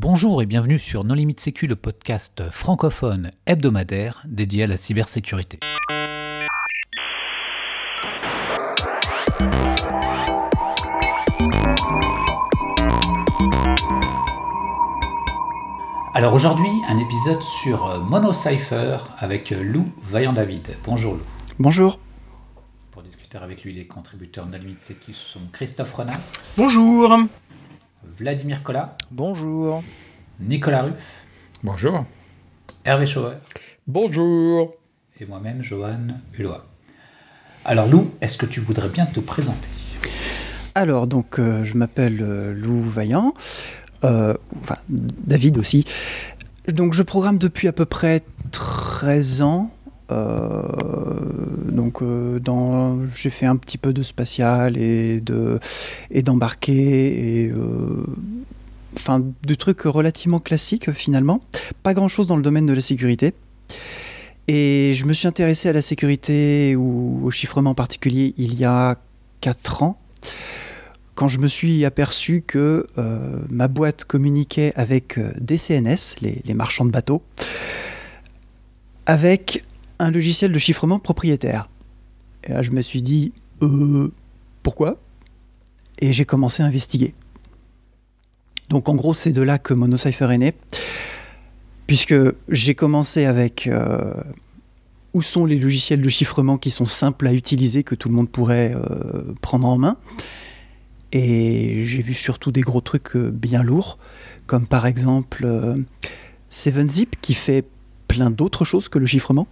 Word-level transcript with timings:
Bonjour 0.00 0.40
et 0.42 0.46
bienvenue 0.46 0.78
sur 0.78 1.02
Non 1.02 1.14
Limite 1.14 1.40
Sécu, 1.40 1.66
le 1.66 1.74
podcast 1.74 2.44
francophone 2.52 3.32
hebdomadaire 3.46 4.22
dédié 4.28 4.62
à 4.62 4.66
la 4.68 4.76
cybersécurité. 4.76 5.58
Alors 16.14 16.32
aujourd'hui, 16.32 16.70
un 16.86 16.98
épisode 16.98 17.42
sur 17.42 18.00
MonoCypher 18.04 18.98
avec 19.18 19.50
Lou 19.50 19.90
Vaillant-David. 20.04 20.76
Bonjour 20.84 21.14
Lou. 21.14 21.22
Bonjour. 21.58 21.98
Pour 22.92 23.02
discuter 23.02 23.38
avec 23.38 23.64
lui, 23.64 23.72
les 23.72 23.88
contributeurs 23.88 24.46
Non 24.46 24.58
Limite 24.58 24.80
Sécu 24.80 25.12
sont 25.12 25.40
Christophe 25.52 25.92
Renard. 25.92 26.20
Bonjour. 26.56 27.18
Vladimir 28.18 28.64
Collat. 28.64 28.96
Bonjour. 29.12 29.84
Nicolas 30.40 30.82
Ruff. 30.82 31.22
Bonjour. 31.62 32.04
Hervé 32.84 33.06
Chauvet. 33.06 33.38
Bonjour. 33.86 34.74
Et 35.20 35.24
moi-même, 35.24 35.62
Johan 35.62 36.08
Hulot. 36.36 36.56
Alors 37.64 37.86
Lou, 37.86 38.10
est-ce 38.20 38.36
que 38.36 38.46
tu 38.46 38.58
voudrais 38.58 38.88
bien 38.88 39.06
te 39.06 39.20
présenter? 39.20 39.68
Alors, 40.74 41.06
donc, 41.06 41.38
euh, 41.38 41.64
je 41.64 41.76
m'appelle 41.76 42.18
euh, 42.20 42.52
Lou 42.54 42.82
Vaillant, 42.82 43.34
euh, 44.02 44.34
enfin, 44.62 44.78
David 44.88 45.56
aussi. 45.56 45.84
Donc, 46.66 46.94
je 46.94 47.04
programme 47.04 47.38
depuis 47.38 47.68
à 47.68 47.72
peu 47.72 47.84
près 47.84 48.22
13 48.50 49.42
ans. 49.42 49.70
Donc, 50.08 52.02
dans, 52.40 52.98
j'ai 53.14 53.30
fait 53.30 53.46
un 53.46 53.56
petit 53.56 53.78
peu 53.78 53.92
de 53.92 54.02
spatial 54.02 54.76
et 54.76 55.20
de 55.20 55.60
et 56.10 56.22
d'embarquer 56.22 57.44
et 57.44 57.52
enfin, 58.96 59.22
de 59.46 59.54
trucs 59.54 59.82
relativement 59.82 60.38
classiques 60.38 60.92
finalement. 60.92 61.40
Pas 61.82 61.94
grand 61.94 62.08
chose 62.08 62.26
dans 62.26 62.36
le 62.36 62.42
domaine 62.42 62.66
de 62.66 62.72
la 62.72 62.80
sécurité. 62.80 63.34
Et 64.48 64.94
je 64.94 65.04
me 65.04 65.12
suis 65.12 65.28
intéressé 65.28 65.68
à 65.68 65.74
la 65.74 65.82
sécurité 65.82 66.74
ou 66.74 67.20
au 67.22 67.30
chiffrement 67.30 67.70
en 67.70 67.74
particulier 67.74 68.32
il 68.38 68.54
y 68.54 68.64
a 68.64 68.96
4 69.42 69.82
ans, 69.82 69.98
quand 71.14 71.28
je 71.28 71.38
me 71.38 71.48
suis 71.48 71.84
aperçu 71.84 72.42
que 72.46 72.86
euh, 72.96 73.38
ma 73.50 73.68
boîte 73.68 74.04
communiquait 74.04 74.72
avec 74.74 75.18
euh, 75.18 75.32
des 75.38 75.58
CNS, 75.58 76.16
les, 76.22 76.54
marchands 76.54 76.86
de 76.86 76.90
bateaux, 76.90 77.22
avec 79.04 79.62
un 79.98 80.10
logiciel 80.10 80.52
de 80.52 80.58
chiffrement 80.58 80.98
propriétaire. 80.98 81.68
Et 82.44 82.52
là, 82.52 82.62
je 82.62 82.70
me 82.70 82.82
suis 82.82 83.02
dit, 83.02 83.32
euh, 83.62 84.12
pourquoi? 84.62 84.98
Et 85.98 86.12
j'ai 86.12 86.24
commencé 86.24 86.62
à 86.62 86.66
investiguer. 86.66 87.14
Donc 88.68 88.88
en 88.88 88.94
gros, 88.94 89.14
c'est 89.14 89.32
de 89.32 89.42
là 89.42 89.58
que 89.58 89.74
MonoCypher 89.74 90.30
est 90.30 90.38
né, 90.38 90.54
puisque 91.86 92.14
j'ai 92.48 92.74
commencé 92.74 93.24
avec 93.24 93.66
euh, 93.66 94.12
où 95.14 95.22
sont 95.22 95.46
les 95.46 95.58
logiciels 95.58 96.02
de 96.02 96.08
chiffrement 96.08 96.58
qui 96.58 96.70
sont 96.70 96.84
simples 96.84 97.26
à 97.26 97.32
utiliser, 97.32 97.82
que 97.82 97.94
tout 97.94 98.08
le 98.08 98.14
monde 98.14 98.28
pourrait 98.28 98.72
euh, 98.74 99.32
prendre 99.40 99.66
en 99.66 99.78
main. 99.78 99.96
Et 101.12 101.86
j'ai 101.86 102.02
vu 102.02 102.12
surtout 102.12 102.52
des 102.52 102.60
gros 102.60 102.82
trucs 102.82 103.16
bien 103.16 103.62
lourds, 103.62 103.96
comme 104.46 104.66
par 104.66 104.86
exemple 104.86 105.46
7zip 106.52 107.14
qui 107.22 107.32
fait 107.32 107.64
plein 108.08 108.30
d'autres 108.30 108.64
choses 108.64 108.88
que 108.88 108.98
le 108.98 109.06
chiffrement. 109.06 109.46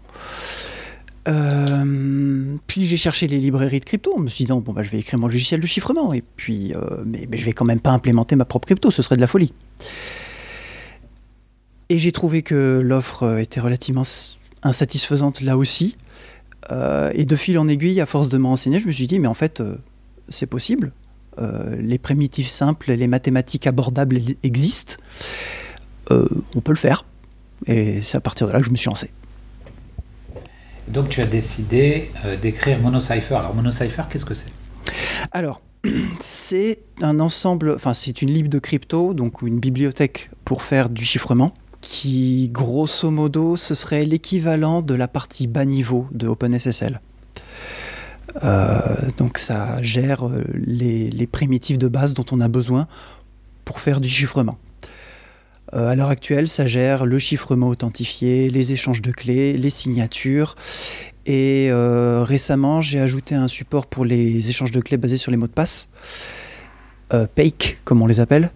Euh, 1.28 2.56
puis 2.66 2.86
j'ai 2.86 2.96
cherché 2.96 3.26
les 3.26 3.38
librairies 3.38 3.80
de 3.80 3.84
crypto. 3.84 4.14
Je 4.16 4.22
me 4.22 4.28
suis 4.28 4.44
dit, 4.44 4.52
bon, 4.52 4.60
bah, 4.60 4.82
je 4.82 4.90
vais 4.90 4.98
écrire 4.98 5.18
mon 5.18 5.26
logiciel 5.26 5.60
de 5.60 5.66
chiffrement. 5.66 6.12
Et 6.12 6.22
puis, 6.36 6.74
euh, 6.74 7.02
mais, 7.04 7.26
mais, 7.30 7.36
je 7.36 7.44
vais 7.44 7.52
quand 7.52 7.64
même 7.64 7.80
pas 7.80 7.90
implémenter 7.90 8.36
ma 8.36 8.44
propre 8.44 8.66
crypto, 8.66 8.90
ce 8.90 9.02
serait 9.02 9.16
de 9.16 9.20
la 9.20 9.26
folie. 9.26 9.52
Et 11.88 11.98
j'ai 11.98 12.12
trouvé 12.12 12.42
que 12.42 12.80
l'offre 12.82 13.38
était 13.38 13.60
relativement 13.60 14.02
insatisfaisante 14.62 15.40
là 15.40 15.56
aussi. 15.56 15.96
Euh, 16.72 17.12
et 17.14 17.24
de 17.24 17.36
fil 17.36 17.58
en 17.58 17.68
aiguille, 17.68 18.00
à 18.00 18.06
force 18.06 18.28
de 18.28 18.38
m'enseigner, 18.38 18.80
je 18.80 18.88
me 18.88 18.92
suis 18.92 19.06
dit, 19.06 19.20
mais 19.20 19.28
en 19.28 19.34
fait, 19.34 19.62
c'est 20.28 20.46
possible. 20.46 20.92
Les 21.78 21.98
primitives 21.98 22.48
simples, 22.48 22.92
les 22.92 23.06
mathématiques 23.06 23.66
abordables 23.66 24.18
existent. 24.42 24.96
on 26.08 26.60
peut 26.62 26.72
le 26.72 26.78
faire. 26.78 27.04
Et 27.66 28.02
c'est 28.02 28.16
à 28.16 28.20
partir 28.20 28.46
de 28.46 28.52
là 28.52 28.60
que 28.60 28.66
je 28.66 28.70
me 28.70 28.76
suis 28.76 28.88
lancé. 28.88 29.10
Donc 30.88 31.08
tu 31.08 31.20
as 31.20 31.26
décidé 31.26 32.10
euh, 32.24 32.36
d'écrire 32.36 32.78
MonoCypher. 32.78 33.34
Alors 33.36 33.54
MonoCypher, 33.54 34.04
qu'est-ce 34.10 34.24
que 34.24 34.34
c'est? 34.34 34.50
Alors, 35.32 35.60
c'est 36.20 36.80
un 37.02 37.18
ensemble, 37.20 37.72
enfin 37.74 37.94
c'est 37.94 38.22
une 38.22 38.30
lib 38.30 38.48
de 38.48 38.58
crypto, 38.58 39.14
donc 39.14 39.42
une 39.42 39.58
bibliothèque 39.58 40.30
pour 40.44 40.62
faire 40.62 40.88
du 40.88 41.04
chiffrement, 41.04 41.52
qui 41.80 42.48
grosso 42.52 43.10
modo 43.10 43.56
ce 43.56 43.74
serait 43.74 44.04
l'équivalent 44.04 44.82
de 44.82 44.94
la 44.94 45.08
partie 45.08 45.46
bas 45.46 45.64
niveau 45.64 46.06
de 46.12 46.28
OpenSSL. 46.28 47.00
Euh, 48.44 48.78
donc 49.16 49.38
ça 49.38 49.80
gère 49.82 50.26
euh, 50.26 50.44
les, 50.54 51.10
les 51.10 51.26
primitives 51.26 51.78
de 51.78 51.88
base 51.88 52.12
dont 52.12 52.24
on 52.32 52.40
a 52.40 52.48
besoin 52.48 52.86
pour 53.64 53.80
faire 53.80 54.00
du 54.00 54.08
chiffrement. 54.08 54.58
Euh, 55.76 55.88
à 55.88 55.94
l'heure 55.94 56.08
actuelle, 56.08 56.48
ça 56.48 56.66
gère 56.66 57.04
le 57.04 57.18
chiffrement 57.18 57.68
authentifié, 57.68 58.48
les 58.48 58.72
échanges 58.72 59.02
de 59.02 59.10
clés, 59.10 59.58
les 59.58 59.70
signatures. 59.70 60.56
Et 61.26 61.68
euh, 61.70 62.22
récemment, 62.22 62.80
j'ai 62.80 63.00
ajouté 63.00 63.34
un 63.34 63.48
support 63.48 63.86
pour 63.86 64.04
les 64.04 64.48
échanges 64.48 64.70
de 64.70 64.80
clés 64.80 64.96
basés 64.96 65.16
sur 65.16 65.30
les 65.30 65.36
mots 65.36 65.48
de 65.48 65.52
passe, 65.52 65.88
euh, 67.12 67.26
PAKE 67.34 67.78
comme 67.84 68.00
on 68.00 68.06
les 68.06 68.20
appelle. 68.20 68.50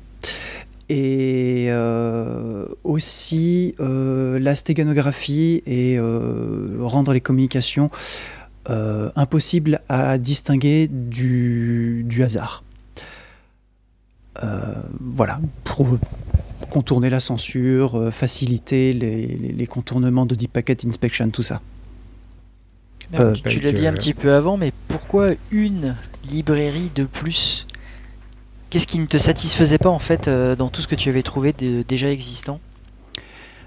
Et 0.88 1.66
euh, 1.68 2.66
aussi 2.82 3.76
la 3.78 4.54
stéganographie 4.56 5.62
et 5.66 6.00
rendre 6.80 7.12
les 7.12 7.20
communications 7.20 7.90
impossibles 8.66 9.80
à 9.88 10.18
distinguer 10.18 10.88
du 10.90 12.22
hasard. 12.24 12.64
Voilà, 15.00 15.40
pour 15.64 15.98
contourner 16.70 17.10
la 17.10 17.20
censure, 17.20 17.96
euh, 17.96 18.10
faciliter 18.10 18.92
les, 18.92 19.26
les, 19.26 19.52
les, 19.52 19.66
contournements 19.66 20.24
de 20.24 20.34
Deep 20.34 20.52
Packet 20.52 20.86
Inspection, 20.86 21.28
tout 21.30 21.42
ça. 21.42 21.60
Euh, 23.18 23.34
tu 23.34 23.58
l'as 23.58 23.72
dit 23.72 23.86
un 23.86 23.92
petit 23.92 24.14
peu 24.14 24.32
avant, 24.32 24.56
mais 24.56 24.72
pourquoi 24.88 25.30
une 25.50 25.96
librairie 26.30 26.90
de 26.94 27.04
plus? 27.04 27.66
Qu'est-ce 28.70 28.86
qui 28.86 29.00
ne 29.00 29.06
te 29.06 29.18
satisfaisait 29.18 29.78
pas 29.78 29.88
en 29.88 29.98
fait 29.98 30.28
euh, 30.28 30.54
dans 30.54 30.68
tout 30.68 30.80
ce 30.80 30.86
que 30.86 30.94
tu 30.94 31.08
avais 31.08 31.22
trouvé 31.22 31.52
de, 31.52 31.82
déjà 31.86 32.10
existant? 32.10 32.60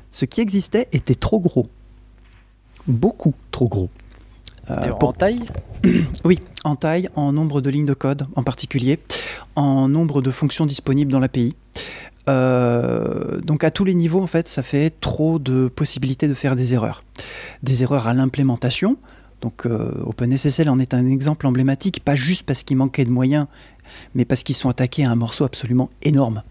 Ce 0.10 0.24
qui 0.24 0.40
existait 0.40 0.88
était 0.94 1.16
trop 1.16 1.42
gros. 1.42 1.68
Beaucoup 2.88 3.34
trop 3.52 3.68
gros. 3.68 3.90
Euh, 4.70 4.94
pour... 4.94 5.10
En 5.10 5.14
taille? 5.14 5.42
Oui, 6.24 6.40
en 6.64 6.78
taille, 6.78 7.10
en 7.16 7.34
nombre 7.34 7.60
de 7.60 7.70
lignes 7.70 7.86
de 7.86 7.94
code 7.94 8.28
en 8.38 8.44
particulier, 8.44 9.00
en 9.56 9.88
nombre 9.88 10.22
de 10.22 10.32
fonctions 10.32 10.66
disponibles 10.66 11.12
dans 11.12 11.20
l'API. 11.20 11.56
Euh, 12.30 13.42
donc 13.42 13.64
à 13.64 13.72
tous 13.72 13.86
les 13.86 13.94
niveaux, 13.94 14.22
en 14.22 14.28
fait, 14.28 14.48
ça 14.48 14.64
fait 14.64 14.90
trop 15.02 15.40
de 15.40 15.68
possibilités 15.68 16.28
de 16.28 16.34
faire 16.34 16.56
des 16.56 16.74
erreurs. 16.74 17.04
Des 17.62 17.84
erreurs 17.84 18.08
à 18.08 18.14
l'implémentation. 18.14 18.98
Donc 19.42 19.66
euh, 19.66 19.92
OpenSSL 20.06 20.70
en 20.70 20.80
est 20.80 20.94
un 20.94 21.06
exemple 21.06 21.48
emblématique, 21.48 22.04
pas 22.04 22.16
juste 22.16 22.44
parce 22.44 22.64
qu'il 22.64 22.78
manquait 22.78 23.04
de 23.04 23.12
moyens, 23.12 23.48
mais 24.16 24.24
parce 24.24 24.44
qu'ils 24.44 24.56
sont 24.56 24.70
attaqués 24.70 25.04
à 25.04 25.12
un 25.12 25.16
morceau 25.16 25.44
absolument 25.44 25.90
énorme. 26.02 26.44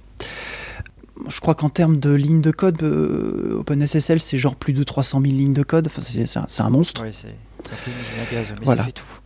Je 1.28 1.40
crois 1.40 1.54
qu'en 1.54 1.70
termes 1.70 1.98
de 1.98 2.10
lignes 2.10 2.42
de 2.42 2.50
code, 2.50 2.82
euh, 2.82 3.58
OpenSSL, 3.60 4.20
c'est 4.20 4.38
genre 4.38 4.56
plus 4.56 4.72
de 4.72 4.82
300 4.82 5.22
000 5.22 5.32
lignes 5.32 5.52
de 5.52 5.62
code. 5.62 5.86
Enfin, 5.86 6.02
c'est 6.02 6.36
un, 6.36 6.66
un, 6.66 6.70
monstre. 6.70 7.02
Oui, 7.02 7.10
c'est 7.12 7.28
un 7.28 7.76
peu 7.84 7.90
une 7.90 8.00
usine 8.00 8.18
à 8.20 8.34
gaz, 8.34 8.54
mais 8.58 8.64
voilà. 8.64 8.82
ça 8.82 8.86
fait 8.86 8.92
tout. 8.92 9.21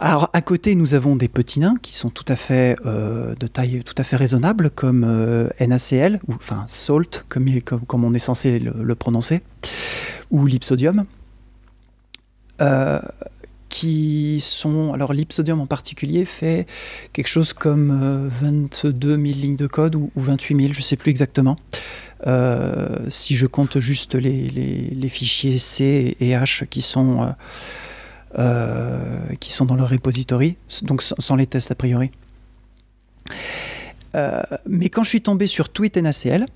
Alors 0.00 0.30
à 0.32 0.42
côté, 0.42 0.74
nous 0.74 0.94
avons 0.94 1.16
des 1.16 1.28
petits 1.28 1.60
nains 1.60 1.74
qui 1.80 1.94
sont 1.94 2.10
tout 2.10 2.24
à 2.28 2.36
fait 2.36 2.76
euh, 2.86 3.34
de 3.38 3.46
taille 3.46 3.82
tout 3.84 3.94
à 3.96 4.04
fait 4.04 4.16
raisonnable, 4.16 4.70
comme 4.70 5.04
euh, 5.04 5.48
NaCl 5.60 6.18
ou 6.26 6.34
enfin 6.34 6.64
Salt, 6.66 7.24
comme, 7.28 8.04
on 8.04 8.14
est 8.14 8.18
censé 8.18 8.58
le, 8.58 8.94
prononcer, 8.94 9.42
ou 10.30 10.46
l'Ipsodium, 10.46 11.04
euh, 12.60 13.00
qui 13.68 14.40
sont 14.42 14.92
alors 14.92 15.12
l'Ipsodium 15.12 15.60
en 15.60 15.66
particulier 15.66 16.24
fait 16.24 16.66
quelque 17.12 17.28
chose 17.28 17.52
comme 17.52 18.28
22 18.40 19.10
000 19.10 19.22
lignes 19.22 19.56
de 19.56 19.66
code 19.66 19.94
ou, 19.94 20.10
ou 20.14 20.20
28 20.20 20.56
000, 20.56 20.72
je 20.72 20.78
ne 20.78 20.82
sais 20.82 20.96
plus 20.96 21.10
exactement. 21.10 21.56
si 23.08 23.36
je 23.36 23.46
compte 23.46 23.78
juste 23.78 24.14
les, 24.14 25.08
fichiers 25.08 25.58
C 25.58 26.16
et 26.20 26.30
H 26.30 26.66
qui 26.66 26.82
sont 26.82 27.34
qui 28.34 29.52
sont 29.52 29.64
dans 29.66 29.76
leur 29.76 29.90
repository, 29.90 30.56
donc 30.82 31.02
sans 31.02 31.36
les 31.36 31.46
tests 31.46 31.70
a 31.70 31.74
priori. 31.74 32.10
Euh, 34.14 34.42
mais 34.66 34.88
quand 34.88 35.02
je 35.02 35.08
suis 35.08 35.22
tombé 35.22 35.46
sur 35.46 35.68
Tweet 35.68 35.96
NaCl, 35.96 36.46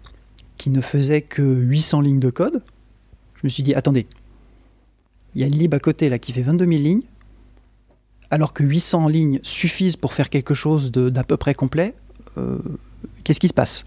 qui 0.56 0.70
ne 0.70 0.80
faisait 0.80 1.22
que 1.22 1.42
800 1.42 2.00
lignes 2.00 2.20
de 2.20 2.30
code, 2.30 2.62
je 3.34 3.40
me 3.44 3.48
suis 3.48 3.62
dit, 3.62 3.74
attendez, 3.74 4.06
il 5.34 5.40
y 5.40 5.44
a 5.44 5.46
une 5.46 5.56
lib 5.56 5.74
à 5.74 5.78
côté 5.78 6.08
là 6.08 6.18
qui 6.18 6.32
fait 6.32 6.42
22 6.42 6.66
000 6.66 6.82
lignes, 6.82 7.02
alors 8.30 8.52
que 8.52 8.62
800 8.62 9.08
lignes 9.08 9.40
suffisent 9.42 9.96
pour 9.96 10.12
faire 10.12 10.30
quelque 10.30 10.54
chose 10.54 10.90
d'à 10.90 11.24
peu 11.24 11.36
près 11.36 11.54
complet, 11.54 11.94
euh, 12.38 12.58
qu'est-ce 13.24 13.40
qui 13.40 13.48
se 13.48 13.54
passe? 13.54 13.86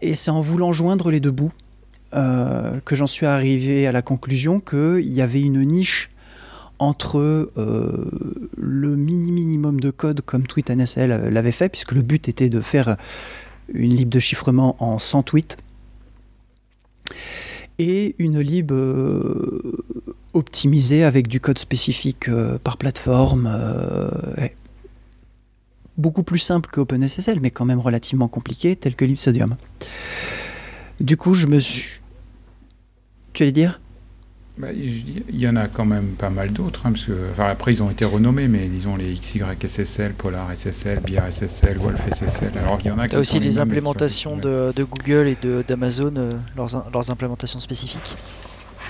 Et 0.00 0.14
c'est 0.14 0.30
en 0.30 0.40
voulant 0.40 0.72
joindre 0.72 1.10
les 1.10 1.20
deux 1.20 1.30
bouts 1.30 1.52
euh, 2.14 2.78
que 2.84 2.94
j'en 2.94 3.06
suis 3.06 3.26
arrivé 3.26 3.86
à 3.86 3.92
la 3.92 4.02
conclusion 4.02 4.60
qu'il 4.60 5.10
y 5.10 5.20
avait 5.20 5.42
une 5.42 5.62
niche 5.64 6.10
entre 6.78 7.18
euh, 7.56 8.10
le 8.56 8.96
mini 8.96 9.32
minimum 9.32 9.80
de 9.80 9.90
code 9.90 10.20
comme 10.20 10.46
TweetNSL 10.46 11.30
l'avait 11.30 11.52
fait, 11.52 11.68
puisque 11.68 11.92
le 11.92 12.02
but 12.02 12.28
était 12.28 12.48
de 12.48 12.60
faire 12.60 12.96
une 13.72 13.94
lib 13.94 14.08
de 14.08 14.20
chiffrement 14.20 14.76
en 14.82 14.98
100 14.98 15.22
tweets, 15.24 15.56
et 17.78 18.14
une 18.18 18.40
lib 18.40 18.72
euh, 18.72 19.84
optimisée 20.34 21.04
avec 21.04 21.28
du 21.28 21.40
code 21.40 21.58
spécifique 21.58 22.30
par 22.64 22.76
plateforme, 22.76 23.48
beaucoup 25.98 26.22
plus 26.22 26.38
simple 26.38 26.70
que 26.70 26.80
OpenSSL, 26.80 27.40
mais 27.40 27.50
quand 27.50 27.64
même 27.64 27.80
relativement 27.80 28.28
compliqué, 28.28 28.76
tel 28.76 28.94
que 28.94 29.04
LibSodium. 29.04 29.56
Du 31.00 31.16
coup, 31.16 31.34
je 31.34 31.46
me 31.46 31.58
suis. 31.58 32.00
Tu 33.32 33.42
allais 33.42 33.52
dire? 33.52 33.80
Bah, 34.58 34.68
il 34.72 35.38
y 35.38 35.48
en 35.48 35.54
a 35.54 35.68
quand 35.68 35.84
même 35.84 36.14
pas 36.18 36.30
mal 36.30 36.52
d'autres, 36.52 36.82
hein, 36.84 36.92
parce 36.92 37.04
que 37.04 37.12
enfin, 37.30 37.48
après 37.48 37.72
ils 37.72 37.82
ont 37.82 37.90
été 37.90 38.04
renommés, 38.04 38.48
mais 38.48 38.66
disons 38.66 38.96
les 38.96 39.14
XYSSL, 39.14 40.14
Polar 40.14 40.48
SSL, 40.52 40.98
BIR 41.00 41.22
SSL, 41.30 41.78
Wolf 41.78 42.00
SSL. 42.12 42.50
Alors 42.60 42.78
il 42.80 42.88
y 42.88 42.90
en 42.90 42.98
a 42.98 43.06
qui 43.06 43.16
aussi 43.16 43.38
les, 43.38 43.60
implémentations 43.60 44.36
de, 44.36 44.72
Google 44.76 45.28
et 45.28 45.38
d'Amazon, 45.66 46.14
euh, 46.16 46.32
leurs, 46.56 46.90
leurs 46.92 47.10
implémentations 47.10 47.60
spécifiques? 47.60 48.14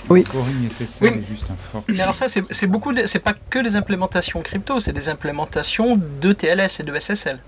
Oui. 0.09 0.23
SSL 0.71 1.07
Est 1.07 1.29
juste 1.29 1.47
un 1.51 1.55
fort. 1.55 1.83
Mais 1.87 2.01
alors 2.01 2.15
ça, 2.15 2.27
c'est 2.27 2.67
beaucoup, 2.67 2.93
c'est 3.05 3.19
pas 3.19 3.33
que 3.33 3.59
les 3.59 3.75
implémentations 3.75 4.41
crypto, 4.41 4.79
c'est 4.79 4.93
des 4.93 5.07
implémentations 5.07 5.99
de 6.21 6.33
TLS 6.33 6.79
et 6.79 6.83
de 6.83 6.97
SSL. 6.97 7.39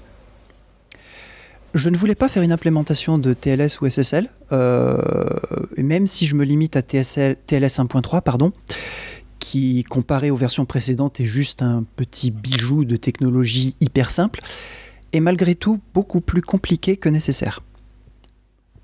Je 1.73 1.89
ne 1.89 1.95
voulais 1.95 2.15
pas 2.15 2.27
faire 2.27 2.44
une 2.44 2.51
implémentation 2.51 3.18
de 3.18 3.33
TLS 3.33 3.79
ou 3.81 3.89
SSL, 3.89 4.29
euh, 4.51 4.97
même 5.77 6.06
si 6.06 6.27
je 6.27 6.35
me 6.35 6.44
limite 6.44 6.75
à 6.75 6.81
TLS 6.81 7.39
1.3, 7.47 8.21
pardon, 8.21 8.51
qui 9.39 9.85
comparé 9.85 10.31
aux 10.31 10.35
versions 10.35 10.65
précédentes 10.65 11.21
est 11.21 11.25
juste 11.25 11.62
un 11.62 11.85
petit 11.95 12.29
bijou 12.29 12.83
de 12.83 12.97
technologie 12.97 13.75
hyper 13.79 14.12
simple, 14.12 14.41
et 15.13 15.21
malgré 15.21 15.56
tout 15.56 15.79
beaucoup 15.94 16.19
plus 16.19 16.41
compliqué 16.41 16.97
que 16.97 17.07
nécessaire. 17.07 17.62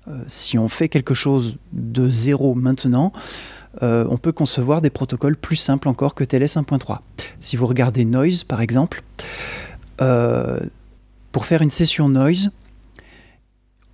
Euh, 0.08 0.22
si 0.26 0.56
on 0.56 0.70
fait 0.70 0.88
quelque 0.88 1.14
chose 1.14 1.58
de 1.72 2.10
zéro 2.10 2.54
maintenant, 2.54 3.12
euh, 3.82 4.06
on 4.08 4.16
peut 4.16 4.32
concevoir 4.32 4.80
des 4.80 4.90
protocoles 4.90 5.36
plus 5.36 5.56
simples 5.56 5.88
encore 5.88 6.14
que 6.14 6.24
TLS 6.24 6.56
1.3. 6.56 7.00
Si 7.38 7.56
vous 7.56 7.66
regardez 7.66 8.06
Noise 8.06 8.44
par 8.44 8.62
exemple, 8.62 9.02
pour 11.32 11.44
faire 11.44 11.60
une 11.60 11.70
session 11.70 12.08
Noise, 12.08 12.50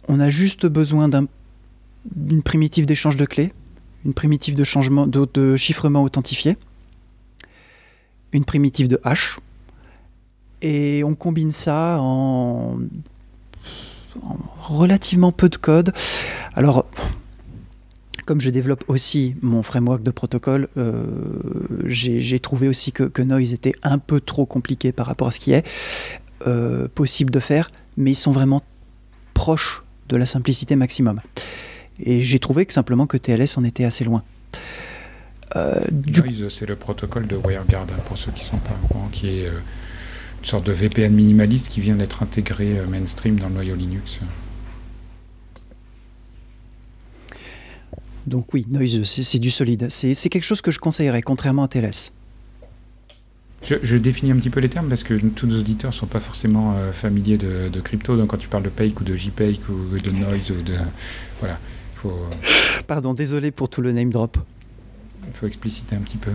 on 0.09 0.21
a 0.21 0.31
juste 0.31 0.67
besoin 0.67 1.09
d'une 2.15 2.43
primitive 2.43 2.87
d'échange 2.87 3.17
de 3.17 3.25
clés, 3.25 3.53
une 4.05 4.15
primitive 4.15 4.55
de, 4.55 4.65
changement, 4.65 5.07
de, 5.07 5.57
chiffrement 5.57 6.03
authentifié, 6.03 6.57
une 8.33 8.45
primitive 8.45 8.89
de 8.89 9.01
hash, 9.05 9.39
et 10.63 11.05
on 11.05 11.15
combine 11.15 11.53
ça 11.53 11.99
en, 12.01 12.79
relativement 14.59 15.33
peu 15.33 15.49
de 15.49 15.57
code. 15.57 15.93
Alors, 16.55 16.87
comme 18.27 18.41
je 18.41 18.51
développe 18.51 18.85
aussi 18.89 19.37
mon 19.43 19.63
framework 19.63 20.03
de 20.03 20.11
protocole, 20.11 20.69
euh, 20.77 20.95
j'ai 21.87 22.39
trouvé 22.41 22.69
aussi 22.69 22.93
que, 22.93 23.23
Noise 23.23 23.53
était 23.53 23.75
un 23.83 23.99
peu 23.99 24.21
trop 24.21 24.47
compliqué 24.47 24.93
par 24.93 25.07
rapport 25.07 25.29
à 25.29 25.31
ce 25.33 25.41
qui 25.41 25.53
est 25.53 25.67
euh, 26.47 26.89
possible 26.95 27.31
de 27.31 27.41
faire, 27.41 27.71
mais 27.97 28.13
ils 28.13 28.17
sont 28.17 28.33
vraiment 28.33 28.63
proches 29.35 29.84
de 30.09 30.17
la 30.17 30.27
simplicité 30.27 30.77
maximum. 30.77 31.21
Et 32.01 32.23
j'ai 32.23 32.39
trouvé 32.39 32.67
que 32.67 32.73
simplement 32.73 33.07
que 33.07 33.17
TLS 33.17 33.57
en 33.57 33.65
était 33.65 33.85
assez 33.85 34.05
loin. 34.05 34.23
Euh, 35.57 35.85
Noise, 35.93 36.49
c'est 36.49 36.67
le 36.67 36.77
protocole 36.77 37.27
de 37.27 37.37
WireGuard, 37.37 37.83
hein, 37.83 38.01
pour 38.07 38.19
ceux 38.19 38.33
qui 38.33 38.45
ne 38.45 38.51
sont 38.51 38.59
pas 38.59 38.77
au 38.83 38.87
courant, 38.89 39.09
qui 39.13 39.29
est 39.29 39.47
euh, 39.47 39.61
une 40.41 40.47
sorte 40.47 40.67
de 40.67 40.73
VPN 40.73 41.13
minimaliste 41.13 41.69
qui 41.69 41.81
vient 41.81 41.95
d'être 41.95 42.23
intégré 42.23 42.79
euh, 42.79 42.87
mainstream 42.87 43.39
dans 43.39 43.49
le 43.49 43.55
noyau 43.55 43.77
Linux. 43.77 44.19
Donc 48.27 48.53
oui, 48.55 48.67
Noise, 48.69 49.03
c'est 49.05 49.39
du 49.39 49.51
solide. 49.51 49.89
C'est 49.91 50.15
quelque 50.15 50.45
chose 50.45 50.63
que 50.63 50.71
je 50.71 50.79
conseillerais, 50.79 51.23
contrairement 51.23 51.65
à 51.65 51.69
TLS. 51.69 52.13
Je, 53.65 53.97
définis 53.97 54.33
un 54.33 54.37
petit 54.37 54.51
peu 54.51 54.61
les 54.61 54.69
termes 54.69 54.89
parce 54.89 55.03
que 55.03 55.15
tous 55.15 55.47
nos 55.47 55.59
auditeurs 55.59 55.91
ne 55.91 55.97
sont 55.97 56.07
pas 56.07 56.21
forcément 56.21 56.75
euh, 56.77 56.93
familiers 56.93 57.39
de, 57.39 57.81
crypto. 57.81 58.17
Donc 58.17 58.29
quand 58.29 58.37
tu 58.37 58.49
parles 58.49 58.63
de 58.63 58.69
Pake 58.69 59.01
ou 59.01 59.05
de 59.05 59.17
JPake 59.17 59.61
ou 59.69 59.99
de 59.99 60.11
Noise 60.11 60.51
ou 60.51 60.63
de. 60.63 60.75
Voilà. 61.41 61.59
Faut, 61.95 62.13
Pardon, 62.87 63.15
désolé 63.15 63.51
pour 63.51 63.69
tout 63.69 63.81
le 63.81 63.93
name 63.93 64.11
drop. 64.11 64.37
Il 65.27 65.33
faut 65.35 65.47
expliciter 65.47 65.97
un 65.97 66.01
petit 66.01 66.19
peu. 66.19 66.33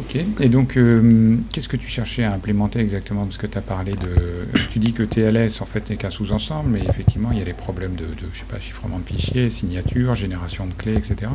Ok. 0.00 0.16
Et 0.40 0.48
donc, 0.48 0.76
euh, 0.76 1.36
qu'est-ce 1.52 1.68
que 1.68 1.76
tu 1.76 1.88
cherchais 1.88 2.24
à 2.24 2.32
implémenter 2.32 2.80
exactement 2.80 3.24
Parce 3.24 3.36
que 3.36 3.46
tu 3.46 3.58
as 3.58 3.62
parlé 3.62 3.92
de. 3.92 4.48
Tu 4.70 4.78
dis 4.78 4.92
que 4.92 5.02
TLS, 5.02 5.60
en 5.60 5.66
fait, 5.66 5.90
n'est 5.90 5.96
qu'un 5.96 6.10
sous-ensemble, 6.10 6.70
mais 6.70 6.80
effectivement, 6.88 7.30
il 7.32 7.38
y 7.38 7.42
a 7.42 7.44
les 7.44 7.52
problèmes 7.52 7.94
de, 7.94 8.06
je 8.32 8.38
sais 8.38 8.44
pas, 8.48 8.58
chiffrement 8.58 8.98
de 8.98 9.04
fichiers, 9.04 9.50
signature, 9.50 10.14
génération 10.14 10.66
de 10.66 10.72
clés, 10.72 10.94
etc. 10.94 11.30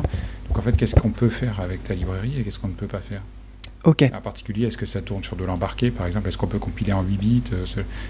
Donc, 0.48 0.58
en 0.58 0.62
fait, 0.62 0.76
qu'est-ce 0.76 0.94
qu'on 0.94 1.10
peut 1.10 1.28
faire 1.28 1.60
avec 1.60 1.84
ta 1.84 1.94
librairie 1.94 2.34
et 2.38 2.42
qu'est-ce 2.42 2.58
qu'on 2.58 2.68
ne 2.68 2.74
peut 2.74 2.86
pas 2.86 3.00
faire 3.00 3.22
Ok. 3.84 4.02
En 4.12 4.20
particulier, 4.20 4.66
est-ce 4.66 4.76
que 4.76 4.86
ça 4.86 5.02
tourne 5.02 5.22
sur 5.22 5.36
de 5.36 5.44
l'embarqué, 5.44 5.90
par 5.90 6.06
exemple? 6.06 6.28
Est-ce 6.28 6.38
qu'on 6.38 6.48
peut 6.48 6.58
compiler 6.58 6.92
en 6.92 7.02
8 7.02 7.16
bits 7.16 7.42
euh, 7.52 7.64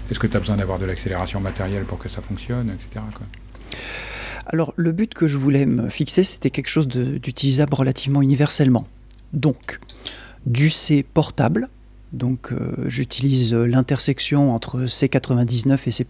Est-ce 0.09 0.19
que 0.19 0.27
tu 0.27 0.35
as 0.35 0.39
besoin 0.39 0.57
d'avoir 0.57 0.79
de 0.79 0.85
l'accélération 0.85 1.39
matérielle 1.39 1.83
pour 1.83 1.99
que 1.99 2.09
ça 2.09 2.21
fonctionne, 2.21 2.69
etc. 2.69 3.05
Alors, 4.47 4.73
le 4.77 4.91
but 4.91 5.13
que 5.13 5.27
je 5.27 5.37
voulais 5.37 5.67
me 5.67 5.89
fixer, 5.89 6.23
c'était 6.23 6.49
quelque 6.49 6.69
chose 6.69 6.87
d'utilisable 6.87 7.75
relativement 7.75 8.23
universellement. 8.23 8.87
Donc, 9.31 9.79
du 10.45 10.69
C 10.69 11.03
portable. 11.03 11.69
Donc 12.13 12.51
euh, 12.51 12.73
j'utilise 12.87 13.53
l'intersection 13.53 14.53
entre 14.53 14.81
C99 14.81 15.79
et 15.85 15.91
C++. 15.91 16.05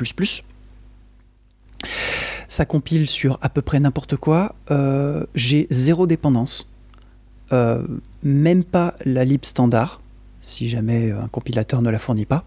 Ça 2.47 2.65
compile 2.65 3.07
sur 3.07 3.37
à 3.41 3.49
peu 3.49 3.61
près 3.61 3.79
n'importe 3.79 4.15
quoi. 4.15 4.55
Euh, 4.71 5.25
j'ai 5.35 5.67
zéro 5.69 6.07
dépendance. 6.07 6.67
Euh, 7.51 7.83
même 8.23 8.63
pas 8.63 8.95
la 9.05 9.25
lib 9.25 9.43
standard, 9.43 10.01
si 10.39 10.69
jamais 10.69 11.11
un 11.11 11.27
compilateur 11.27 11.81
ne 11.81 11.89
la 11.89 11.99
fournit 11.99 12.25
pas. 12.25 12.45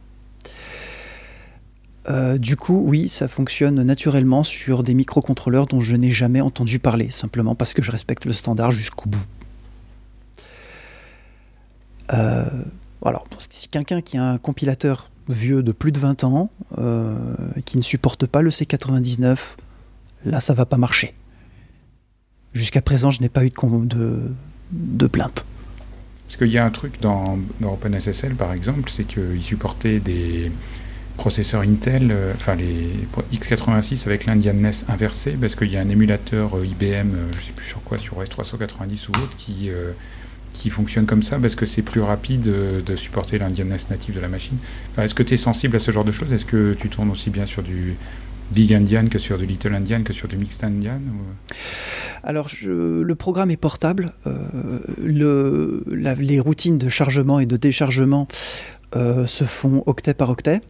du 2.39 2.57
coup, 2.57 2.85
oui, 2.87 3.09
ça 3.09 3.29
fonctionne 3.29 3.83
naturellement 3.83 4.45
sur 4.45 4.83
des 4.83 4.95
microcontrôleurs 4.95 5.67
dont 5.67 5.81
je 5.81 5.95
n'ai 5.95 6.11
jamais 6.11 6.41
entendu 6.41 6.79
parler, 6.79 7.11
simplement 7.11 7.55
parce 7.55 7.75
que 7.75 7.83
je 7.83 7.91
respecte 7.91 8.25
le 8.25 8.33
standard 8.33 8.73
jusqu'au 8.73 9.09
bout. 9.09 9.25
Euh, 12.13 12.45
alors, 13.05 13.27
si 13.49 13.69
quelqu'un 13.69 14.01
qui 14.01 14.17
a 14.17 14.25
un 14.25 14.39
compilateur 14.39 15.11
vieux 15.29 15.63
de 15.63 15.73
plus 15.73 15.93
de 15.93 15.99
20 15.99 16.25
ans, 16.25 16.51
euh, 16.79 17.17
qui 17.65 17.77
ne 17.77 17.83
supporte 17.83 18.27
pas 18.27 18.43
le 18.43 18.51
C99, 18.51 19.57
là, 20.25 20.41
ça 20.41 20.55
va 20.55 20.67
pas 20.67 20.77
marcher. 20.77 21.15
Jusqu'à 22.53 22.83
présent, 22.83 23.11
je 23.11 23.21
n'ai 23.21 23.29
pas 23.29 23.45
eu 23.45 23.51
de, 23.51 24.21
de, 24.73 25.07
plainte. 25.07 25.45
Parce 26.27 26.37
qu'il 26.37 26.51
y 26.51 26.59
a 26.59 26.65
un 26.65 26.71
truc 26.71 27.01
dans, 27.01 27.39
dans 27.61 27.73
OpenSSL, 27.73 28.35
par 28.35 28.53
exemple, 28.53 28.91
c'est 28.91 29.05
qu'il 29.05 29.43
supportait 29.43 30.01
des 30.01 30.53
processeurs 31.17 31.63
Intel, 31.63 32.11
euh, 32.11 32.33
enfin 32.35 32.55
les 32.55 32.89
x86 33.33 34.07
avec 34.07 34.27
l'Indian 34.27 34.55
NES 34.55 34.71
inversé, 34.89 35.33
parce 35.33 35.55
qu'il 35.55 35.71
y 35.71 35.77
a 35.77 35.81
un 35.81 35.89
émulateur 35.89 36.53
IBM, 36.65 37.11
je 37.33 37.37
ne 37.37 37.41
sais 37.41 37.53
plus 37.55 37.67
sur 37.67 37.83
quoi, 37.83 37.99
sur 37.99 38.23
OS390 38.23 39.09
ou 39.09 39.23
autre, 39.23 39.37
qui 39.37 39.71
qui 40.53 40.71
fonctionne 40.71 41.07
comme 41.07 41.23
ça 41.23 41.39
parce 41.39 41.55
que 41.55 41.67
c'est 41.67 41.83
plus 41.83 42.01
rapide 42.01 42.43
de 42.43 42.97
supporter 42.97 43.39
l'Indianness 43.39 43.91
native 43.91 44.15
de 44.15 44.21
la 44.21 44.29
machine. 44.29 44.57
Est-ce 44.99 45.15
que 45.15 45.23
tu 45.23 45.35
es 45.35 45.37
sensible 45.37 45.77
à 45.77 45.79
ce 45.79 45.91
genre 45.91 46.05
de 46.05 46.13
choses? 46.13 46.33
Est-ce 46.33 46.45
que 46.45 46.75
tu 46.75 46.89
tournes 46.89 47.11
aussi 47.11 47.31
bien 47.31 47.47
sur 47.47 47.63
du 47.63 47.97
Big 48.53 48.75
Indian 48.75 49.07
que 49.07 49.19
sur 49.19 49.39
du 49.39 49.47
Little 49.47 49.75
Indian 49.75 50.03
que 50.03 50.13
sur 50.13 50.29
du 50.29 50.37
Mixed 50.37 50.63
Indian 50.63 51.01
Alors, 52.23 52.49
le 52.65 53.15
programme 53.15 53.51
est 53.51 53.57
portable. 53.57 54.13
Euh, 54.27 54.81
le, 55.03 55.85
les 55.89 56.39
routines 56.39 56.79
de 56.79 56.89
chargement 56.89 57.41
et 57.41 57.47
de 57.47 57.57
déchargement 57.57 58.29
euh, 58.95 59.27
se 59.27 59.45
font 59.45 59.83
octet 59.87 60.15
par 60.15 60.29
octet. 60.29 60.61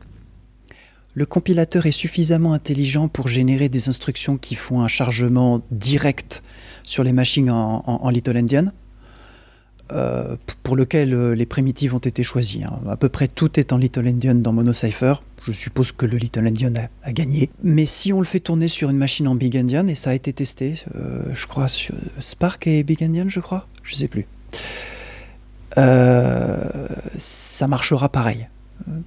Le 1.15 1.27
compilateur 1.27 1.85
est 1.87 1.93
suffisamment 1.93 2.55
intelligent 2.55 3.09
pour 3.09 3.29
générer 3.29 3.69
des 3.69 3.89
instructions 3.89 4.39
qui 4.39 4.55
font 4.55 4.81
un 4.81 4.89
chargement 4.89 5.61
direct 5.71 6.43
sur 6.85 7.05
les 7.05 7.13
machines 7.13 7.51
en 7.51 8.09
Little 8.09 8.37
Indian. 8.37 8.73
Euh, 9.93 10.37
pour 10.63 10.75
lequel 10.75 11.13
euh, 11.13 11.35
les 11.35 11.45
primitives 11.45 11.95
ont 11.95 11.99
été 11.99 12.23
choisies. 12.23 12.65
Hein. 12.65 12.81
À 12.89 12.97
peu 12.97 13.11
près 13.11 13.29
tout 13.29 13.61
est 13.61 13.75
en 13.75 13.77
Little 13.77 14.09
Endian 14.09 14.37
dans 14.37 14.53
Monocypher. 14.53 15.15
Je 15.45 15.53
suppose 15.53 15.93
que 15.93 16.07
le 16.07 16.17
Little 16.17 16.47
Endian 16.47 16.73
a, 17.03 17.13
gagné. 17.13 17.51
Mais 17.63 17.85
si 17.85 18.13
on 18.13 18.21
le 18.21 18.25
fait 18.25 18.41
tourner 18.41 18.69
sur 18.69 18.89
une 18.89 18.97
machine 18.97 19.29
en 19.29 19.35
Big 19.35 19.55
Endian, 19.57 19.87
et 19.89 19.95
ça 19.95 20.11
a 20.11 20.15
été 20.15 20.33
testé, 20.33 20.77
euh, 20.97 21.23
je 21.35 21.47
crois, 21.47 21.69
sur 21.69 21.95
Spark 22.21 22.67
et 22.69 22.83
Big 22.85 23.03
Endian, 23.03 23.29
je 23.29 23.41
crois, 23.41 23.67
je 23.83 23.95
sais 23.97 24.09
plus. 24.09 24.27
ça 25.75 27.67
marchera 27.69 28.09
pareil. 28.09 28.49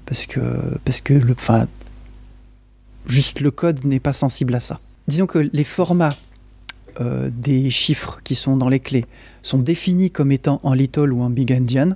Parce 0.06 0.26
que, 0.26 0.40
parce 0.84 1.02
que 1.02 1.20
juste 3.08 3.40
le 3.40 3.52
code 3.52 3.86
n'est 3.86 4.00
pas 4.00 4.14
sensible 4.14 4.54
à 4.54 4.60
ça. 4.60 4.80
Disons 5.08 5.26
que 5.26 5.40
les 5.40 5.64
formats 5.64 6.16
euh, 7.00 7.30
des 7.34 7.70
chiffres 7.70 8.20
qui 8.24 8.36
sont 8.36 8.58
dans 8.58 8.70
les 8.70 8.80
clés 8.80 9.06
sont 9.42 9.58
définis 9.58 10.12
comme 10.12 10.32
étant 10.32 10.60
en 10.64 10.74
little 10.74 11.12
ou 11.12 11.22
en 11.22 11.30
big 11.30 11.52
endian. 11.52 11.96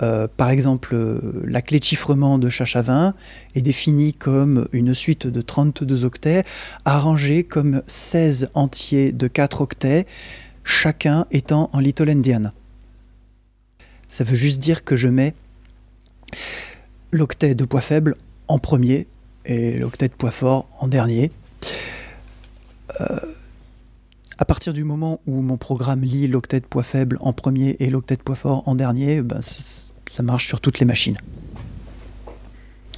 Euh, 0.00 0.28
par 0.36 0.50
exemple, 0.50 0.96
la 1.44 1.60
clé 1.60 1.80
de 1.80 1.84
chiffrement 1.84 2.38
de 2.38 2.48
Chachavin 2.48 3.14
est 3.54 3.62
définie 3.62 4.14
comme 4.14 4.68
une 4.72 4.94
suite 4.94 5.26
de 5.26 5.42
32 5.42 6.04
octets 6.04 6.44
arrangés 6.84 7.42
comme 7.42 7.82
16 7.86 8.50
entiers 8.54 9.12
de 9.12 9.26
4 9.26 9.60
octets, 9.60 10.06
chacun 10.62 11.26
étant 11.30 11.68
en 11.72 11.80
little 11.80 12.10
endian. 12.10 12.52
Ça 14.06 14.24
veut 14.24 14.36
juste 14.36 14.60
dire 14.60 14.84
que 14.84 14.96
je 14.96 15.08
mets 15.08 15.34
l'octet 17.10 17.54
de 17.54 17.64
poids 17.64 17.80
faible 17.80 18.16
en 18.48 18.58
premier 18.58 19.06
et 19.44 19.78
l'octet 19.78 20.08
de 20.08 20.14
poids 20.14 20.30
fort 20.30 20.68
en 20.78 20.88
dernier. 20.88 21.30
Euh, 23.00 23.18
à 24.38 24.44
partir 24.44 24.72
du 24.72 24.84
moment 24.84 25.20
où 25.26 25.42
mon 25.42 25.56
programme 25.56 26.02
lit 26.02 26.28
l'octet 26.28 26.60
de 26.60 26.66
poids 26.66 26.84
faible 26.84 27.18
en 27.20 27.32
premier 27.32 27.76
et 27.80 27.90
l'octet 27.90 28.16
de 28.16 28.22
poids 28.22 28.36
fort 28.36 28.62
en 28.66 28.76
dernier, 28.76 29.20
ben, 29.22 29.40
ça 29.42 30.22
marche 30.22 30.46
sur 30.46 30.60
toutes 30.60 30.78
les 30.78 30.86
machines. 30.86 31.18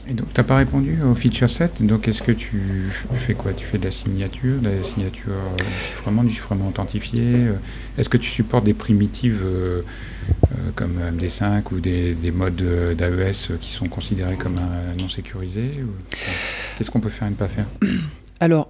Et 0.09 0.12
donc, 0.12 0.26
tu 0.35 0.40
n'as 0.40 0.44
pas 0.44 0.56
répondu 0.56 0.99
au 1.02 1.14
feature 1.14 1.49
set. 1.49 1.80
Donc, 1.80 2.09
est-ce 2.09 2.20
que 2.20 2.32
tu 2.32 2.90
fais 3.14 3.35
quoi? 3.35 3.52
Tu 3.52 3.64
fais 3.64 3.78
de 3.78 3.85
la 3.85 3.92
signature, 3.92 4.61
de 4.61 4.68
la 4.68 4.82
signature 4.82 5.30
euh, 5.30 5.56
du 5.56 5.87
chiffrement, 5.87 6.25
du 6.25 6.30
chiffrement 6.30 6.68
authentifié? 6.68 7.23
Euh, 7.23 7.52
Est-ce 7.97 8.09
que 8.09 8.16
tu 8.16 8.28
supportes 8.28 8.64
des 8.64 8.75
primitives 8.75 9.42
euh, 9.44 9.82
comme 10.75 10.99
MD5 10.99 11.62
ou 11.73 11.80
des, 11.80 12.16
modes 12.35 12.56
d'AES 12.97 13.56
qui 13.61 13.70
sont 13.70 13.87
considérés 13.87 14.37
comme 14.37 14.56
non 14.99 15.09
sécurisés? 15.09 15.70
Qu'est-ce 16.76 16.90
qu'on 16.90 17.00
peut 17.00 17.09
faire 17.09 17.28
et 17.28 17.30
ne 17.30 17.37
pas 17.37 17.49
faire? 17.49 17.66
Alors, 18.40 18.69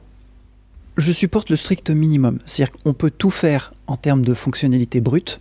je 1.00 1.12
supporte 1.12 1.50
le 1.50 1.56
strict 1.56 1.90
minimum. 1.90 2.38
C'est-à-dire 2.46 2.72
qu'on 2.72 2.94
peut 2.94 3.10
tout 3.10 3.30
faire 3.30 3.72
en 3.86 3.96
termes 3.96 4.24
de 4.24 4.34
fonctionnalité 4.34 5.00
brute, 5.00 5.40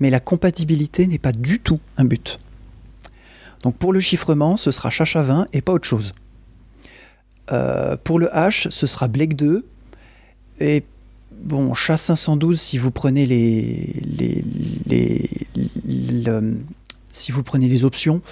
mais 0.00 0.10
la 0.10 0.20
compatibilité 0.20 1.06
n'est 1.06 1.18
pas 1.18 1.32
du 1.32 1.60
tout 1.60 1.80
un 1.96 2.04
but. 2.04 2.38
Donc 3.62 3.76
pour 3.76 3.92
le 3.92 4.00
chiffrement, 4.00 4.56
ce 4.56 4.70
sera 4.70 4.90
Chacha20 4.90 5.46
et 5.52 5.62
pas 5.62 5.72
autre 5.72 5.86
chose. 5.86 6.14
Euh, 7.52 7.96
pour 8.02 8.18
le 8.18 8.26
H, 8.26 8.70
ce 8.70 8.86
sera 8.86 9.08
Blake 9.08 9.36
2. 9.36 9.64
Et 10.60 10.84
bon, 11.32 11.74
Chat 11.74 11.96
512 11.96 12.60
si 12.60 12.78
vous 12.78 12.90
prenez 12.90 13.26
les, 13.26 14.02
les, 14.86 15.30
si 17.10 17.32
vous 17.32 17.42
prenez 17.42 17.68
les 17.68 17.84
options, 17.84 18.22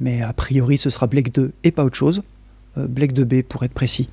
mais 0.00 0.22
a 0.22 0.32
priori 0.32 0.78
ce 0.78 0.90
sera 0.90 1.06
Blake 1.06 1.32
2 1.32 1.52
et 1.64 1.70
pas 1.70 1.84
autre 1.84 1.96
chose. 1.96 2.22
Euh, 2.78 2.86
Blake 2.86 3.12
2B 3.12 3.42
pour 3.42 3.62
être 3.64 3.74
précis. 3.74 4.08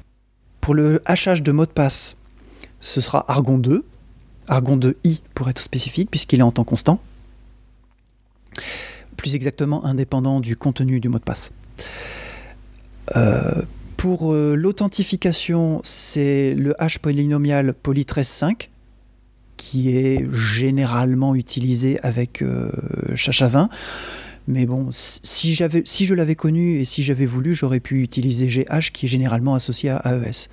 Pour 0.67 0.75
le 0.75 1.01
hachage 1.05 1.43
de 1.43 1.53
mot 1.53 1.65
de 1.65 1.71
passe, 1.71 2.17
ce 2.81 3.00
sera 3.00 3.24
Argon 3.31 3.57
2. 3.57 3.86
Argon 4.50 4.75
2i 4.75 5.21
pour 5.33 5.47
être 5.50 5.59
spécifique, 5.59 6.12
puisqu'il 6.12 6.41
est 6.41 6.43
en 6.43 6.51
temps 6.51 6.65
constant 6.65 7.00
plus 9.15 9.33
exactement 9.33 9.86
indépendant 9.86 10.41
du 10.41 10.57
contenu 10.57 11.00
du 11.00 11.07
mot 11.07 11.19
de 11.19 11.24
passe. 11.24 11.53
Euh, 13.15 13.62
pour 13.95 14.33
euh, 14.33 14.55
l'authentification, 14.55 15.79
c'est 15.86 16.53
le 16.53 16.75
hash 16.83 17.00
polynomial 17.00 17.74
poly 17.74 18.01
13.5 18.01 18.67
qui 19.55 19.95
est 19.95 20.27
généralement 20.33 21.33
utilisé 21.33 21.97
avec 22.03 22.41
euh, 22.41 22.69
Chacha20. 23.13 23.69
Mais 24.47 24.65
bon, 24.65 24.87
si, 24.91 25.53
j'avais, 25.53 25.81
si 25.85 26.05
je 26.05 26.13
l'avais 26.13 26.35
connu 26.35 26.79
et 26.79 26.85
si 26.85 27.03
j'avais 27.03 27.25
voulu, 27.25 27.53
j'aurais 27.53 27.79
pu 27.79 28.01
utiliser 28.01 28.47
GH 28.47 28.91
qui 28.93 29.05
est 29.05 29.09
généralement 29.09 29.55
associé 29.55 29.89
à 29.89 30.01
AES. 30.05 30.49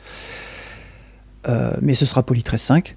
mais 1.80 1.94
ce 1.94 2.06
sera 2.06 2.22
poly 2.24 2.42
13.5. 2.42 2.94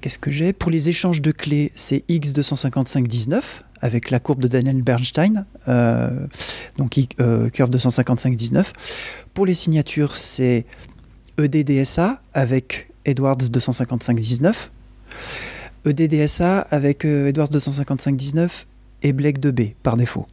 Qu'est-ce 0.00 0.18
que 0.18 0.30
j'ai? 0.30 0.52
Pour 0.52 0.70
les 0.70 0.90
échanges 0.90 1.22
de 1.22 1.32
clés, 1.32 1.72
c'est 1.74 2.04
X25519 2.10 3.40
avec 3.80 4.10
la 4.10 4.20
courbe 4.20 4.40
de 4.40 4.48
Daniel 4.48 4.82
Bernstein, 4.82 5.46
euh, 5.68 6.26
donc 6.76 6.98
euh, 7.20 7.48
curve 7.48 7.70
25519. 7.70 8.72
Pour 9.34 9.46
les 9.46 9.54
signatures, 9.54 10.16
c'est 10.16 10.66
EDDSA 11.38 12.20
avec 12.34 12.88
Edwards 13.04 13.36
25519. 13.36 14.70
EDDSA 15.84 16.60
avec 16.60 17.04
euh, 17.04 17.28
Edwards 17.28 17.48
25519 17.48 18.66
et 19.02 19.12
Blake 19.12 19.38
2B 19.40 19.74
par 19.82 19.96
défaut. 19.96 20.26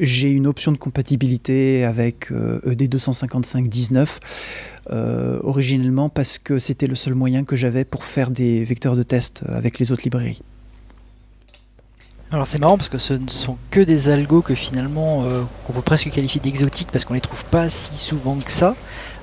J'ai 0.00 0.32
une 0.32 0.46
option 0.46 0.72
de 0.72 0.76
compatibilité 0.76 1.84
avec 1.84 2.32
ED25519 2.32 4.02
e 4.02 4.06
euh, 4.90 5.38
originellement 5.44 6.08
parce 6.08 6.38
que 6.38 6.58
c'était 6.58 6.88
le 6.88 6.96
seul 6.96 7.14
moyen 7.14 7.44
que 7.44 7.54
j'avais 7.54 7.84
pour 7.84 8.02
faire 8.02 8.30
des 8.30 8.64
vecteurs 8.64 8.96
de 8.96 9.04
test 9.04 9.44
avec 9.48 9.78
les 9.78 9.92
autres 9.92 10.02
librairies. 10.02 10.42
Alors 12.34 12.48
c'est 12.48 12.58
marrant 12.58 12.76
parce 12.76 12.88
que 12.88 12.98
ce 12.98 13.14
ne 13.14 13.28
sont 13.28 13.56
que 13.70 13.78
des 13.78 14.08
algos 14.08 14.42
que 14.42 14.56
finalement 14.56 15.22
euh, 15.22 15.42
qu'on 15.64 15.72
peut 15.72 15.82
presque 15.82 16.10
qualifier 16.10 16.40
d'exotiques 16.40 16.88
parce 16.90 17.04
qu'on 17.04 17.14
les 17.14 17.20
trouve 17.20 17.44
pas 17.44 17.68
si 17.68 17.94
souvent 17.94 18.36
que 18.36 18.50
ça, 18.50 18.74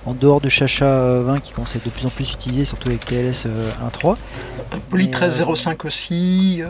en 0.05 0.13
dehors 0.13 0.41
de 0.41 0.49
Chacha 0.49 1.21
20 1.21 1.39
qui 1.39 1.53
commence 1.53 1.75
à 1.75 1.77
être 1.77 1.85
de 1.85 1.89
plus 1.89 2.05
en 2.05 2.09
plus 2.09 2.31
utilisé, 2.31 2.65
surtout 2.65 2.89
avec 2.89 3.05
TLS 3.05 3.45
1.3. 3.45 4.17
Poly 4.89 5.05
1305 5.05 5.85
aussi, 5.85 6.61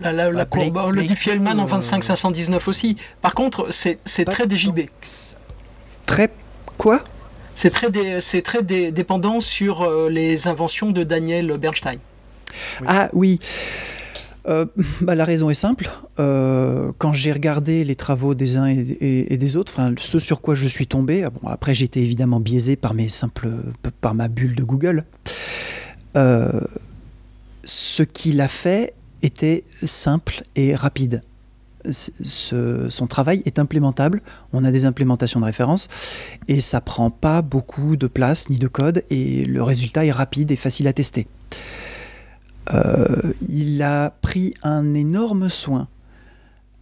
la, 0.00 0.12
la, 0.12 0.30
la, 0.30 0.44
courbe, 0.44 0.90
le 0.92 1.02
Diffie-Hellman 1.02 1.58
en 1.58 1.66
25519 1.66 2.68
aussi. 2.68 2.96
Par 3.22 3.34
contre, 3.34 3.68
c'est 3.70 4.24
très 4.24 4.48
DJB. 4.48 4.80
Très 6.06 6.28
quoi? 6.78 7.00
C'est 7.54 7.70
très, 7.70 8.20
c'est 8.20 8.42
très 8.42 8.62
dépendant 8.62 9.40
sur 9.40 9.82
euh, 9.82 10.10
les 10.10 10.46
inventions 10.46 10.90
de 10.90 11.02
Daniel 11.02 11.56
Bernstein. 11.56 11.96
Ah 12.86 13.08
oui. 13.14 13.40
Euh, 14.48 14.66
bah, 15.00 15.14
la 15.14 15.24
raison 15.24 15.50
est 15.50 15.54
simple. 15.54 15.90
Euh, 16.18 16.92
quand 16.98 17.12
j'ai 17.12 17.32
regardé 17.32 17.84
les 17.84 17.96
travaux 17.96 18.34
des 18.34 18.56
uns 18.56 18.66
et, 18.66 19.36
des 19.36 19.56
autres, 19.56 19.72
ce 19.98 20.18
sur 20.18 20.40
quoi 20.40 20.54
je 20.54 20.68
suis 20.68 20.86
tombé, 20.86 21.24
ah 21.24 21.30
bon, 21.30 21.48
après 21.48 21.74
j'étais 21.74 22.00
évidemment 22.00 22.40
biaisé 22.40 22.76
par, 22.76 22.94
mes 22.94 23.08
simples, 23.08 23.48
par 24.00 24.14
ma 24.14 24.28
bulle 24.28 24.54
de 24.54 24.64
Google, 24.64 25.04
ce 26.14 28.02
qu'il 28.02 28.40
a 28.40 28.48
fait 28.48 28.94
était 29.22 29.64
simple 29.82 30.44
et 30.54 30.74
rapide 30.74 31.22
son 31.90 33.06
travail 33.06 33.42
est 33.44 33.58
implémentable. 33.58 34.22
On 34.52 34.64
a 34.64 34.70
des 34.70 34.84
implémentations 34.84 35.40
de 35.40 35.44
référence 35.44 35.88
et 36.48 36.60
ça 36.60 36.80
prend 36.80 37.10
pas 37.10 37.42
beaucoup 37.42 37.96
de 37.96 38.06
place 38.06 38.48
ni 38.48 38.58
de 38.58 38.68
code 38.68 39.04
et 39.10 39.44
le 39.44 39.62
résultat 39.62 40.04
est 40.04 40.12
rapide 40.12 40.50
et 40.50 40.56
facile 40.56 40.88
à 40.88 40.92
tester. 40.92 41.26
Euh, 42.74 43.32
il 43.48 43.82
a 43.82 44.10
pris 44.10 44.54
un 44.62 44.94
énorme 44.94 45.48
soin 45.48 45.88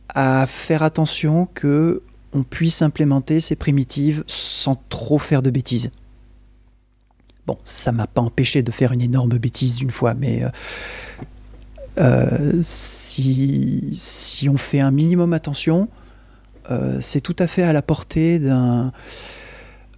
à 0.09 0.47
faire 0.47 0.83
attention 0.83 1.47
que 1.55 2.03
on 2.33 2.43
puisse 2.43 2.83
implémenter 2.83 3.39
ces 3.39 3.55
primitives 3.55 4.25
sans 4.27 4.77
trop 4.89 5.19
faire 5.19 5.43
de 5.43 5.51
bêtises. 5.51 5.91
Bon, 7.47 7.59
ça 7.65 7.93
m'a 7.93 8.07
pas 8.07 8.23
empêché 8.23 8.63
de 8.63 8.73
faire 8.73 8.93
une 8.93 9.03
énorme 9.03 9.37
bêtise 9.39 9.77
d'une 9.77 9.91
fois, 9.91 10.15
mais 10.15 10.43
euh, 10.43 10.49
euh, 11.99 12.59
si, 12.63 13.95
si, 13.97 14.49
on 14.49 14.57
fait 14.57 14.81
un 14.81 14.91
minimum 14.91 15.33
attention, 15.33 15.89
c'est 17.01 17.21
tout 17.21 17.37
à 17.39 17.47
fait 17.47 17.63
à 17.63 17.75
la 17.75 17.83
portée 17.83 18.39
d'un 18.39 18.91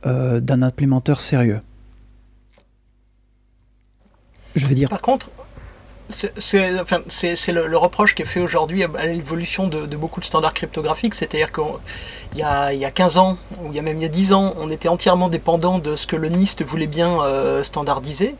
d'un 0.05 0.63
implémenteur 0.63 1.21
sérieux. 1.21 1.61
Je 4.57 4.67
veux 4.67 4.75
dire. 4.75 4.89
Par 4.89 5.03
contre, 5.03 5.31
c'est 6.09 6.81
enfin, 6.81 7.01
le, 7.49 7.67
le, 7.67 7.77
reproche 7.77 8.15
qui 8.15 8.23
est 8.23 8.27
fait 8.27 8.41
aujourd'hui 8.41 8.85
à, 8.85 9.07
l'évolution 9.07 9.67
de, 9.67 9.97
beaucoup 9.97 10.21
de 10.21 10.25
standards 10.25 10.55
cryptographiques, 10.55 11.15
c'est-à-dire 11.15 11.51
qu'il 11.53 12.39
y 12.39 12.43
a, 12.43 12.73
y 12.73 12.85
a 12.85 12.91
15 12.91 13.19
ans, 13.19 13.39
ou 13.63 13.73
y 13.73 13.79
a 13.79 13.83
même 13.83 13.97
il 13.99 14.03
y 14.03 14.07
a 14.07 14.09
10 14.09 14.33
ans, 14.33 14.55
on 14.59 14.69
était 14.69 14.89
entièrement 14.89 15.29
dépendant 15.29 15.79
de 15.79 15.97
ce 15.97 16.07
que 16.07 16.17
le 16.17 16.29
NIST 16.29 16.65
voulait 16.65 16.87
bien 16.87 17.19
standardiser. 17.63 18.37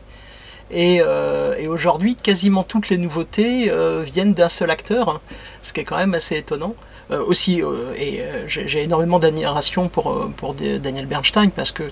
Euh, 0.73 1.55
et, 1.57 1.67
aujourd'hui, 1.67 2.15
quasiment 2.15 2.63
toutes 2.63 2.89
les 2.89 2.97
nouveautés 2.97 3.69
euh, 3.69 4.03
viennent 4.03 4.33
d'un 4.33 4.49
seul 4.49 4.69
acteur, 4.69 5.09
hein, 5.09 5.21
ce 5.61 5.73
qui 5.73 5.81
est 5.81 5.83
quand 5.83 5.97
même 5.97 6.13
assez 6.13 6.37
étonnant. 6.37 6.75
Euh, 7.09 7.23
aussi, 7.25 7.61
et 7.95 8.21
j'ai 8.47 8.83
énormément 8.83 9.17
d'admiration 9.17 9.87
pour, 9.87 10.29
pour 10.35 10.53
Daniel 10.53 11.05
Bernstein 11.05 11.51
parce 11.51 11.71
que 11.71 11.83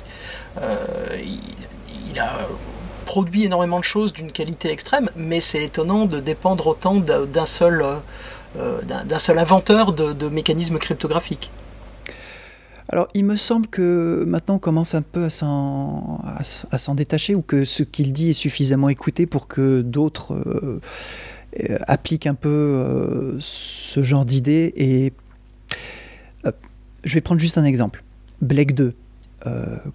il, 0.60 2.20
a 2.20 2.50
produit 3.06 3.46
énormément 3.46 3.80
de 3.80 3.84
choses 3.84 4.14
d'une 4.14 4.32
qualité 4.32 4.72
extrême, 4.72 5.10
mais 5.16 5.40
c'est 5.40 5.64
étonnant 5.64 6.06
de 6.06 6.20
dépendre 6.20 6.68
autant 6.68 6.96
d'un 6.96 7.46
seul, 7.46 7.86
d'un 8.56 9.20
seul 9.20 9.38
inventeur 9.40 9.94
de 9.94 10.28
mécanismes 10.30 10.80
cryptographiques. 10.80 11.50
Alors, 12.90 13.08
il 13.16 13.26
me 13.26 13.36
semble 13.36 13.68
que 13.68 14.24
maintenant 14.28 14.56
on 14.56 14.60
commence 14.60 14.94
un 14.94 15.02
peu 15.02 15.26
à 15.26 15.30
s'en, 15.30 16.96
détacher 16.96 17.34
ou 17.34 17.42
que 17.42 17.66
ce 17.66 17.82
qu'il 17.84 18.14
dit 18.14 18.30
est 18.30 18.34
suffisamment 18.34 18.90
écouté 18.90 19.26
pour 19.26 19.48
que 19.48 19.82
d'autres 19.82 20.34
euh, 20.36 20.80
euh, 21.70 21.78
appliquent 21.88 22.28
un 22.28 22.36
peu 22.36 22.50
euh, 22.50 23.36
ce 23.40 24.04
genre 24.04 24.26
d'idées. 24.26 24.72
Et 24.76 25.14
je 27.04 27.14
vais 27.14 27.22
prendre 27.22 27.42
juste 27.42 27.58
un 27.58 27.66
exemple. 27.66 28.04
Blake 28.42 28.74
2, 28.74 28.94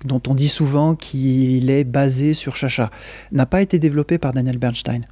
dont 0.04 0.22
on 0.28 0.34
dit 0.34 0.48
souvent 0.48 0.94
qu'il 0.94 1.70
est 1.70 1.84
basé 1.84 2.34
sur 2.34 2.56
Chacha, 2.56 2.90
n'a 3.32 3.46
pas 3.46 3.62
été 3.62 3.78
développé 3.78 4.18
par 4.18 4.32
Daniel 4.32 4.58
Bernstein. 4.58 5.04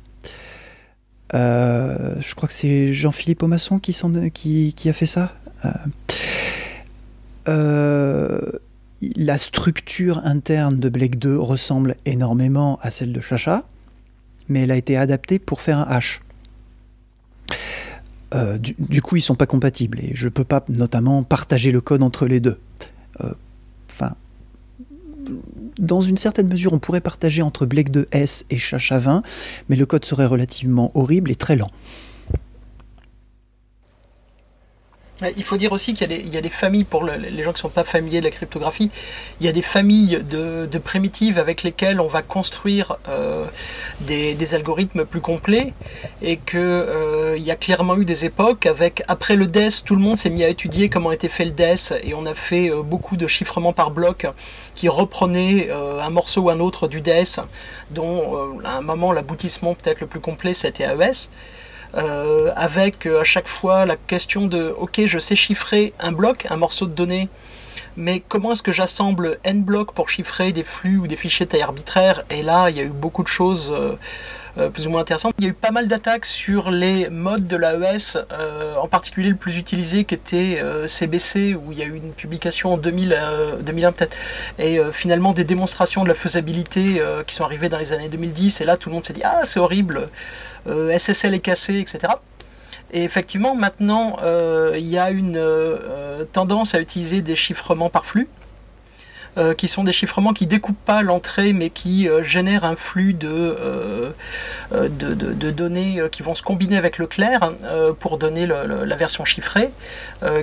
je 1.33 2.35
crois 2.35 2.49
que 2.49 2.55
c'est 2.55 2.93
Jean-Philippe 2.93 3.43
Aumasson 3.43 3.79
qui, 3.79 3.95
a 4.87 4.93
fait 4.93 5.07
ça. 5.07 5.33
la 7.47 9.39
structure 9.39 10.19
interne 10.25 10.79
de 10.79 10.89
Blake 10.89 11.19
2 11.19 11.39
ressemble 11.39 11.97
énormément 12.05 12.79
à 12.83 12.91
celle 12.91 13.13
de 13.13 13.21
Chacha, 13.21 13.65
mais 14.49 14.61
elle 14.63 14.71
a 14.71 14.77
été 14.77 14.97
adaptée 14.97 15.39
pour 15.39 15.61
faire 15.61 15.79
un 15.79 15.99
H. 15.99 16.21
Euh, 18.35 18.59
du, 18.59 19.01
coup, 19.01 19.17
ils 19.17 19.23
sont 19.23 19.35
pas 19.35 19.47
compatibles 19.47 20.01
et 20.01 20.13
je 20.15 20.29
peux 20.29 20.45
pas 20.45 20.65
notamment 20.69 21.23
partager 21.23 21.71
le 21.71 21.81
code 21.81 22.03
entre 22.03 22.27
les 22.27 22.41
deux. 22.41 22.59
Euh, 23.23 23.33
enfin, 23.91 24.15
dans 25.79 26.01
une 26.01 26.17
certaine 26.17 26.49
mesure, 26.49 26.73
on 26.73 26.79
pourrait 26.79 27.01
partager 27.01 27.43
entre 27.43 27.67
Blake 27.67 27.91
2S 27.91 28.45
et 28.51 28.59
Chacha 28.59 28.99
20, 28.99 29.23
mais 29.69 29.77
le 29.77 29.87
code 29.87 30.05
serait 30.05 30.27
relativement 30.27 30.91
horrible 30.95 31.31
et 31.31 31.37
très 31.37 31.57
lent. 31.57 31.71
Il 35.37 35.43
faut 35.43 35.57
dire 35.57 35.73
aussi 35.73 35.95
qu'il 35.95 36.13
y, 36.13 36.37
a 36.37 36.41
des 36.41 36.51
familles, 36.51 36.85
pour 36.85 37.03
les 37.03 37.43
gens 37.43 37.51
qui 37.51 37.57
ne 37.57 37.63
sont 37.63 37.69
pas 37.69 37.83
familiers 37.83 38.21
de 38.21 38.25
la 38.25 38.31
cryptographie, 38.31 38.89
il 39.41 39.47
y 39.47 39.49
a 39.49 39.53
des 39.53 39.63
familles 39.63 40.23
de, 40.23 40.79
primitives 40.79 41.41
avec 41.41 41.65
lesquelles 41.65 42.01
on 42.01 42.07
va 42.07 42.23
construire 42.23 42.99
euh, 43.09 43.45
des, 44.01 44.55
algorithmes 44.55 45.05
plus 45.05 45.21
complets 45.21 45.75
et 46.23 46.37
qu'il 46.37 46.61
euh, 46.61 47.37
y 47.37 47.51
a 47.51 47.57
clairement 47.57 47.97
eu 47.97 48.05
des 48.05 48.25
époques 48.25 48.65
avec, 48.67 49.03
après 49.09 49.35
le 49.35 49.49
DES, 49.49 49.83
tout 49.85 49.97
le 49.97 50.01
monde 50.01 50.17
s'est 50.17 50.31
mis 50.31 50.45
à 50.45 50.49
étudier 50.49 50.89
comment 50.89 51.11
était 51.11 51.29
fait 51.29 51.45
le 51.45 51.51
DES 51.51 51.95
et 52.05 52.15
on 52.15 52.25
a 52.25 52.35
fait 52.35 52.71
euh, 52.71 52.83
beaucoup 52.83 53.17
de 53.17 53.27
chiffrements 53.27 53.73
par 53.73 53.91
bloc 53.91 54.27
qui 54.75 54.89
reprenaient 54.89 55.69
un 55.71 56.11
morceau 56.11 56.43
ou 56.43 56.51
un 56.51 56.61
autre 56.61 56.87
du 56.87 57.01
DES 57.01 57.41
dont 57.91 58.61
à 58.65 58.79
un 58.79 58.83
moment 58.83 59.13
l'aboutissement 59.13 59.75
peut-être 59.75 60.01
le 60.01 60.07
plus 60.07 60.21
complet 60.21 60.55
c'était 60.55 60.85
AES. 60.85 61.29
Euh, 61.95 62.53
avec 62.55 63.07
euh, 63.07 63.23
à 63.23 63.25
chaque 63.25 63.49
fois 63.49 63.87
la 63.87 63.97
question 63.97 64.47
de 64.47 64.75
ok 64.79 65.07
je 65.07 65.19
sais 65.19 65.35
chiffrer 65.35 65.95
un 66.01 66.13
bloc, 66.13 66.47
un 66.51 66.57
morceau 66.57 66.85
de 66.85 66.93
données, 66.93 67.31
mais 67.97 68.23
comment 68.29 68.53
est-ce 68.53 68.63
que 68.63 68.73
j'assemble 68.73 69.39
n 69.43 69.63
blocs 69.63 69.93
pour 69.93 70.11
chiffrer 70.11 70.53
des 70.53 70.65
flux 70.65 70.99
ou 70.99 71.07
des 71.07 71.17
fichiers 71.17 71.47
taille 71.47 71.63
arbitraire? 71.63 72.25
Et 72.31 72.43
là, 72.43 72.69
il 72.69 72.77
y 72.77 72.81
a 72.81 72.85
eu 72.85 72.91
beaucoup 72.91 73.23
de 73.23 73.29
choses 73.29 73.73
euh, 73.73 73.97
plus 74.73 74.87
ou 74.87 74.91
moins 74.91 75.01
intéressantes. 75.01 75.35
Il 75.39 75.45
y 75.45 75.47
a 75.47 75.51
eu 75.51 75.55
pas 75.55 75.71
mal 75.71 75.89
d'attaques 75.89 76.27
sur 76.27 76.71
les 76.71 77.09
modes 77.11 77.47
de 77.47 77.57
l'AES, 77.57 78.19
en 78.81 78.89
particulier 78.89 79.31
le 79.31 79.37
plus 79.37 79.57
utilisé 79.57 80.05
qui 80.05 80.15
était 80.15 80.63
CBC, 80.87 81.55
où 81.55 81.73
il 81.73 81.79
y 81.79 81.83
a 81.83 81.87
eu 81.87 81.95
une 81.95 82.13
publication 82.13 82.75
en 82.75 82.77
2000, 82.77 83.17
2001 83.63 83.93
peut-être, 83.93 84.17
et 84.59 84.79
finalement 84.93 85.33
des 85.33 85.45
démonstrations 85.45 86.03
de 86.03 86.09
la 86.09 86.15
faisabilité 86.15 87.01
qui 87.27 87.35
sont 87.35 87.45
arrivées 87.45 87.69
dans 87.69 87.79
les 87.79 87.93
années 87.93 88.09
2010, 88.09 88.61
et 88.61 88.65
là 88.65 88.77
tout 88.77 88.89
le 88.89 88.95
monde 88.95 89.05
s'est 89.05 89.13
dit 89.13 89.23
ah 89.25 89.43
c'est 89.45 89.61
horrible 89.61 90.09
euh, 90.69 90.97
SSL 90.97 91.35
est 91.35 91.41
cassé, 91.41 91.79
etc. 91.79 92.13
Et 92.91 93.05
effectivement, 93.05 93.55
maintenant, 93.55 94.17
euh, 94.23 94.75
il 94.77 94.87
y 94.87 94.99
a 94.99 95.11
une 95.11 95.37
euh, 95.37 96.25
tendance 96.33 96.75
à 96.75 96.81
utiliser 96.81 97.23
des 97.23 97.37
chiffrements 97.37 97.91
par 97.91 98.07
flux, 98.07 98.29
qui 99.57 99.69
sont 99.69 99.85
des 99.85 99.93
chiffrements 99.93 100.33
qui 100.33 100.47
découpent 100.47 100.85
pas 100.85 101.03
l'entrée, 101.03 101.53
mais 101.53 101.71
qui 101.71 102.09
génèrent 102.23 102.65
un 102.65 102.77
flux 102.77 103.15
de, 103.15 104.15
de, 104.73 105.51
données 105.51 106.03
qui 106.11 106.23
vont 106.23 106.35
se 106.35 106.43
combiner 106.43 106.77
avec 106.77 106.99
le 106.99 107.07
clair 107.07 107.53
pour 107.99 108.19
donner 108.19 108.47
la 108.47 108.97
version 108.97 109.25
chiffrée, 109.25 109.71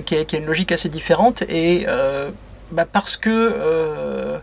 qui, 0.04 0.16
a, 0.16 0.36
une 0.36 0.46
logique 0.46 0.72
assez 0.72 0.88
différente. 0.88 1.42
Et 1.48 1.86
bah, 2.72 2.86
parce 2.90 3.16
que 3.16 4.40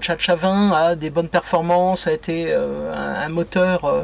ChatChavin 0.00 0.72
a 0.72 0.94
des 0.94 1.10
bonnes 1.10 1.28
performances, 1.28 2.06
a 2.06 2.12
été 2.12 2.54
un 2.54 3.28
moteur 3.28 3.84
euh, 3.84 4.02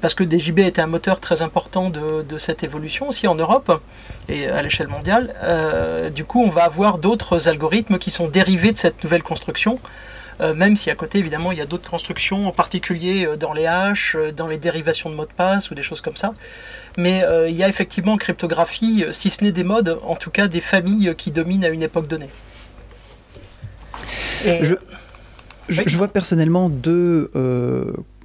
parce 0.00 0.14
que 0.14 0.24
DJB 0.24 0.60
était 0.60 0.82
un 0.82 0.86
moteur 0.86 1.20
très 1.20 1.42
important 1.42 1.90
de, 1.90 2.38
cette 2.38 2.64
évolution 2.64 3.08
aussi 3.08 3.26
en 3.26 3.34
Europe 3.34 3.80
et 4.28 4.46
à 4.48 4.62
l'échelle 4.62 4.88
mondiale. 4.88 5.34
Euh, 5.42 6.10
du 6.10 6.24
coup, 6.24 6.42
on 6.42 6.50
va 6.50 6.64
avoir 6.64 6.98
d'autres 6.98 7.48
algorithmes 7.48 7.98
qui 7.98 8.10
sont 8.10 8.28
dérivés 8.28 8.72
de 8.72 8.78
cette 8.78 9.02
nouvelle 9.04 9.22
construction. 9.22 9.78
Euh, 10.40 10.54
même 10.54 10.76
si 10.76 10.88
à 10.90 10.94
côté, 10.94 11.18
évidemment, 11.18 11.50
il 11.50 11.58
y 11.58 11.60
a 11.60 11.66
d'autres 11.66 11.90
constructions, 11.90 12.46
en 12.46 12.52
particulier 12.52 13.28
dans 13.38 13.52
les 13.52 13.66
haches, 13.66 14.16
dans 14.36 14.46
les 14.46 14.56
dérivations 14.56 15.10
de 15.10 15.16
mots 15.16 15.26
de 15.26 15.32
passe 15.32 15.70
ou 15.70 15.74
des 15.74 15.82
choses 15.82 16.00
comme 16.00 16.16
ça. 16.16 16.32
Mais 16.96 17.24
il 17.48 17.54
y 17.54 17.62
a 17.62 17.68
effectivement 17.68 18.12
en 18.12 18.16
cryptographie, 18.16 19.04
si 19.10 19.30
ce 19.30 19.42
n'est 19.44 19.52
des 19.52 19.64
modes, 19.64 19.98
en 20.04 20.16
tout 20.16 20.30
cas 20.30 20.48
des 20.48 20.60
familles 20.60 21.14
qui 21.16 21.30
dominent 21.30 21.64
à 21.64 21.68
une 21.68 21.82
époque 21.82 22.06
donnée. 22.06 22.30
je, 24.44 24.74
je, 25.68 25.96
vois 25.96 26.08
personnellement 26.08 26.68
deux 26.68 27.30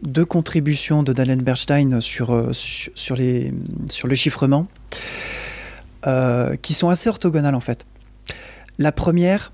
deux 0.04 0.26
contributions 0.26 1.02
de 1.04 1.14
Daniel 1.14 1.42
Bernstein 1.42 2.02
sur, 2.02 2.34
euh, 2.34 2.52
sur, 2.54 3.16
les, 3.16 3.54
sur 3.90 4.08
le 4.08 4.16
chiffrement 4.16 4.68
euh, 6.06 6.56
qui 6.58 6.74
sont 6.74 6.90
assez 6.90 7.10
orthogonales 7.10 7.56
en 7.56 7.60
fait. 7.60 7.86
La 8.78 8.92
première, 8.92 9.54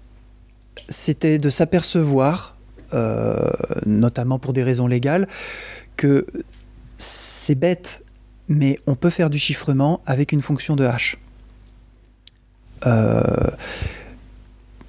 c'était 0.87 1.37
de 1.37 1.49
s'apercevoir, 1.49 2.57
euh, 2.93 3.51
notamment 3.85 4.39
pour 4.39 4.53
des 4.53 4.63
raisons 4.63 4.87
légales, 4.87 5.27
que 5.97 6.25
c'est 6.97 7.55
bête, 7.55 8.03
mais 8.47 8.79
on 8.87 8.95
peut 8.95 9.09
faire 9.09 9.29
du 9.29 9.37
chiffrement 9.37 10.01
avec 10.05 10.31
une 10.31 10.41
fonction 10.41 10.75
de 10.75 10.85
hash 10.85 11.17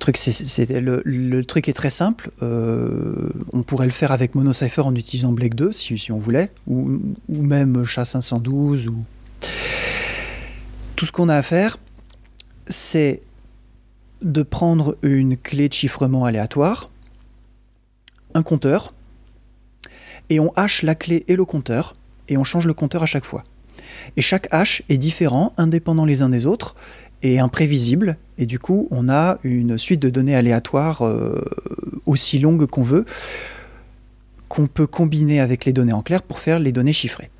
truc, 0.01 0.19
le, 0.25 1.43
truc 1.43 1.69
est 1.69 1.73
très 1.73 1.91
simple. 1.91 2.31
Euh, 2.43 3.31
on 3.53 3.63
pourrait 3.63 3.87
le 3.87 3.93
faire 3.93 4.11
avec 4.11 4.35
MonoCypher 4.35 4.83
en 4.83 4.95
utilisant 4.97 5.31
Blake 5.31 5.55
2 5.55 5.73
si, 5.73 6.11
on 6.11 6.19
voulait, 6.19 6.51
ou, 6.67 7.01
même 7.29 7.85
SHA-512. 7.85 8.89
Ou... 8.89 9.05
Tout 10.97 11.07
ce 11.07 11.13
qu'on 11.13 11.29
a 11.29 11.37
à 11.37 11.43
faire, 11.43 11.79
c'est 12.67 13.23
de 14.23 14.43
prendre 14.43 14.97
une 15.03 15.37
clé 15.37 15.69
de 15.69 15.73
chiffrement 15.73 16.25
aléatoire, 16.25 16.91
un 18.35 18.43
compteur, 18.43 18.93
et 20.29 20.41
on 20.41 20.53
hache 20.57 20.83
la 20.83 20.95
clé 20.95 21.25
et 21.29 21.37
le 21.37 21.45
compteur, 21.45 21.97
et 22.29 22.37
on 22.37 22.45
change 22.45 22.67
le 22.67 22.75
compteur 22.75 23.03
à 23.03 23.07
chaque 23.07 23.25
fois. 23.25 23.45
Et 24.17 24.23
chaque 24.23 24.49
hash 24.51 24.83
est 24.89 24.99
différent, 24.99 25.53
indépendant 25.57 26.05
les 26.05 26.23
uns 26.23 26.29
des 26.29 26.47
autres, 26.47 26.75
et 27.23 27.39
imprévisible. 27.39 28.17
Et 28.39 28.47
du 28.47 28.59
coup, 28.59 28.89
on 28.91 29.09
a 29.09 29.39
une 29.43 29.79
suite 29.79 30.01
de 30.01 30.11
données 30.11 30.35
aléatoires 30.35 31.03
euh, 31.03 31.41
aussi 32.07 32.39
longue 32.39 32.67
qu'on 32.67 32.83
veut, 32.83 33.05
qu'on 34.49 34.67
peut 34.67 34.87
combiner 34.87 35.41
avec 35.41 35.65
les 35.65 35.73
données 35.73 35.93
en 35.93 36.03
clair 36.03 36.23
pour 36.23 36.39
faire 36.39 36.59
les 36.59 36.73
données 36.73 36.93
chiffrées. 36.93 37.31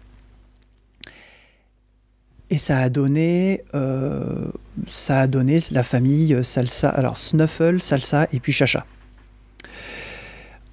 Et 2.51 2.59
ça 2.59 2.79
a 2.79 2.89
donné, 2.89 3.63
euh, 3.75 4.47
ça 4.89 5.21
a 5.21 5.27
la 5.71 5.83
famille 5.85 6.37
Salsa, 6.43 6.89
alors 6.89 7.17
Snuffle, 7.17 7.81
Salsa 7.81 8.27
et 8.33 8.41
puis 8.41 8.53
Chacha. 8.53 8.85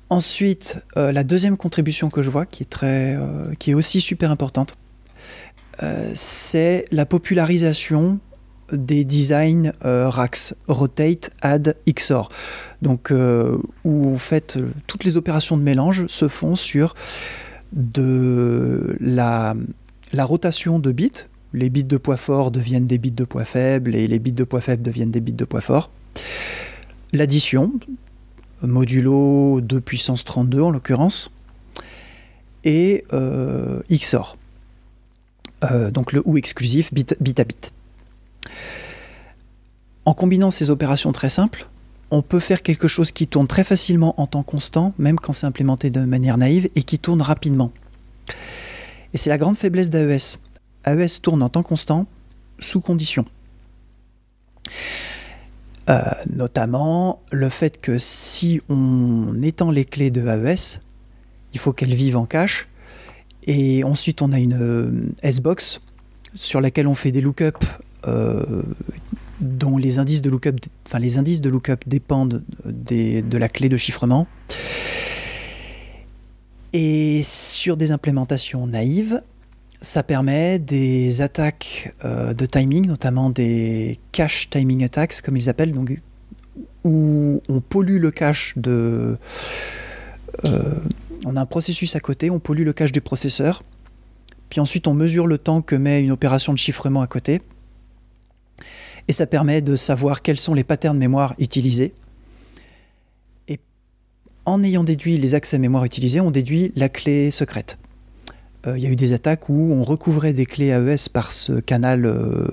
Ensuite, 0.09 0.79
euh, 0.95 1.11
la 1.11 1.23
deuxième 1.23 1.57
contribution 1.57 2.09
que 2.09 2.23
je 2.23 2.29
vois, 2.29 2.45
qui 2.45 2.63
est 2.63 3.73
aussi 3.73 4.01
super 4.01 4.31
importante, 4.31 4.75
c'est 6.13 6.85
la 6.91 7.05
popularisation 7.05 8.19
des 8.71 9.05
designs 9.05 9.71
euh, 9.85 10.09
RAX, 10.09 10.55
Rotate, 10.67 11.31
Add, 11.41 11.75
XOR. 11.89 12.29
Donc, 12.81 13.11
euh, 13.11 13.57
où 13.83 14.13
en 14.13 14.17
fait, 14.17 14.57
toutes 14.87 15.03
les 15.03 15.17
opérations 15.17 15.57
de 15.57 15.63
mélange 15.63 16.07
se 16.07 16.27
font 16.27 16.55
sur 16.55 16.95
de 17.73 18.97
la, 18.99 19.55
rotation 20.17 20.79
de 20.79 20.91
bits. 20.91 21.25
Les 21.53 21.69
bits 21.69 21.83
de 21.83 21.97
poids 21.97 22.17
fort 22.17 22.51
deviennent 22.51 22.87
des 22.87 22.97
bits 22.97 23.11
de 23.11 23.23
poids 23.23 23.45
faible 23.45 23.95
et 23.95 24.07
les 24.07 24.19
bits 24.19 24.33
de 24.33 24.43
poids 24.43 24.61
faible 24.61 24.83
deviennent 24.83 25.11
des 25.11 25.21
bits 25.21 25.33
de 25.33 25.45
poids 25.45 25.61
fort. 25.61 25.91
L'addition, 27.13 27.71
modulo 28.61 29.61
2 29.61 29.79
puissance 29.81 30.25
32 30.25 30.61
en 30.61 30.71
l'occurrence, 30.71 31.31
et 32.63 33.05
euh, 33.13 33.81
XOR. 33.89 34.36
Donc 35.61 36.13
le 36.13 36.21
OU 36.25 36.37
exclusif 36.37 36.93
bit, 36.93 37.39
à 37.39 37.43
bit. 37.43 37.71
En 40.05 40.13
combinant 40.13 40.51
ces 40.51 40.69
opérations 40.69 41.11
très 41.11 41.29
simples, 41.29 41.67
on 42.11 42.21
peut 42.21 42.39
faire 42.39 42.61
quelque 42.61 42.87
chose 42.87 43.11
qui 43.11 43.27
tourne 43.27 43.47
très 43.47 43.63
facilement 43.63 44.19
en 44.21 44.27
temps 44.27 44.43
constant, 44.43 44.93
même 44.97 45.19
quand 45.19 45.33
c'est 45.33 45.47
implémenté 45.47 45.89
de 45.89 45.99
manière 46.01 46.37
naïve, 46.37 46.69
et 46.75 46.83
qui 46.83 46.99
tourne 46.99 47.21
rapidement. 47.21 47.71
Et 49.13 49.17
c'est 49.17 49.29
la 49.29 49.37
grande 49.37 49.57
faiblesse 49.57 49.89
d'AES. 49.89 50.39
AES 50.85 51.21
tourne 51.21 51.43
en 51.43 51.49
temps 51.49 51.63
constant, 51.63 52.05
sous 52.59 52.79
condition. 52.79 53.25
Euh, 55.89 56.01
notamment 56.33 57.21
le 57.31 57.49
fait 57.49 57.79
que 57.79 57.97
si 57.97 58.61
on 58.67 59.41
étend 59.41 59.71
les 59.71 59.85
clés 59.85 60.11
de 60.11 60.25
AES, 60.27 60.81
il 61.53 61.59
faut 61.59 61.71
qu'elles 61.71 61.95
vivent 61.95 62.17
en 62.17 62.25
cache, 62.25 62.67
et 63.47 63.83
ensuite 63.83 64.21
on 64.21 64.31
a 64.33 64.39
une 64.39 64.57
euh, 64.59 64.91
S-Box 65.23 65.81
sur 66.35 66.61
laquelle 66.61 66.87
on 66.87 66.95
fait 66.95 67.11
des 67.11 67.21
lookups 67.21 67.65
euh, 68.07 68.61
dont 69.39 69.77
les 69.77 69.99
indices 69.99 70.21
de 70.21 70.29
lookup, 70.29 70.59
enfin, 70.87 70.99
les 70.99 71.17
indices 71.17 71.41
de 71.41 71.49
lookup 71.49 71.87
dépendent 71.87 72.43
de 72.65 73.37
la 73.37 73.49
clé 73.49 73.69
de 73.69 73.77
chiffrement. 73.77 74.27
Et 76.73 77.21
sur 77.23 77.77
des 77.77 77.91
implémentations 77.91 78.67
naïves, 78.67 79.21
ça 79.81 80.03
permet 80.03 80.59
des 80.59 81.21
attaques 81.21 81.93
euh, 82.03 82.33
de 82.33 82.45
timing, 82.45 82.87
notamment 82.87 83.29
des 83.29 83.99
cache 84.11 84.49
timing 84.49 84.83
attacks, 84.83 85.21
comme 85.21 85.37
ils 85.37 85.49
appellent, 85.49 85.71
donc, 85.71 85.97
où 86.83 87.41
on 87.47 87.61
pollue 87.61 87.99
le 87.99 88.11
cache 88.11 88.53
de. 88.57 89.17
On 91.25 91.35
a 91.35 91.41
un 91.41 91.45
processus 91.45 91.95
à 91.95 91.99
côté, 91.99 92.29
on 92.29 92.39
pollue 92.39 92.63
le 92.63 92.73
cache 92.73 92.91
du 92.91 93.01
processeur, 93.01 93.63
puis 94.49 94.59
ensuite 94.59 94.87
on 94.87 94.93
mesure 94.93 95.27
le 95.27 95.37
temps 95.37 95.61
que 95.61 95.75
met 95.75 96.01
une 96.01 96.11
opération 96.11 96.53
de 96.53 96.57
chiffrement 96.57 97.01
à 97.01 97.07
côté, 97.07 97.41
et 99.07 99.11
ça 99.11 99.25
permet 99.25 99.61
de 99.61 99.75
savoir 99.75 100.21
quels 100.21 100.39
sont 100.39 100.53
les 100.53 100.63
patterns 100.63 100.97
mémoire 100.97 101.33
utilisés. 101.39 101.93
Et 103.47 103.59
en 104.45 104.63
ayant 104.63 104.83
déduit 104.83 105.17
les 105.17 105.33
accès 105.33 105.57
mémoire 105.57 105.85
utilisés, 105.85 106.19
on 106.19 106.31
déduit 106.31 106.71
la 106.75 106.89
clé 106.89 107.31
secrète. 107.31 107.77
Euh, 108.65 108.77
il 108.77 108.83
y 108.83 108.87
a 108.87 108.89
eu 108.89 108.95
des 108.95 109.13
attaques 109.13 109.49
où 109.49 109.71
on 109.73 109.83
recouvrait 109.83 110.33
des 110.33 110.45
clés 110.45 110.69
AES 110.69 111.09
par 111.11 111.31
ce 111.31 111.53
canal 111.53 112.05
euh, 112.05 112.47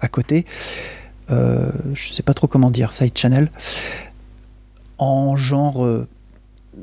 à 0.00 0.08
côté. 0.08 0.44
Euh, 1.30 1.70
je 1.94 2.08
ne 2.08 2.14
sais 2.14 2.22
pas 2.24 2.34
trop 2.34 2.48
comment 2.48 2.70
dire, 2.70 2.92
side 2.92 3.16
channel, 3.16 3.52
en 4.98 5.36
genre 5.36 5.86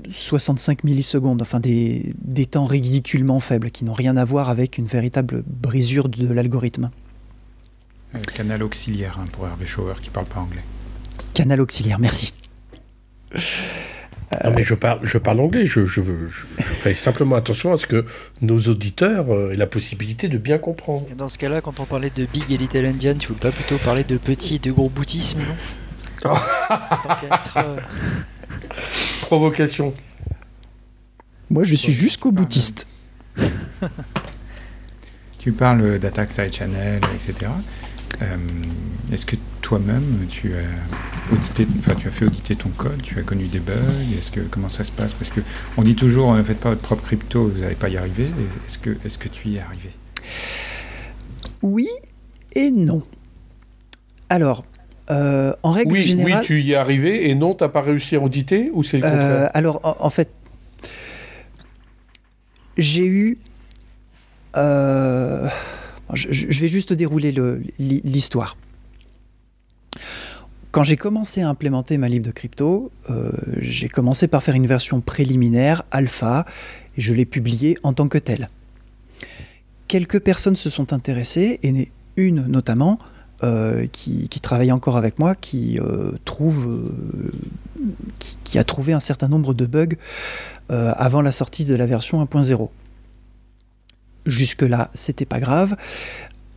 65 0.10 0.83
millisecondes, 0.83 1.41
enfin 1.41 1.60
des, 1.60 2.13
des, 2.21 2.45
temps 2.45 2.65
ridiculement 2.65 3.39
faibles 3.39 3.71
qui 3.71 3.86
n'ont 3.86 3.93
rien 3.93 4.17
à 4.17 4.25
voir 4.25 4.49
avec 4.49 4.77
une 4.77 4.86
véritable 4.86 5.43
brisure 5.45 6.10
de 6.10 6.33
l'algorithme. 6.33 6.89
canal 8.33 8.63
auxiliaire 8.63 9.19
hein, 9.19 9.25
pour 9.31 9.47
Hervé 9.47 9.65
Schauer 9.65 9.95
qui 10.01 10.10
parle 10.10 10.27
pas 10.27 10.39
anglais. 10.39 10.63
Canal 11.33 11.62
auxiliaire, 11.62 11.99
merci. 11.99 12.33
Non, 14.43 14.51
mais 14.53 14.63
je 14.63 14.73
parle, 14.73 14.99
je 15.03 15.17
parle 15.17 15.39
anglais. 15.39 15.65
Je, 15.65 15.86
je, 15.86 16.01
fais 16.57 16.93
simplement 16.93 17.36
attention 17.36 17.71
à 17.71 17.77
ce 17.77 17.88
que 17.88 18.05
nos 18.41 18.60
auditeurs 18.60 19.33
euh, 19.33 19.51
aient 19.51 19.57
la 19.57 19.67
possibilité 19.67 20.27
de 20.27 20.38
bien 20.38 20.57
comprendre. 20.57 21.07
dans 21.15 21.29
ce 21.29 21.38
cas-là, 21.38 21.62
quand 21.62 21.79
on 21.79 21.86
parlait 21.86 22.10
de 22.10 22.25
Big 22.25 22.51
et 22.51 22.57
Little 22.57 22.86
Indian, 22.86 23.15
tu 23.17 23.27
voulais 23.27 23.39
pas 23.39 23.51
plutôt 23.51 23.77
parler 23.77 24.03
de 24.03 24.17
petit 24.17 24.55
et 24.55 24.60
de 24.60 24.71
gros 24.71 24.89
boutisme, 24.89 25.39
non? 25.39 25.55
Euh, 27.55 27.79
Provocation. 29.21 29.93
Moi, 31.49 31.63
je 31.63 31.75
suis 31.75 31.93
jusqu'au 31.93 32.31
boutiste. 32.31 32.88
tu 35.39 35.51
parles 35.51 35.99
d'attaque 35.99 36.31
side 36.31 36.53
channel, 36.53 37.01
etc. 37.15 37.51
Euh, 38.21 38.38
est-ce 39.12 39.25
que 39.25 39.36
toi-même, 39.62 40.25
tu 40.29 40.53
as 40.55 41.33
audité, 41.33 41.67
enfin, 41.79 41.95
tu 41.95 42.07
as 42.07 42.12
fait 42.12 42.25
auditer 42.25 42.55
ton 42.55 42.69
code, 42.69 43.01
tu 43.01 43.19
as 43.19 43.21
connu 43.21 43.45
des 43.45 43.60
bugs 43.60 43.73
Est-ce 44.17 44.31
que 44.31 44.39
comment 44.41 44.69
ça 44.69 44.83
se 44.83 44.91
passe? 44.91 45.13
Parce 45.13 45.29
que 45.29 45.41
on 45.77 45.83
dit 45.83 45.95
toujours, 45.95 46.33
ne 46.33 46.43
faites 46.43 46.60
pas 46.60 46.69
votre 46.69 46.81
propre 46.81 47.03
crypto, 47.03 47.47
vous 47.47 47.60
n'allez 47.60 47.75
pas 47.75 47.89
y 47.89 47.97
arriver. 47.97 48.25
Est-ce 48.67 48.79
que, 48.79 48.97
est-ce 49.05 49.17
que 49.17 49.29
tu 49.29 49.49
y 49.49 49.57
es 49.57 49.60
arrivé? 49.60 49.91
Oui 51.62 51.88
et 52.53 52.71
non. 52.71 53.03
Alors, 54.29 54.65
euh, 55.10 55.54
en 55.63 55.70
règle 55.70 55.93
oui, 55.93 56.04
générale. 56.04 56.41
Oui, 56.41 56.46
tu 56.46 56.62
y 56.62 56.72
es 56.74 56.76
arrivé 56.76 57.30
et 57.30 57.36
non, 57.36 57.56
tu 57.56 57.63
n'as 57.63 57.70
pas 57.70 57.82
réussi 57.82 58.15
à 58.15 58.20
auditer 58.20 58.70
ou 58.74 58.84
c'est 58.84 58.98
le 58.98 59.04
contraire 59.04 59.41
euh, 59.43 59.48
Alors, 59.54 59.98
en, 60.00 60.10
fait, 60.10 60.30
j'ai 62.78 63.06
eu. 63.06 63.38
Euh, 64.58 65.48
je, 66.13 66.60
vais 66.60 66.67
juste 66.67 66.91
dérouler 66.93 67.34
l'histoire. 67.80 68.58
Quand 70.72 70.84
j'ai 70.84 70.98
commencé 70.98 71.41
à 71.41 71.50
implémenter 71.50 71.98
ma 71.98 72.10
libre 72.10 72.26
de 72.26 72.32
crypto, 72.32 72.91
j'ai 73.58 73.88
commencé 73.88 74.28
par 74.28 74.43
faire 74.43 74.56
une 74.56 74.67
version 74.67 75.00
préliminaire, 75.00 75.84
alpha, 75.91 76.46
et 76.98 77.02
je 77.02 77.13
l'ai 77.13 77.26
publiée 77.26 77.78
en 77.84 77.93
tant 77.93 78.08
que 78.08 78.17
telle. 78.17 78.50
Quelques 79.88 80.20
personnes 80.20 80.58
se 80.58 80.70
sont 80.70 80.91
intéressées, 80.91 81.60
et 81.63 81.89
une 82.17 82.46
notamment, 82.48 83.00
euh, 83.43 83.88
qui, 83.91 84.28
travaille 84.41 84.71
encore 84.71 84.97
avec 84.97 85.19
moi, 85.19 85.36
qui, 85.36 85.80
euh, 85.80 86.12
trouve, 86.26 86.91
qui, 88.43 88.58
a 88.58 88.63
trouvé 88.63 88.93
un 88.93 89.00
certain 89.00 89.28
nombre 89.28 89.54
de 89.54 89.65
bugs 89.65 89.95
avant 90.69 91.21
la 91.21 91.32
sortie 91.32 91.65
de 91.65 91.76
la 91.76 91.86
version 91.86 92.23
1.0. 92.23 92.69
Jusque-là, 94.26 94.91
c'était 94.93 95.26
pas 95.26 95.39
grave, 95.39 95.76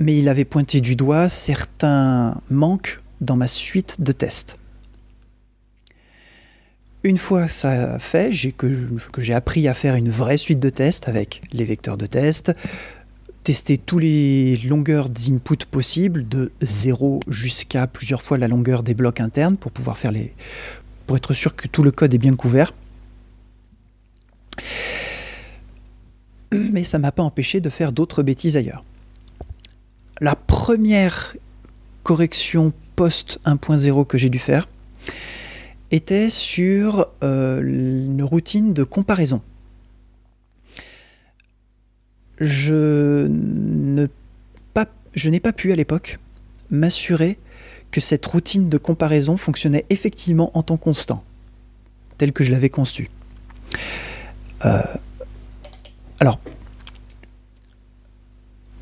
mais 0.01 0.19
il 0.19 0.29
avait 0.29 0.45
pointé 0.45 0.81
du 0.81 0.97
doigt 0.97 1.29
certains 1.29 2.41
manques 2.51 3.01
dans 3.21 3.37
ma 3.37 3.47
suite 3.47 4.01
de 4.01 4.13
tests. 4.13 4.57
Une 7.03 7.17
fois 7.17 7.49
ça 7.49 7.99
fait, 7.99 8.33
j'ai 8.33 8.53
que, 8.53 8.89
j'ai 9.19 9.33
appris 9.33 9.69
à 9.69 9.75
faire 9.75 9.95
une 9.95 10.11
vraie 10.11 10.37
suite 10.37 10.61
de 10.61 10.69
tests 10.69 11.09
avec 11.09 11.43
les 11.53 11.65
vecteurs 11.65 11.97
de 11.97 12.07
test, 12.07 12.53
tester 13.43 13.79
tous 13.79 13.99
les 13.99 14.57
longueurs 14.59 15.09
d'input 15.09 15.65
possibles, 15.71 16.29
de 16.29 16.53
0 16.63 17.21
jusqu'à 17.29 17.87
plusieurs 17.87 18.23
fois 18.23 18.39
la 18.39 18.49
longueur 18.49 18.83
des 18.83 18.95
blocs 18.95 19.21
internes 19.21 19.57
pour 19.57 19.73
pouvoir 19.73 19.99
faire 19.99 20.13
les. 20.13 20.35
pour 21.07 21.17
être 21.17 21.35
sûr 21.35 21.57
que 21.57 21.69
tout 21.69 21.83
le 21.83 21.91
code 21.91 22.15
est 22.15 22.19
bien 22.19 22.37
couvert 22.37 22.73
mais 26.53 26.85
ça 26.85 26.99
m'a 26.99 27.13
pas 27.13 27.23
empêché 27.23 27.61
de 27.61 27.71
faire 27.71 27.93
d'autres 27.93 28.23
bêtises 28.23 28.57
ailleurs. 28.57 28.85
La 30.21 30.35
première 30.35 31.37
correction 32.03 32.73
post 32.97 33.39
1.0 33.45 34.07
que 34.07 34.19
j'ai 34.19 34.29
dû 34.29 34.39
faire 34.39 34.69
était 35.91 36.31
sur 36.31 37.07
euh, 37.23 37.61
une 37.63 38.23
routine 38.23 38.75
de 38.75 38.85
comparaison. 38.85 39.43
Je, 42.41 43.27
n'ai 43.27 44.09
pas 45.41 45.53
pu 45.53 45.73
à 45.73 45.77
l'époque 45.77 46.19
m'assurer 46.71 47.39
que 47.91 48.01
cette 48.01 48.25
routine 48.25 48.69
de 48.69 48.79
comparaison 48.79 49.37
fonctionnait 49.37 49.85
effectivement 49.91 50.57
en 50.57 50.63
temps 50.63 50.77
constant, 50.77 51.25
tel 52.19 52.33
que 52.33 52.45
je 52.45 52.53
l'avais 52.53 52.71
conçu. 52.71 53.11
Euh, 54.65 54.83
alors, 56.21 56.39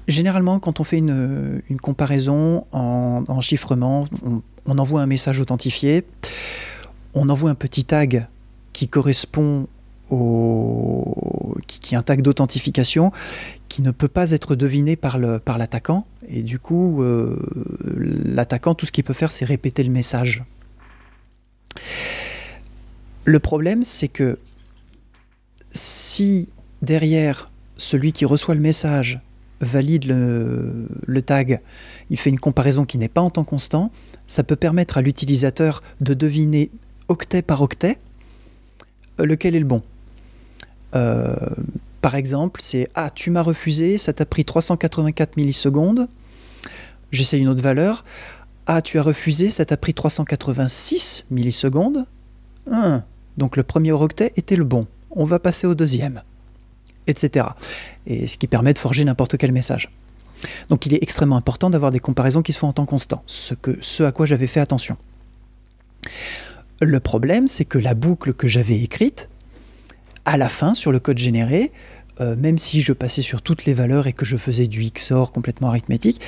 généralement, 0.08 0.58
quand 0.58 0.80
on 0.80 0.84
fait 0.84 0.98
une, 0.98 1.62
comparaison 1.80 2.66
en, 2.72 3.40
chiffrement, 3.40 4.06
on, 4.66 4.78
envoie 4.78 5.02
un 5.02 5.06
message 5.06 5.40
authentifié, 5.40 6.04
on 7.14 7.28
envoie 7.28 7.50
un 7.50 7.54
petit 7.54 7.84
tag 7.84 8.26
qui 8.72 8.88
correspond 8.88 9.66
au. 10.10 11.56
qui, 11.66 11.94
est 11.94 11.98
un 11.98 12.02
tag 12.02 12.22
d'authentification 12.22 13.12
qui 13.68 13.82
ne 13.82 13.90
peut 13.90 14.08
pas 14.08 14.30
être 14.32 14.56
deviné 14.56 14.96
par 14.96 15.18
l'attaquant. 15.18 16.00
Par 16.00 16.08
et 16.28 16.42
du 16.42 16.58
coup, 16.58 17.02
euh, 17.02 17.36
l'attaquant, 17.84 18.74
tout 18.74 18.86
ce 18.86 18.92
qu'il 18.92 19.04
peut 19.04 19.12
faire, 19.12 19.30
c'est 19.30 19.44
répéter 19.44 19.82
le 19.82 19.90
message. 19.90 20.44
Le 23.24 23.38
problème, 23.38 23.84
c'est 23.84 24.08
que 24.08 24.38
si 25.70 26.48
derrière 26.82 27.50
celui 27.76 28.12
qui 28.12 28.24
reçoit 28.24 28.54
le 28.54 28.60
message 28.60 29.20
valide 29.60 30.04
le, 30.06 31.22
tag, 31.22 31.60
il 32.10 32.18
fait 32.18 32.30
une 32.30 32.38
comparaison 32.38 32.84
qui 32.84 32.98
n'est 32.98 33.08
pas 33.08 33.20
en 33.20 33.30
temps 33.30 33.44
constant, 33.44 33.90
ça 34.26 34.44
peut 34.44 34.56
permettre 34.56 34.98
à 34.98 35.02
l'utilisateur 35.02 35.82
de 36.00 36.14
deviner 36.14 36.70
octet 37.08 37.42
par 37.42 37.62
octet 37.62 37.98
euh, 39.20 39.26
lequel 39.26 39.54
est 39.54 39.60
le 39.60 39.64
bon. 39.64 39.82
Euh, 40.94 41.36
par 42.00 42.14
exemple, 42.14 42.60
c'est 42.62 42.88
Ah, 42.94 43.10
tu 43.14 43.30
m'as 43.30 43.42
refusé, 43.42 43.98
ça 43.98 44.12
t'a 44.12 44.26
pris 44.26 44.44
384 44.44 45.36
millisecondes, 45.36 46.08
j'essaie 47.12 47.38
une 47.38 47.48
autre 47.48 47.62
valeur. 47.62 48.04
Ah, 48.66 48.82
tu 48.82 48.98
as 48.98 49.02
refusé, 49.02 49.50
ça 49.50 49.64
t'a 49.64 49.76
pris 49.76 49.94
386 49.94 51.26
millisecondes. 51.30 52.06
Hum, 52.70 53.02
donc 53.38 53.56
le 53.56 53.62
premier 53.62 53.92
octet 53.92 54.32
était 54.36 54.56
le 54.56 54.64
bon. 54.64 54.86
On 55.10 55.24
va 55.24 55.38
passer 55.38 55.66
au 55.66 55.74
deuxième 55.74 56.22
etc. 57.08 57.46
Et 58.06 58.28
ce 58.28 58.38
qui 58.38 58.46
permet 58.46 58.72
de 58.72 58.78
forger 58.78 59.04
n'importe 59.04 59.36
quel 59.36 59.50
message. 59.50 59.90
Donc 60.68 60.86
il 60.86 60.94
est 60.94 61.02
extrêmement 61.02 61.36
important 61.36 61.70
d'avoir 61.70 61.90
des 61.90 61.98
comparaisons 61.98 62.42
qui 62.42 62.52
se 62.52 62.58
font 62.58 62.68
en 62.68 62.72
temps 62.72 62.86
constant, 62.86 63.22
ce, 63.26 63.54
que, 63.54 63.76
ce 63.80 64.04
à 64.04 64.12
quoi 64.12 64.26
j'avais 64.26 64.46
fait 64.46 64.60
attention. 64.60 64.96
Le 66.80 67.00
problème, 67.00 67.48
c'est 67.48 67.64
que 67.64 67.78
la 67.78 67.94
boucle 67.94 68.34
que 68.34 68.46
j'avais 68.46 68.78
écrite, 68.78 69.28
à 70.28 70.36
la 70.36 70.48
fin, 70.48 70.74
sur 70.74 70.92
le 70.92 71.00
code 71.00 71.16
généré, 71.16 71.72
euh, 72.20 72.36
même 72.36 72.58
si 72.58 72.82
je 72.82 72.92
passais 72.92 73.22
sur 73.22 73.40
toutes 73.40 73.64
les 73.64 73.72
valeurs 73.72 74.06
et 74.06 74.12
que 74.12 74.26
je 74.26 74.36
faisais 74.36 74.66
du 74.66 74.90
XOR 74.90 75.32
complètement 75.32 75.68
arithmétique, 75.68 76.20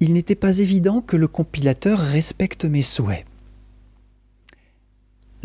il 0.00 0.14
n'était 0.14 0.34
pas 0.34 0.58
évident 0.58 1.02
que 1.02 1.16
le 1.16 1.28
compilateur 1.28 1.98
respecte 1.98 2.64
mes 2.64 2.82
souhaits. 2.82 3.26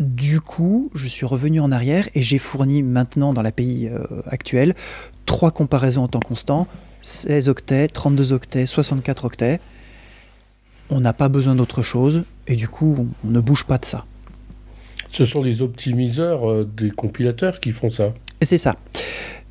Du 0.00 0.40
coup, 0.40 0.90
je 0.94 1.06
suis 1.06 1.26
revenu 1.26 1.60
en 1.60 1.70
arrière 1.70 2.08
et 2.14 2.22
j'ai 2.22 2.38
fourni 2.38 2.82
maintenant 2.82 3.34
dans 3.34 3.42
l'API 3.42 3.88
euh, 3.88 4.04
actuelle 4.26 4.74
trois 5.26 5.50
comparaisons 5.50 6.04
en 6.04 6.08
temps 6.08 6.20
constant 6.20 6.66
16 7.02 7.50
octets, 7.50 7.88
32 7.88 8.32
octets, 8.32 8.64
64 8.64 9.26
octets. 9.26 9.60
on 10.88 11.00
n'a 11.00 11.12
pas 11.12 11.28
besoin 11.28 11.54
d'autre 11.54 11.82
chose, 11.82 12.24
et 12.46 12.56
du 12.56 12.68
coup, 12.68 12.96
on, 13.24 13.28
ne 13.28 13.40
bouge 13.40 13.64
pas 13.64 13.76
de 13.76 13.84
ça. 13.84 14.06
Ce 15.14 15.24
sont 15.24 15.42
les 15.42 15.62
optimiseurs 15.62 16.50
euh, 16.50 16.64
des 16.76 16.90
compilateurs 16.90 17.60
qui 17.60 17.70
font 17.70 17.88
ça. 17.88 18.12
C'est 18.42 18.58
ça. 18.58 18.74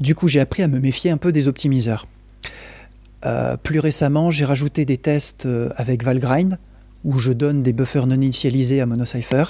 Du 0.02 0.14
coup, 0.14 0.28
j'ai 0.28 0.42
appris 0.42 0.62
à 0.62 0.68
me 0.68 0.78
méfier 0.78 1.10
un 1.10 1.16
peu 1.16 1.32
des 1.32 1.48
optimiseurs. 1.48 2.06
Euh, 3.26 3.56
plus 3.56 3.80
récemment, 3.80 4.30
j'ai 4.30 4.44
rajouté 4.44 4.84
des 4.84 4.98
tests 4.98 5.46
euh, 5.46 5.70
avec 5.78 6.04
Valgrind, 6.04 6.60
où 7.06 7.18
je 7.18 7.32
donne 7.32 7.64
des 7.64 7.72
buffers 7.72 8.06
non 8.08 8.16
initialisés 8.16 8.82
à 8.82 8.86
MonoCypher. 8.86 9.46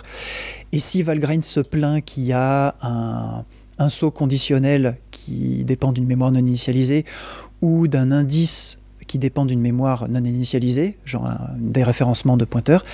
Et 0.72 0.78
si 0.78 1.02
Valgrind 1.02 1.44
se 1.44 1.62
plaint 1.62 2.06
qu'il 2.06 2.26
y 2.26 2.34
a 2.34 2.76
un, 2.84 3.90
saut 3.90 4.12
conditionnel 4.12 4.98
qui 5.10 5.66
dépend 5.66 5.92
d'une 5.92 6.06
mémoire 6.06 6.32
non 6.32 6.40
initialisée, 6.40 7.06
ou 7.62 7.88
d'un 7.88 8.12
indice 8.12 8.78
qui 9.08 9.18
dépend 9.18 9.46
d'une 9.46 9.62
mémoire 9.62 10.08
non 10.10 10.24
initialisée, 10.24 10.96
genre 11.06 11.26
un 11.26 11.50
déréférencement 11.58 12.38
de 12.38 12.46
pointeurs, 12.46 12.86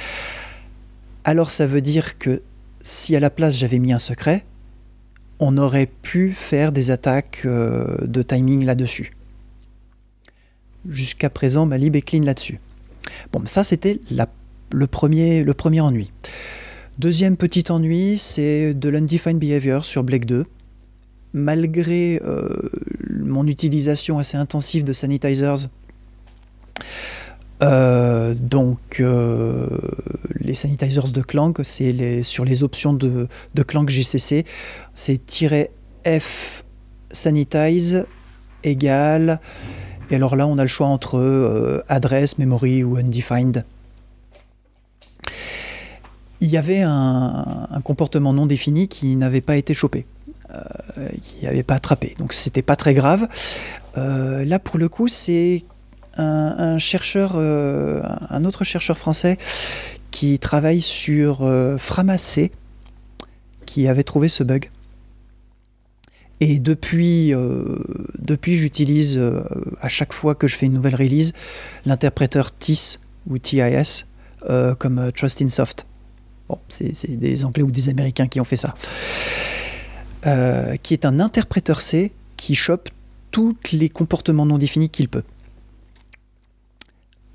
alors 1.26 1.52
ça 1.52 1.68
veut 1.68 1.82
dire 1.82 2.18
que 2.18 2.42
si 2.82 3.16
à 3.16 3.20
la 3.20 3.30
place 3.30 3.58
j'avais 3.58 3.80
mis 3.80 3.94
un 3.94 4.00
secret, 4.00 4.46
on 5.40 5.58
aurait 5.58 5.90
pu 6.02 6.32
faire 6.32 6.72
des 6.72 6.92
attaques 6.92 7.44
euh, 7.46 8.06
de 8.06 8.22
timing 8.22 8.66
là-dessus. 8.66 9.14
Jusqu'à 10.88 11.30
présent, 11.30 11.66
ma 11.66 11.78
lib 11.78 11.96
est 11.96 12.02
clean 12.02 12.24
là-dessus. 12.24 12.60
Bon, 13.32 13.42
ça 13.46 13.64
c'était 13.64 14.00
le 14.72 14.88
premier, 14.88 15.44
le 15.44 15.54
premier 15.54 15.82
ennui. 15.82 16.12
Deuxième 17.00 17.38
petit 17.38 17.72
ennui, 17.72 18.18
c'est 18.18 18.74
de 18.74 18.90
l'undefined 18.90 19.40
behavior 19.40 19.86
sur 19.86 20.04
Blake 20.04 20.26
2. 20.26 20.46
Malgré 21.32 22.22
euh, 22.26 22.50
mon 23.10 23.48
utilisation 23.48 24.20
assez 24.20 24.36
intensive 24.36 24.84
de 24.84 24.94
sanitizers, 24.94 25.70
euh, 27.62 28.34
donc 28.36 29.00
euh, 29.00 29.68
les 30.40 30.54
sanitizers 30.54 31.12
de 31.12 31.22
Clank, 31.22 31.60
c'est 31.64 32.24
sur 32.24 32.46
les 32.46 32.64
options 32.64 32.94
de, 32.94 33.28
de 33.54 33.64
Clank 33.64 33.90
GCC, 33.90 34.46
c'est 34.96 35.22
"-f 36.06 36.64
sanitize 37.12 38.06
égale 38.64 39.40
et 40.12 40.16
alors 40.16 40.36
là 40.36 40.48
on 40.48 40.58
a 40.58 40.62
le 40.62 40.68
choix 40.68 40.88
entre 40.88 41.18
euh, 41.18 41.84
adresse, 41.90 42.38
memory 42.38 42.84
ou 42.84 42.96
undefined. 42.96 43.66
Il 46.42 46.48
y 46.48 46.56
avait 46.56 46.82
un, 46.82 47.68
comportement 47.84 48.32
non 48.32 48.46
défini 48.46 48.88
qui 48.88 49.18
n'avait 49.18 49.42
pas 49.42 49.58
été 49.58 49.74
chopé, 49.74 50.06
qui 51.22 51.44
n'avait 51.44 51.64
pas 51.64 51.76
attrapé, 51.76 52.16
donc 52.18 52.32
c'était 52.32 52.62
pas 52.62 52.78
très 52.78 52.94
grave. 52.94 53.28
là 53.98 54.60
pour 54.60 54.78
le 54.78 54.88
coup 54.88 55.10
c'est 55.10 55.64
un, 56.18 56.78
chercheur, 56.78 57.34
euh, 57.36 58.02
un 58.30 58.46
autre 58.46 58.64
chercheur 58.64 58.98
français 58.98 59.38
qui 60.12 60.40
travaille 60.40 60.82
sur 60.82 61.44
euh, 61.44 61.78
Framassé, 61.78 62.52
qui 63.66 63.88
avait 63.88 64.04
trouvé 64.04 64.28
ce 64.30 64.44
bug. 64.44 64.70
Et 66.42 66.60
depuis, 66.60 67.34
euh, 67.34 67.78
depuis 68.18 68.56
j'utilise 68.56 69.22
à 69.82 69.90
chaque 69.90 70.14
fois 70.14 70.36
que 70.36 70.48
je 70.48 70.56
fais 70.56 70.68
une 70.68 70.74
nouvelle 70.74 70.96
release 70.96 71.34
l'interpréteur 71.86 72.56
TIS 72.56 73.00
ou 73.28 73.38
TIS 73.38 74.06
comme 74.80 75.12
Trust 75.14 75.42
in 75.42 75.50
Soft. 75.50 75.86
Bon, 76.48 76.58
c'est 76.70 77.20
des 77.20 77.44
Anglais 77.44 77.62
ou 77.62 77.72
des 77.72 77.90
Américains 77.90 78.28
qui 78.28 78.40
ont 78.40 78.46
fait 78.46 78.56
ça. 78.56 78.74
qui 80.82 80.94
est 80.94 81.06
un 81.06 81.20
interpréteur 81.20 81.82
C 81.82 82.14
qui 82.38 82.56
chope 82.56 82.88
tous 83.32 83.56
les 83.74 83.90
comportements 83.90 84.46
non 84.46 84.58
définis 84.58 84.90
qu'il 84.90 85.10
peut. 85.10 85.24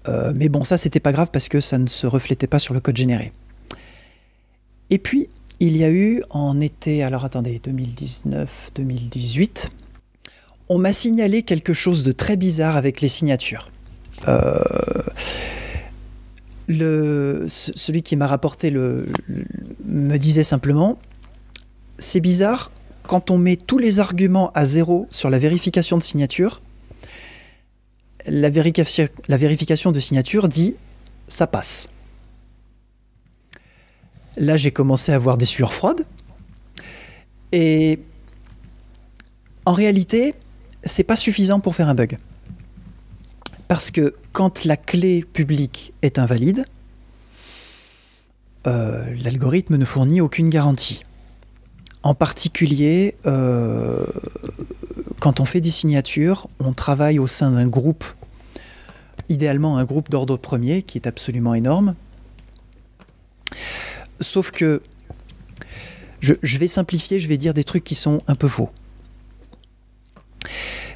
Euh, 0.08 0.32
mais 0.34 0.48
bon, 0.48 0.64
ça, 0.64 0.76
c'était 0.76 1.00
pas 1.00 1.12
grave 1.12 1.28
parce 1.32 1.48
que 1.48 1.60
ça 1.60 1.78
ne 1.78 1.86
se 1.86 2.06
reflétait 2.06 2.46
pas 2.46 2.58
sur 2.58 2.74
le 2.74 2.80
code 2.80 2.96
généré. 2.96 3.32
Et 4.90 4.98
puis, 4.98 5.28
il 5.60 5.76
y 5.76 5.84
a 5.84 5.90
eu 5.90 6.22
en 6.30 6.60
été, 6.60 7.02
alors 7.02 7.24
attendez, 7.24 7.60
2019-2018, 7.64 9.70
on 10.68 10.78
m'a 10.78 10.92
signalé 10.92 11.42
quelque 11.42 11.74
chose 11.74 12.04
de 12.04 12.12
très 12.12 12.36
bizarre 12.36 12.76
avec 12.76 13.00
les 13.00 13.08
signatures. 13.08 13.70
Euh, 14.28 14.62
celui 17.48 18.02
qui 18.02 18.16
m'a 18.16 18.26
rapporté 18.26 18.70
le, 18.70 19.06
me 19.84 20.16
disait 20.16 20.44
simplement, 20.44 20.98
c'est 21.98 22.20
bizarre, 22.20 22.70
quand 23.06 23.30
on 23.30 23.38
met 23.38 23.56
tous 23.56 23.78
les 23.78 23.98
arguments 23.98 24.50
à 24.54 24.64
zéro 24.64 25.06
sur 25.10 25.30
la 25.30 25.38
vérification 25.38 25.98
de 25.98 26.02
signature, 26.02 26.62
la, 28.26 28.50
vérification 28.50 29.92
de 29.92 30.00
signature 30.00 30.48
dit 30.48 30.76
ça 31.28 31.46
passe. 31.46 31.88
Là, 34.36 34.56
j'ai 34.56 34.70
commencé 34.70 35.12
à 35.12 35.16
avoir 35.16 35.38
des 35.38 35.44
sueurs 35.44 35.72
froides. 35.72 36.04
Et 37.52 38.00
en 39.64 39.72
réalité, 39.72 40.34
c'est 40.82 41.04
pas 41.04 41.16
suffisant 41.16 41.60
pour 41.60 41.74
faire 41.74 41.88
un 41.88 41.94
bug. 41.94 42.18
Parce 43.68 43.90
que 43.90 44.14
quand 44.32 44.64
la 44.64 44.76
clé 44.76 45.24
publique 45.32 45.94
est 46.02 46.18
invalide, 46.18 46.66
euh, 48.66 49.04
l'algorithme 49.22 49.76
ne 49.76 49.84
fournit 49.84 50.20
aucune 50.20 50.48
garantie. 50.48 51.04
En 52.02 52.14
particulier, 52.14 53.14
euh, 53.24 54.04
quand 55.24 55.40
on 55.40 55.46
fait 55.46 55.62
des 55.62 55.70
signatures, 55.70 56.48
on 56.60 56.74
travaille 56.74 57.18
au 57.18 57.26
sein 57.26 57.52
d'un 57.52 57.66
groupe, 57.66 58.04
idéalement 59.30 59.78
un 59.78 59.84
groupe 59.86 60.10
d'ordre 60.10 60.36
premier, 60.36 60.82
qui 60.82 60.98
est 60.98 61.06
absolument 61.06 61.54
énorme. 61.54 61.94
Sauf 64.20 64.50
que, 64.50 64.82
je, 66.20 66.58
vais 66.58 66.68
simplifier, 66.68 67.20
je 67.20 67.28
vais 67.28 67.38
dire 67.38 67.54
des 67.54 67.64
trucs 67.64 67.84
qui 67.84 67.94
sont 67.94 68.20
un 68.26 68.34
peu 68.34 68.48
faux. 68.48 68.68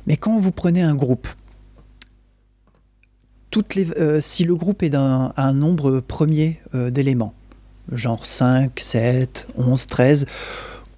Mais 0.07 0.19
quand 0.19 0.39
vous 0.39 0.53
prenez 0.53 0.83
un 0.83 0.95
groupe, 0.95 1.27
euh, 3.57 4.21
si 4.21 4.45
le 4.45 4.57
groupe 4.57 4.83
est 4.83 4.91
d'un 4.91 5.33
un 5.39 5.55
nombre 5.55 6.01
premier 6.01 6.61
euh, 6.75 6.91
d'éléments, 6.91 7.33
genre 7.93 8.27
5, 8.27 8.79
7, 8.79 9.49
11, 9.57 9.87
13, 9.87 10.27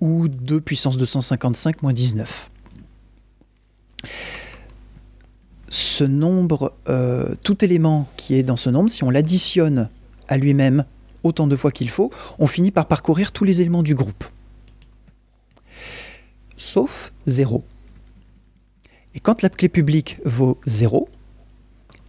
ou 0.00 0.26
2 0.26 0.60
puissance 0.60 0.96
255 0.96 1.82
moins 1.82 1.92
19, 1.92 2.50
ce 5.68 6.04
nombre, 6.04 6.74
euh, 6.88 7.34
tout 7.42 7.64
élément 7.64 8.08
qui 8.16 8.34
est 8.34 8.42
dans 8.42 8.56
ce 8.56 8.70
nombre, 8.70 8.90
si 8.90 9.04
on 9.04 9.10
l'additionne 9.10 9.88
à 10.28 10.36
lui-même 10.36 10.84
autant 11.22 11.46
de 11.46 11.56
fois 11.56 11.70
qu'il 11.70 11.90
faut, 11.90 12.10
on 12.38 12.46
finit 12.46 12.70
par 12.70 12.86
parcourir 12.86 13.32
tous 13.32 13.44
les 13.44 13.60
éléments 13.60 13.82
du 13.82 13.94
groupe. 13.94 14.24
Sauf 16.56 17.12
0. 17.26 17.64
Et 19.14 19.20
quand 19.20 19.42
la 19.42 19.48
clé 19.48 19.68
publique 19.68 20.18
vaut 20.24 20.58
0, 20.66 21.08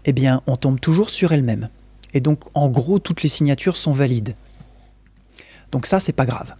eh 0.05 0.13
bien, 0.13 0.41
on 0.47 0.55
tombe 0.55 0.79
toujours 0.79 1.09
sur 1.09 1.31
elle-même. 1.31 1.69
Et 2.13 2.19
donc, 2.19 2.43
en 2.53 2.69
gros, 2.69 2.99
toutes 2.99 3.23
les 3.23 3.29
signatures 3.29 3.77
sont 3.77 3.93
valides. 3.93 4.35
Donc 5.71 5.85
ça, 5.85 5.99
c'est 5.99 6.11
pas 6.11 6.25
grave. 6.25 6.53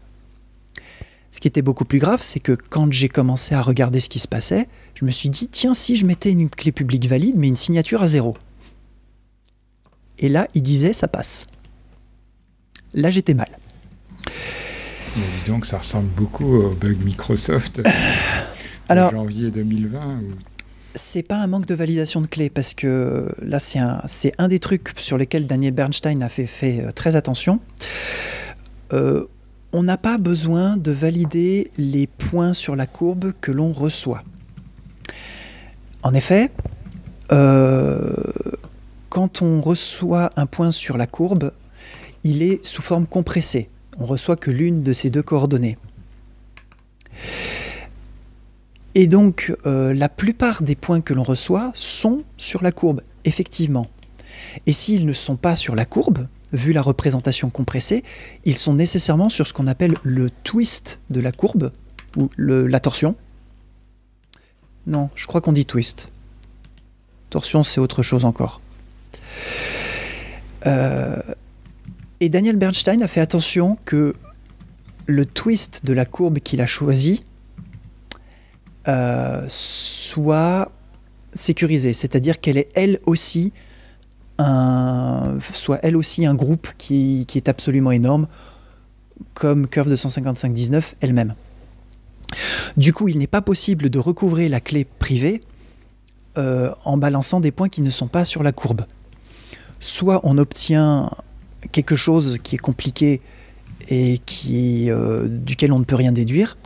Ce 1.31 1.39
qui 1.39 1.47
était 1.47 1.61
beaucoup 1.61 1.85
plus 1.85 1.99
grave, 1.99 2.21
c'est 2.21 2.41
que 2.41 2.51
quand 2.51 2.91
j'ai 2.91 3.07
commencé 3.07 3.55
à 3.55 3.61
regarder 3.61 3.99
ce 3.99 4.09
qui 4.09 4.19
se 4.19 4.27
passait, 4.27 4.67
je 4.95 5.05
me 5.05 5.11
suis 5.11 5.29
dit, 5.29 5.47
tiens, 5.47 5.73
si 5.73 5.95
je 5.95 6.05
mettais 6.05 6.31
une 6.31 6.49
clé 6.49 6.71
publique 6.71 7.07
valide, 7.07 7.35
mais 7.37 7.47
une 7.47 7.55
signature 7.55 8.01
à 8.01 8.07
zéro. 8.07 8.35
Et 10.19 10.27
là, 10.27 10.47
il 10.53 10.61
disait, 10.61 10.93
ça 10.93 11.07
passe. 11.07 11.47
Là, 12.93 13.09
j'étais 13.09 13.33
mal. 13.33 13.49
Mais 15.15 15.23
donc, 15.47 15.65
ça 15.65 15.77
ressemble 15.77 16.09
beaucoup 16.09 16.57
au 16.57 16.69
bug 16.69 17.03
Microsoft 17.03 17.81
Alors, 18.89 19.11
janvier 19.11 19.51
2020 19.51 20.21
C'est 20.95 21.23
pas 21.23 21.37
un 21.37 21.47
manque 21.47 21.65
de 21.65 21.75
validation 21.75 22.19
de 22.19 22.27
clé, 22.27 22.49
parce 22.49 22.73
que 22.73 23.27
là, 23.41 23.59
c'est 23.59 23.79
un, 23.79 24.01
un, 24.37 24.47
des 24.49 24.59
trucs 24.59 24.91
sur 24.97 25.17
lesquels 25.17 25.47
Daniel 25.47 25.73
Bernstein 25.73 26.21
a 26.21 26.27
fait, 26.27 26.45
fait 26.45 26.81
euh, 26.81 26.91
très 26.91 27.15
attention. 27.15 27.61
Euh, 28.91 29.25
on 29.73 29.83
n'a 29.83 29.97
pas 29.97 30.17
besoin 30.17 30.77
de 30.77 30.91
valider 30.91 31.71
les 31.77 32.07
points 32.07 32.53
sur 32.53 32.75
la 32.75 32.85
courbe 32.85 33.33
que 33.41 33.51
l'on 33.51 33.71
reçoit. 33.71 34.23
En 36.03 36.13
effet, 36.13 36.51
euh, 37.31 38.13
quand 39.09 39.41
on 39.41 39.61
reçoit 39.61 40.31
un 40.35 40.45
point 40.45 40.71
sur 40.71 40.97
la 40.97 41.07
courbe, 41.07 41.51
il 42.23 42.43
est 42.43 42.63
sous 42.65 42.81
forme 42.81 43.07
compressée. 43.07 43.69
On 43.99 44.05
reçoit 44.05 44.35
que 44.35 44.51
l'une 44.51 44.83
de 44.83 44.93
ces 44.93 45.09
deux 45.09 45.23
coordonnées. 45.23 45.77
Et 48.93 49.07
donc, 49.07 49.55
euh, 49.65 49.93
la 49.93 50.09
plupart 50.09 50.63
des 50.63 50.75
points 50.75 51.01
que 51.01 51.13
l'on 51.13 51.23
reçoit 51.23 51.71
sont 51.75 52.23
sur 52.37 52.61
la 52.61 52.71
courbe, 52.71 53.01
effectivement. 53.23 53.87
Et 54.65 54.73
s'ils 54.73 55.05
ne 55.05 55.13
sont 55.13 55.35
pas 55.35 55.55
sur 55.55 55.75
la 55.75 55.85
courbe, 55.85 56.27
vu 56.53 56.73
la 56.73 56.81
représentation 56.81 57.49
compressée, 57.49 58.03
ils 58.45 58.57
sont 58.57 58.73
nécessairement 58.73 59.29
sur 59.29 59.47
ce 59.47 59.53
qu'on 59.53 59.67
appelle 59.67 59.95
le 60.03 60.29
twist 60.29 60.99
de 61.09 61.21
la 61.21 61.31
courbe, 61.31 61.71
ou 62.17 62.29
la 62.37 62.79
torsion. 62.79 63.15
Non, 64.87 65.09
je 65.15 65.27
crois 65.27 65.41
qu'on 65.41 65.53
dit 65.53 65.65
twist. 65.65 66.09
Torsion, 67.29 67.63
c'est 67.63 67.79
autre 67.79 68.03
chose 68.03 68.25
encore. 68.25 68.59
et 70.65 72.29
Daniel 72.29 72.55
Bernstein 72.57 73.01
a 73.01 73.07
fait 73.07 73.21
attention 73.21 73.77
que 73.85 74.13
le 75.07 75.25
twist 75.25 75.85
de 75.85 75.93
la 75.93 76.05
courbe 76.05 76.39
qu'il 76.39 76.61
a 76.61 76.67
choisi 76.67 77.23
soit 79.47 80.71
sécurisé, 81.33 81.93
c'est-à-dire 81.93 82.41
qu'elle 82.41 82.57
est 82.57 82.69
elle 82.75 82.99
aussi 83.05 83.53
soit 85.51 85.79
elle 85.83 85.97
aussi 85.97 86.25
un 86.25 86.35
groupe 86.35 86.67
qui, 86.77 87.25
est 87.35 87.49
absolument 87.49 87.91
énorme, 87.91 88.27
comme 89.33 89.67
Curve 89.67 89.89
25519 89.89 90.95
elle-même. 91.01 91.35
Du 92.77 92.93
coup, 92.93 93.07
il 93.07 93.17
n'est 93.17 93.27
pas 93.27 93.41
possible 93.41 93.89
de 93.89 93.99
recouvrer 93.99 94.49
la 94.49 94.59
clé 94.59 94.85
privée 94.85 95.41
euh, 96.37 96.71
en 96.85 96.97
balançant 96.97 97.39
des 97.39 97.51
points 97.51 97.69
qui 97.69 97.81
ne 97.81 97.89
sont 97.89 98.07
pas 98.07 98.23
sur 98.23 98.43
la 98.43 98.51
courbe. 98.51 98.85
Soit 99.79 100.21
on 100.23 100.37
obtient 100.37 101.11
quelque 101.71 101.95
chose 101.95 102.37
qui 102.41 102.55
est 102.55 102.59
compliqué 102.59 103.21
et 103.89 104.19
euh, 104.89 105.27
duquel 105.27 105.73
on 105.73 105.79
ne 105.79 105.83
peut 105.83 105.95
rien 105.95 106.11
déduire, 106.11 106.57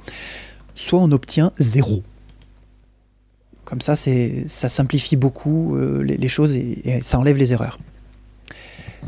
soit 0.76 1.00
on 1.00 1.12
obtient 1.12 1.52
zéro. 1.58 2.04
Comme 3.65 3.82
ça, 3.82 3.95
ça 3.95 4.69
simplifie 4.69 5.15
beaucoup 5.15 5.75
euh, 5.75 6.04
les, 6.04 6.28
choses 6.28 6.56
et, 6.56 6.99
ça 7.01 7.17
enlève 7.19 7.38
les 7.38 7.51
erreurs. 7.51 7.80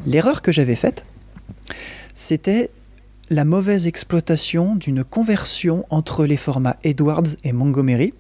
L'erreur 0.06 0.42
que 0.42 0.52
j'avais 0.52 0.76
faite, 0.76 1.06
c'était 2.16 2.72
la 3.30 3.46
mauvaise 3.46 3.86
exploitation 3.86 4.76
d'une 4.76 5.04
conversion 5.04 5.86
entre 5.92 6.26
les 6.26 6.38
formats 6.38 6.78
Edwards 6.84 7.36
et 7.44 7.54
Montgomery. 7.54 8.14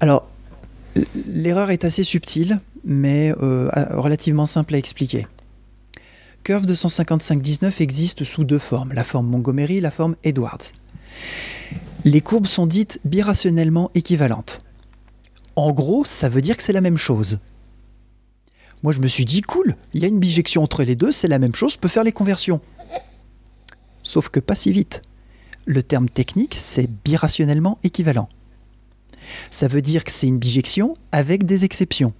Alors, 0.00 0.28
l'erreur 1.28 1.70
est 1.70 1.84
assez 1.84 2.04
subtile, 2.04 2.60
mais 2.84 3.34
euh, 3.42 3.68
relativement 3.90 4.46
simple 4.46 4.74
à 4.74 4.78
expliquer. 4.78 5.26
Curve 6.42 6.66
255-19 6.66 7.82
existe 7.82 8.24
sous 8.24 8.44
deux 8.44 8.58
formes, 8.58 8.92
la 8.92 9.04
forme 9.04 9.26
Montgomery 9.26 9.78
et 9.78 9.80
la 9.80 9.90
forme 9.90 10.16
Edwards. 10.24 10.72
Les 12.04 12.20
courbes 12.20 12.46
sont 12.46 12.66
dites 12.66 13.00
birationnellement 13.06 13.90
équivalentes. 13.94 14.62
En 15.56 15.72
gros, 15.72 16.04
ça 16.04 16.28
veut 16.28 16.42
dire 16.42 16.56
que 16.56 16.62
c'est 16.62 16.74
la 16.74 16.82
même 16.82 16.98
chose. 16.98 17.38
Moi, 18.82 18.92
je 18.92 19.00
me 19.00 19.08
suis 19.08 19.24
dit, 19.24 19.40
cool, 19.40 19.76
il 19.94 20.02
y 20.02 20.04
a 20.04 20.08
une 20.08 20.18
bijection 20.18 20.62
entre 20.62 20.82
les 20.84 20.96
deux, 20.96 21.10
c'est 21.10 21.28
la 21.28 21.38
même 21.38 21.54
chose, 21.54 21.72
je 21.72 21.78
peux 21.78 21.88
faire 21.88 22.04
les 22.04 22.12
conversions. 22.12 22.60
Sauf 24.02 24.28
que 24.28 24.38
pas 24.38 24.54
si 24.54 24.70
vite. 24.70 25.00
Le 25.64 25.82
terme 25.82 26.10
technique, 26.10 26.54
c'est 26.54 26.90
birationnellement 27.04 27.78
équivalent. 27.82 28.28
Ça 29.50 29.66
veut 29.66 29.80
dire 29.80 30.04
que 30.04 30.10
c'est 30.10 30.28
une 30.28 30.38
bijection 30.38 30.94
avec 31.10 31.44
des 31.44 31.64
exceptions. 31.64 32.12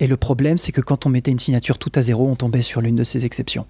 Et 0.00 0.06
le 0.06 0.16
problème, 0.16 0.56
c'est 0.56 0.72
que 0.72 0.80
quand 0.80 1.04
on 1.04 1.10
mettait 1.10 1.32
une 1.32 1.38
signature 1.38 1.76
tout 1.76 1.92
à 1.94 2.00
zéro, 2.00 2.26
on 2.26 2.34
tombait 2.34 2.62
sur 2.62 2.80
l'une 2.80 2.96
de 2.96 3.04
ces 3.04 3.26
exceptions. 3.26 3.66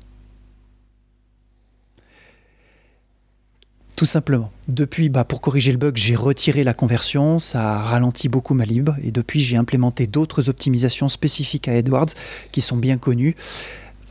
Tout 4.05 4.11
simplement. 4.11 4.53
Depuis, 4.69 5.09
bah, 5.09 5.25
pour 5.25 5.40
corriger 5.40 5.73
le 5.73 5.79
bug, 5.79 5.97
j'ai 5.97 6.14
retiré 6.14 6.62
la 6.62 6.75
conversion, 6.75 7.38
ça 7.38 7.77
a 7.77 7.79
ralenti 7.79 8.29
beaucoup 8.29 8.53
ma 8.53 8.67
lib, 8.67 8.90
et 9.03 9.11
depuis 9.11 9.40
j'ai 9.40 9.57
implémenté 9.57 10.07
d'autres 10.07 10.51
optimisations 10.51 11.09
spécifiques 11.09 11.69
à 11.69 11.75
Edwards 11.75 12.11
qui 12.53 12.61
sont 12.61 12.77
bien 12.77 12.99
connues, 12.99 13.35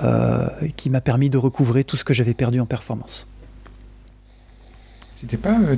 euh, 0.02 0.50
qui 0.78 0.90
m'a 0.90 1.00
permis 1.00 1.30
de 1.30 1.38
recouvrer 1.38 1.84
tout 1.84 1.96
ce 1.96 2.04
que 2.04 2.12
j'avais 2.12 2.34
perdu 2.34 2.60
en 2.60 2.66
performance. 2.66 3.28
C'était 5.14 5.38
pas 5.38 5.60
euh, 5.62 5.76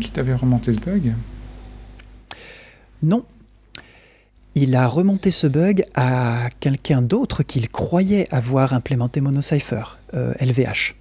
qui 0.00 0.10
t'avait 0.10 0.34
remonté 0.34 0.72
ce 0.72 0.80
bug? 0.80 1.12
Non. 3.00 3.24
Il 4.56 4.74
a 4.74 4.88
remonté 4.88 5.30
ce 5.30 5.46
bug 5.46 5.84
à 5.94 6.48
quelqu'un 6.58 7.00
d'autre 7.00 7.44
qu'il 7.44 7.68
croyait 7.68 8.26
avoir 8.34 8.72
implémenté 8.72 9.20
MonoCypher, 9.20 9.98
LVH. 10.12 10.40
LVH 10.40 10.96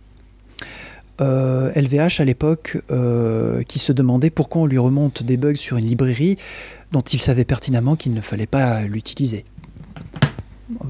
euh, 1.22 1.72
à 1.76 2.26
l'époque 2.26 2.82
euh, 2.90 3.62
qui 3.64 3.80
se 3.80 3.92
demandait 3.92 4.30
pourquoi 4.30 4.64
on 4.64 4.66
lui 4.66 4.78
remonte 4.78 5.24
des 5.24 5.38
bugs 5.38 5.56
sur 5.56 5.78
une 5.78 5.86
librairie 5.86 6.38
dont 6.92 7.02
il 7.02 7.22
savait 7.22 7.46
pertinemment 7.46 7.96
qu'il 7.96 8.14
ne 8.14 8.22
fallait 8.22 8.48
pas 8.48 8.82
l'utiliser. 8.82 9.46
Euh, 10.72 10.86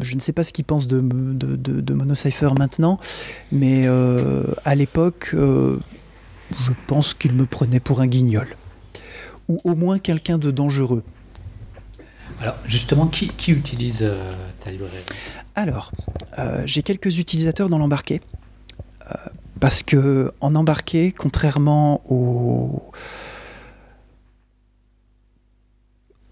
je 0.00 0.14
ne 0.14 0.20
sais 0.20 0.32
pas 0.32 0.44
ce 0.44 0.52
qu'il 0.52 0.64
pense 0.64 0.86
de, 0.86 1.00
de, 1.00 1.56
de, 1.56 1.94
MonoCypher 1.94 2.50
maintenant, 2.58 2.98
mais 3.52 3.86
à 4.64 4.74
l'époque, 4.74 5.30
je 5.34 6.72
pense 6.86 7.14
qu'il 7.14 7.34
me 7.34 7.46
prenait 7.46 7.80
pour 7.80 8.00
un 8.00 8.06
guignol. 8.06 8.48
Ou 9.48 9.60
au 9.64 9.74
moins 9.74 9.98
quelqu'un 9.98 10.38
de 10.38 10.50
dangereux. 10.50 11.02
Alors 12.40 12.56
justement, 12.64 13.06
qui, 13.06 13.28
qui 13.28 13.52
utilise 13.52 14.08
ta 14.60 14.70
librairie? 14.70 15.04
Alors, 15.54 15.92
j'ai 16.64 16.82
quelques 16.82 17.18
utilisateurs 17.18 17.68
dans 17.68 17.78
l'embarqué 17.78 18.22
parce 19.60 19.82
que 19.82 20.32
en 20.40 20.54
embarqué, 20.54 21.12
contrairement 21.12 22.00
au 22.10 22.82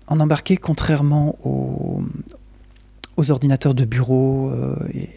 en 0.09 0.27
contrairement 0.57 1.37
aux, 1.45 3.31
ordinateurs 3.31 3.75
de 3.75 3.85
bureau 3.85 4.51
euh, 4.51 4.77
et, 4.95 5.11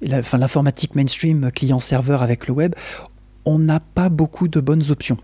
l'informatique 0.00 0.94
mainstream 0.94 1.50
client-serveur 1.52 2.22
avec 2.22 2.46
le 2.46 2.54
web, 2.54 2.74
on 3.44 3.58
n'a 3.58 3.80
pas 3.80 4.08
beaucoup 4.08 4.48
de 4.48 4.60
bonnes 4.60 4.90
options. 4.90 5.18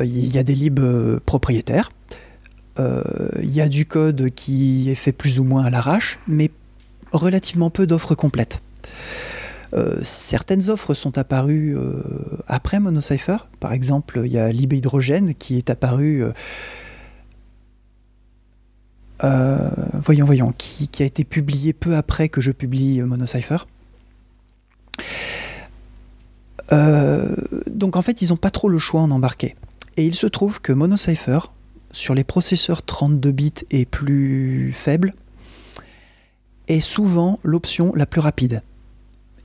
Euh, 0.00 0.04
il 0.04 0.32
y 0.32 0.38
a 0.38 0.42
des 0.42 0.54
libs 0.54 0.78
euh, 0.78 1.20
propriétaires, 1.24 1.90
il 2.78 3.50
y 3.50 3.60
a 3.60 3.68
du 3.68 3.86
code 3.86 4.30
qui 4.30 4.88
est 4.88 4.94
fait 4.94 5.10
plus 5.10 5.40
ou 5.40 5.44
moins 5.44 5.64
à 5.64 5.70
l'arrache, 5.70 6.20
mais 6.28 6.52
relativement 7.10 7.70
peu 7.70 7.88
d'offres 7.88 8.14
complètes. 8.14 8.62
Euh, 9.74 9.98
certaines 10.02 10.70
offres 10.70 10.94
sont 10.94 11.18
apparues 11.18 11.76
euh, 11.76 12.02
après 12.46 12.80
MonoCypher. 12.80 13.36
Par 13.60 13.72
exemple, 13.72 14.22
il 14.24 14.32
y 14.32 14.38
a 14.38 14.50
Lib 14.50 14.72
Hydrogène 14.72 15.34
qui 15.34 15.58
est 15.58 15.70
apparu. 15.70 16.24
Euh, 19.24 19.70
voyons, 20.04 20.26
voyons, 20.26 20.54
qui, 20.56 20.88
a 21.00 21.06
été 21.06 21.24
publié 21.24 21.72
peu 21.72 21.96
après 21.96 22.28
que 22.28 22.40
je 22.40 22.50
publie 22.52 23.00
MonoCypher. 23.02 23.58
donc 26.70 27.96
en 27.96 28.02
fait, 28.02 28.22
ils 28.22 28.28
n'ont 28.28 28.36
pas 28.36 28.50
trop 28.50 28.68
le 28.68 28.78
choix 28.78 29.00
en 29.00 29.10
embarqué. 29.10 29.56
Et 29.96 30.06
il 30.06 30.14
se 30.14 30.26
trouve 30.26 30.60
que 30.60 30.72
MonoCypher, 30.72 31.40
sur 31.90 32.14
les 32.14 32.24
processeurs 32.24 32.82
32 32.82 33.32
bits 33.32 33.52
et 33.70 33.84
plus 33.84 34.72
faibles, 34.72 35.14
est 36.68 36.80
souvent 36.80 37.40
l'option 37.42 37.92
la 37.94 38.06
plus 38.06 38.20
rapide 38.20 38.62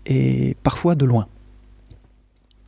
et 0.05 0.55
parfois 0.63 0.95
de 0.95 1.05
loin. 1.05 1.27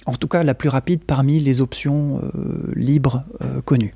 En 0.06 0.14
tout 0.14 0.28
cas, 0.28 0.44
la 0.44 0.54
plus 0.54 0.70
rapide 0.70 1.02
parmi 1.04 1.40
les 1.40 1.62
options 1.62 2.22
euh, 2.22 2.72
libres 2.76 3.24
euh, 3.42 3.62
connues. 3.62 3.94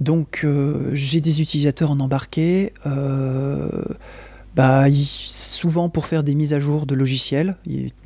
Donc, 0.00 0.40
euh, 0.44 0.90
j'ai 0.94 1.20
des 1.20 1.40
utilisateurs 1.40 1.90
en 1.90 2.00
embarqué. 2.00 2.72
Bah, 4.56 4.86
souvent 5.04 5.88
pour 5.88 6.06
faire 6.06 6.24
des 6.24 6.34
mises 6.34 6.52
à 6.52 6.58
jour 6.58 6.84
de 6.84 6.96
logiciels. 6.96 7.56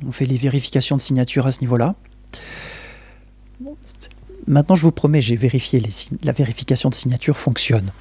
On 0.05 0.11
fait 0.11 0.27
les 0.27 0.37
vérifications 0.37 0.95
de 0.95 1.01
signature 1.01 1.47
à 1.47 1.51
ce 1.51 1.61
niveau-là. 1.61 1.95
Maintenant, 4.45 4.75
je 4.75 4.83
vous 4.83 4.91
promets, 4.91 5.21
j'ai 5.21 5.35
vérifié, 5.35 5.79
les, 5.79 5.89
la 6.23 6.31
vérification 6.31 6.89
de 6.89 6.95
signature 6.95 7.37
fonctionne. 7.37 7.91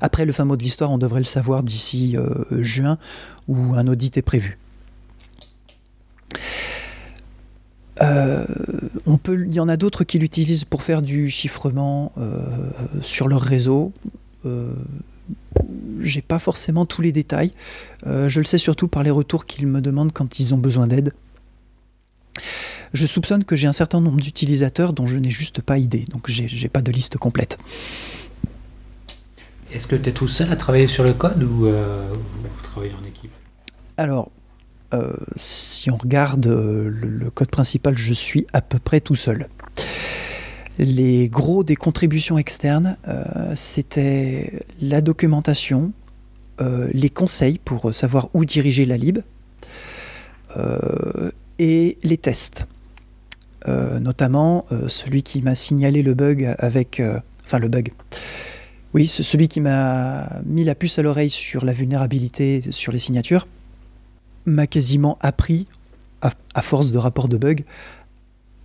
Après, 0.00 0.24
le 0.24 0.32
fin 0.32 0.44
mot 0.44 0.56
de 0.56 0.62
l'histoire, 0.62 0.90
on 0.90 0.98
devrait 0.98 1.20
le 1.20 1.26
savoir 1.26 1.62
d'ici 1.62 2.16
euh, 2.16 2.44
juin, 2.62 2.98
où 3.48 3.74
un 3.74 3.86
audit 3.86 4.16
est 4.16 4.22
prévu. 4.22 4.58
Euh, 8.02 8.44
on 9.06 9.16
peut, 9.16 9.46
il 9.46 9.54
y 9.54 9.60
en 9.60 9.68
a 9.68 9.76
d'autres 9.76 10.04
qui 10.04 10.18
l'utilisent 10.18 10.64
pour 10.64 10.82
faire 10.82 11.00
du 11.00 11.30
chiffrement 11.30 12.12
euh, 12.18 12.42
sur 13.02 13.28
leur 13.28 13.40
réseau. 13.40 13.92
J'ai 16.02 16.22
pas 16.22 16.38
forcément 16.38 16.86
tous 16.86 17.02
les 17.02 17.10
détails. 17.10 17.50
je 18.04 18.38
le 18.38 18.44
sais 18.44 18.58
surtout 18.58 18.86
par 18.86 19.02
les 19.02 19.10
retours 19.10 19.44
qu'ils 19.44 19.66
me 19.66 19.80
demandent 19.80 20.12
quand 20.12 20.38
ils 20.38 20.54
ont 20.54 20.58
besoin 20.58 20.86
d'aide. 20.86 21.12
Je 22.92 23.06
soupçonne 23.06 23.44
que 23.44 23.56
j'ai 23.56 23.66
un 23.66 23.72
certain 23.72 24.00
nombre 24.00 24.20
d'utilisateurs 24.20 24.92
dont 24.92 25.08
je 25.08 25.18
n'ai 25.18 25.30
juste 25.30 25.62
pas 25.62 25.78
idée, 25.78 26.04
donc 26.10 26.28
j'ai 26.28 26.68
pas 26.68 26.82
de 26.82 26.92
liste 26.92 27.18
complète. 27.18 27.58
Est-ce 29.76 29.86
que 29.86 29.96
tu 29.96 30.08
es 30.08 30.12
tout 30.12 30.26
seul 30.26 30.50
à 30.50 30.56
travailler 30.56 30.86
sur 30.86 31.04
le 31.04 31.12
code 31.12 31.42
ou 31.42 31.66
euh, 31.66 32.08
vous 32.10 32.48
travaillez 32.62 32.94
en 32.94 33.06
équipe? 33.06 33.30
Alors, 33.98 34.30
euh, 34.94 35.12
si 35.36 35.90
on 35.90 35.98
regarde 35.98 36.46
euh, 36.46 36.88
le, 36.88 37.28
code 37.28 37.50
principal, 37.50 37.98
je 37.98 38.14
suis 38.14 38.46
à 38.54 38.62
peu 38.62 38.78
près 38.78 39.00
tout 39.00 39.16
seul. 39.16 39.48
Les 40.78 41.28
gros 41.28 41.62
des 41.62 41.76
contributions 41.76 42.38
externes, 42.38 42.96
c'était 43.54 44.64
la 44.80 45.02
documentation, 45.02 45.92
les 46.60 47.10
conseils 47.10 47.58
pour 47.58 47.94
savoir 47.94 48.28
où 48.32 48.44
diriger 48.44 48.84
la 48.84 48.98
lib 48.98 49.20
et 51.58 51.98
les 52.02 52.18
tests. 52.18 52.66
notamment 53.66 54.66
celui 54.88 55.22
qui 55.22 55.40
m'a 55.40 55.54
signalé 55.54 56.02
le 56.02 56.12
bug 56.12 56.54
avec... 56.58 57.02
enfin 57.46 57.58
le 57.58 57.68
bug. 57.68 57.92
Oui, 58.96 59.08
celui 59.08 59.46
qui 59.46 59.60
m'a 59.60 60.40
mis 60.46 60.64
la 60.64 60.74
puce 60.74 60.98
à 60.98 61.02
l'oreille 61.02 61.28
sur 61.28 61.66
la 61.66 61.74
vulnérabilité 61.74 62.62
sur 62.70 62.92
les 62.92 62.98
signatures 62.98 63.46
m'a 64.46 64.66
quasiment 64.66 65.18
appris, 65.20 65.66
à, 66.22 66.62
force 66.62 66.92
de 66.92 66.96
rapports 66.96 67.28
de 67.28 67.36
bugs, 67.36 67.62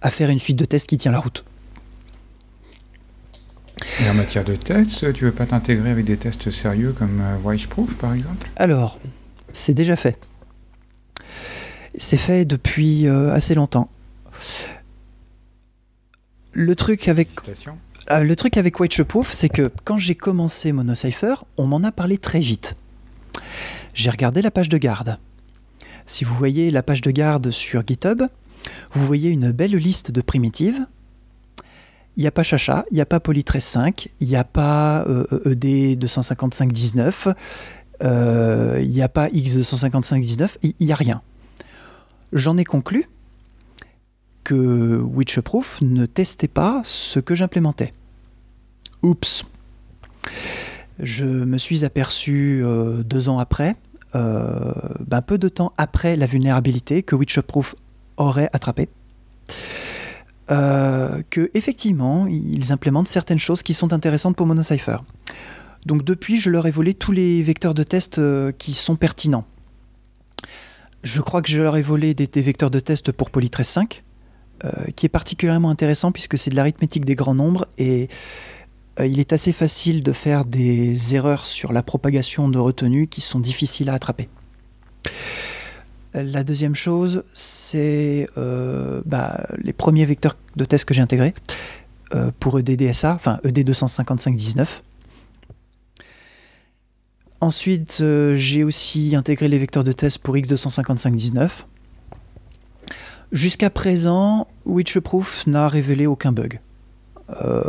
à 0.01 0.09
faire 0.09 0.29
une 0.29 0.39
suite 0.39 0.55
de 0.55 0.63
tests 0.63 0.87
qui 0.87 0.95
tient 0.95 1.11
la 1.11 1.19
route. 1.19 1.43
Et 3.99 4.09
en 4.09 4.13
matière 4.13 4.45
de 4.45 4.55
tests, 4.55 5.11
tu 5.11 5.25
veux 5.25 5.33
pas 5.33 5.47
t'intégrer 5.47 5.89
avec 5.89 6.05
des 6.05 6.15
tests 6.15 6.49
sérieux 6.49 6.95
comme 6.97 7.19
euh, 7.19 7.85
par 7.99 8.13
exemple? 8.13 8.49
Alors, 8.55 8.99
c'est 9.51 9.73
déjà 9.73 9.97
fait. 9.97 10.17
C'est 11.95 12.15
fait 12.15 12.45
depuis 12.45 13.05
euh, 13.05 13.33
assez 13.33 13.53
longtemps. 13.53 13.89
Le 16.53 16.73
truc 16.77 17.09
avec 17.09 17.35
euh, 18.09 18.23
le 18.23 18.35
truc 18.35 18.57
avec 18.57 18.75
Proof, 18.75 19.31
c'est 19.31 19.49
que 19.49 19.71
quand 19.83 19.97
j'ai 19.97 20.15
commencé 20.15 20.71
Monocypher, 20.71 21.35
on 21.57 21.65
m'en 21.67 21.83
a 21.83 21.91
parlé 21.91 22.17
très 22.17 22.39
vite. 22.39 22.75
J'ai 23.93 24.09
regardé 24.09 24.41
la 24.41 24.51
page 24.51 24.69
de 24.69 24.77
garde. 24.77 25.17
Si 26.05 26.23
vous 26.23 26.35
voyez 26.35 26.71
la 26.71 26.83
page 26.83 27.01
de 27.01 27.11
garde 27.11 27.51
sur 27.51 27.85
GitHub, 27.85 28.23
vous 28.93 29.05
voyez 29.05 29.29
une 29.29 29.51
belle 29.51 29.75
liste 29.75 30.11
de 30.11 30.21
primitives. 30.21 30.87
Il 32.17 32.21
n'y 32.21 32.27
a 32.27 32.31
pas 32.31 32.43
Chacha, 32.43 32.85
il 32.91 32.95
n'y 32.95 33.01
a 33.01 33.05
pas 33.05 33.19
Polytrace 33.19 33.65
5, 33.65 34.09
il 34.19 34.27
n'y 34.27 34.35
a 34.35 34.43
pas 34.43 35.05
ED 35.45 35.97
25519, 35.97 37.27
il 38.01 38.89
n'y 38.89 39.01
a 39.01 39.09
pas 39.09 39.27
X25519, 39.27 40.57
il 40.63 40.73
n'y 40.79 40.91
a 40.91 40.95
rien. 40.95 41.21
J'en 42.33 42.57
ai 42.57 42.65
conclu 42.65 43.07
que 44.43 44.99
Witchproof 45.01 45.79
ne 45.81 46.05
testait 46.05 46.47
pas 46.47 46.81
ce 46.83 47.19
que 47.19 47.35
j'implémentais. 47.35 47.93
Oups. 49.03 49.43
Je 50.99 51.25
me 51.25 51.57
suis 51.57 51.83
aperçu 51.83 52.61
euh, 52.63 53.03
deux 53.03 53.29
ans 53.29 53.39
après, 53.39 53.75
euh, 54.15 54.73
ben, 54.99 55.21
peu 55.21 55.37
de 55.37 55.49
temps 55.49 55.73
après 55.77 56.15
la 56.15 56.25
vulnérabilité 56.25 57.01
que 57.01 57.15
Witchproof 57.15 57.75
aurait 58.17 58.49
attrapé, 58.53 58.89
euh, 60.51 61.23
que 61.29 61.49
effectivement 61.53 62.27
ils 62.27 62.71
implémentent 62.71 63.07
certaines 63.07 63.39
choses 63.39 63.63
qui 63.63 63.73
sont 63.73 63.93
intéressantes 63.93 64.35
pour 64.35 64.45
Monocypher. 64.45 64.97
Donc 65.87 66.03
depuis, 66.03 66.39
je 66.39 66.51
leur 66.51 66.67
ai 66.67 66.71
volé 66.71 66.93
tous 66.93 67.11
les 67.11 67.41
vecteurs 67.41 67.73
de 67.73 67.81
test 67.81 68.21
qui 68.59 68.73
sont 68.73 68.95
pertinents. 68.95 69.45
Je 71.03 71.21
crois 71.21 71.41
que 71.41 71.49
je 71.49 71.59
leur 71.59 71.77
ai 71.77 71.81
volé 71.81 72.13
des, 72.13 72.41
vecteurs 72.41 72.69
de 72.69 72.79
test 72.79 73.11
pour 73.11 73.31
Polytrace 73.31 73.69
5, 73.69 74.03
euh, 74.03 74.10
qui 74.95 75.05
est 75.05 75.09
particulièrement 75.09 75.69
intéressant 75.69 76.11
puisque 76.11 76.37
c'est 76.37 76.51
de 76.51 76.55
l'arithmétique 76.55 77.05
des 77.05 77.15
grands 77.15 77.35
nombres 77.35 77.67
et 77.77 78.09
euh, 78.99 79.07
il 79.07 79.19
est 79.19 79.33
assez 79.33 79.53
facile 79.53 80.03
de 80.03 80.11
faire 80.11 80.45
des 80.45 81.15
erreurs 81.15 81.45
sur 81.45 81.71
la 81.71 81.83
propagation 81.83 82.49
de 82.49 82.59
retenue 82.59 83.07
qui 83.07 83.21
sont 83.21 83.39
difficiles 83.39 83.89
à 83.89 83.93
attraper. 83.93 84.29
La 86.13 86.43
deuxième 86.43 86.75
chose, 86.75 87.23
c'est 87.33 88.27
euh, 88.37 89.01
bah, 89.05 89.47
les 89.59 89.71
premiers 89.71 90.05
vecteurs 90.05 90.35
de 90.57 90.65
test 90.65 90.83
que 90.85 90.93
j'ai 90.93 91.01
intégrés 91.01 91.33
pour 92.41 92.59
EDDSA, 92.59 93.13
enfin 93.13 93.39
ED25519. 93.45 94.81
Ensuite, 97.39 98.03
j'ai 98.35 98.65
aussi 98.65 99.15
intégré 99.15 99.47
les 99.47 99.57
vecteurs 99.57 99.85
de 99.85 99.93
test 99.93 100.17
pour 100.17 100.35
X25519. 100.35 101.49
Jusqu'à 103.31 103.69
présent, 103.69 104.47
Witchproof 104.65 105.47
n'a 105.47 105.69
révélé 105.69 106.05
aucun 106.05 106.33
bug, 106.33 106.59
euh, 107.41 107.63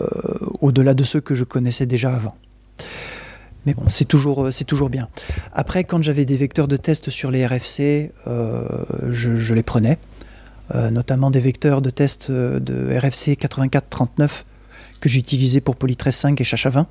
au-delà 0.60 0.94
de 0.94 1.04
ceux 1.04 1.20
que 1.20 1.36
je 1.36 1.44
connaissais 1.44 1.86
déjà 1.86 2.12
avant. 2.14 2.34
Mais 3.64 3.74
bon, 3.74 3.88
c'est 3.88 4.04
toujours, 4.04 4.46
euh, 4.46 4.88
bien. 4.88 5.08
Après, 5.52 5.84
quand 5.84 6.02
j'avais 6.02 6.24
des 6.24 6.36
vecteurs 6.36 6.66
de 6.66 6.76
test 6.76 7.10
sur 7.10 7.30
les 7.30 7.46
RFC, 7.46 8.10
euh, 8.26 8.64
je, 9.10 9.54
les 9.54 9.62
prenais, 9.62 9.98
notamment 10.90 11.30
des 11.30 11.40
vecteurs 11.40 11.82
de 11.82 11.90
test 11.90 12.30
de 12.30 12.98
RFC 12.98 13.36
8439 13.36 14.44
que 15.00 15.08
j'utilisais 15.08 15.60
pour 15.60 15.76
Polytrace 15.76 16.16
5 16.16 16.40
et 16.40 16.44
Chacha 16.44 16.70
20. 16.70 16.86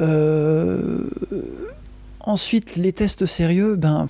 Euh, 0.00 1.04
Ensuite, 2.24 2.76
les 2.76 2.92
tests 2.92 3.26
sérieux, 3.26 3.76
ben. 3.76 4.08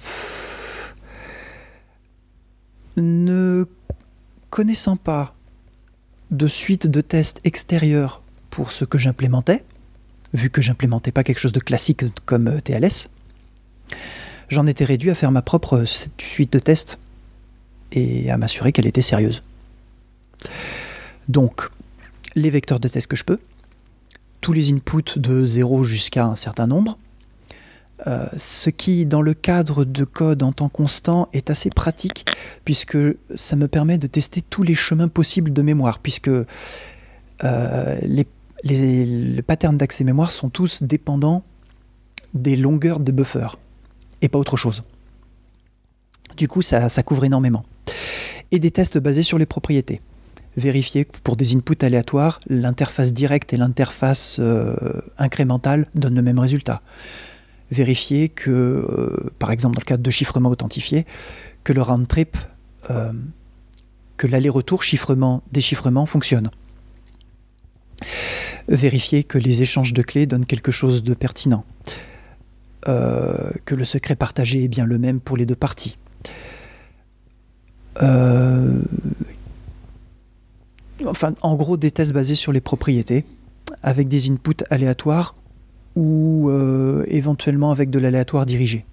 ne 2.97 3.65
connaissant 4.51 4.97
pas 4.97 5.35
de 6.31 6.47
suite 6.47 6.87
de 6.87 7.01
tests 7.01 7.41
extérieurs 7.45 8.23
pour 8.51 8.73
ce 8.73 8.85
que 8.85 8.99
j'implémentais, 8.99 9.65
vu 10.35 10.51
que 10.51 10.61
j'implémentais 10.61 11.11
pas 11.11 11.25
quelque 11.25 11.39
chose 11.39 11.53
de 11.53 11.61
classique 11.61 12.05
comme 12.27 12.49
euh, 12.49 12.61
TLS, 12.61 13.09
j'en 14.49 14.67
étais 14.67 14.85
réduit 14.85 15.11
à 15.11 15.15
faire 15.15 15.31
ma 15.31 15.41
propre 15.41 15.85
suite 16.19 16.53
de 16.53 16.59
tests 16.59 16.99
et 17.93 18.31
à 18.31 18.37
m'assurer 18.37 18.73
qu'elle 18.73 18.87
était 18.87 19.03
sérieuse. 19.03 19.43
Donc, 21.29 21.71
les 22.35 22.51
vecteurs 22.51 22.81
de 22.81 22.89
tests 22.89 23.07
que 23.07 23.17
je 23.17 23.25
peux, 23.25 23.39
tous 24.43 24.53
les 24.53 24.71
inputs 24.71 25.19
de 25.19 25.47
0 25.47 25.85
jusqu'à 25.85 26.27
un 26.27 26.37
certain 26.37 26.67
nombre, 26.67 26.99
euh, 28.07 28.27
ce 28.37 28.71
qui, 28.71 29.07
dans 29.07 29.23
le 29.23 29.35
cadre 29.35 29.85
de 29.85 30.05
code 30.05 30.43
en 30.43 30.53
temps 30.53 30.69
constant, 30.69 31.29
est 31.33 31.51
assez 31.51 31.71
pratique, 31.71 32.27
puisque 32.65 32.99
ça 33.35 33.57
me 33.57 33.69
permet 33.69 33.99
de 33.99 34.07
tester 34.07 34.43
tous 34.43 34.63
les 34.63 34.75
chemins 34.75 35.09
possibles 35.09 35.53
de 35.53 35.63
mémoire, 35.63 36.01
puisque 36.01 36.29
euh, 36.29 37.99
les, 38.03 39.43
patterns 39.47 39.77
d'accès 39.77 40.05
mémoire 40.05 40.31
sont 40.31 40.49
tous 40.49 40.83
dépendants 40.83 41.45
des 42.35 42.57
longueurs 42.57 42.99
de 42.99 43.13
buffer, 43.13 43.49
et 44.21 44.29
pas 44.29 44.39
autre 44.39 44.57
chose. 44.57 44.83
Du 46.37 46.49
coup, 46.49 46.63
ça, 46.63 46.89
couvre 47.03 47.25
énormément. 47.25 47.65
Et 48.51 48.59
des 48.59 48.71
tests 48.71 48.99
basés 48.99 49.23
sur 49.23 49.39
les 49.39 49.47
propriétés. 49.47 50.01
Vérifier 50.57 51.05
que 51.05 51.19
pour 51.23 51.37
des 51.37 51.55
inputs 51.55 51.85
aléatoires, 51.85 52.41
l'interface 52.49 53.13
directe 53.13 53.53
et 53.53 53.57
l'interface 53.57 54.37
euh, 54.39 55.01
incrémentale 55.19 55.87
donnent 55.95 56.17
le 56.17 56.23
même 56.23 56.39
résultat 56.39 56.83
vérifier 57.73 58.29
que, 58.29 58.51
euh, 58.51 59.31
par 59.39 59.51
exemple 59.51 59.75
dans 59.75 59.81
le 59.81 59.85
cadre 59.85 60.03
de 60.03 60.11
chiffrement 60.11 60.51
authentifié, 60.51 61.07
que 61.65 61.73
le 61.73 61.83
round 61.83 62.07
trip, 62.07 62.37
euh, 62.91 63.13
que 64.17 64.27
l'aller-retour 64.27 64.83
chiffrement-déchiffrement 64.83 66.07
fonctionne. 66.07 66.51
Vérifier 68.69 69.25
que 69.25 69.39
les 69.39 69.63
échanges 69.63 69.93
de 69.93 70.03
clés 70.03 70.27
donnent 70.27 70.47
quelque 70.47 70.71
chose 70.71 71.03
de 71.03 71.15
pertinent. 71.15 71.65
Euh, 72.89 73.51
que 73.65 73.75
le 73.75 73.85
secret 73.85 74.17
partagé 74.17 74.65
est 74.65 74.69
bien 74.69 74.85
le 74.85 74.99
même 74.99 75.21
pour 75.21 75.37
les 75.37 75.47
deux 75.47 75.57
parties. 75.57 75.97
enfin, 81.05 81.35
en 81.43 81.55
gros, 81.55 81.77
des 81.77 81.91
tests 81.91 82.13
basés 82.13 82.35
sur 82.35 82.53
les 82.53 82.61
propriétés, 82.61 83.25
avec 83.83 84.09
des 84.09 84.31
inputs 84.31 84.65
aléatoires 84.71 85.35
ou 85.97 86.49
euh, 86.49 87.05
éventuellement 87.09 87.71
avec 87.71 87.91
de 87.91 87.99
l'aléatoire 87.99 88.47
dirigé. 88.47 88.85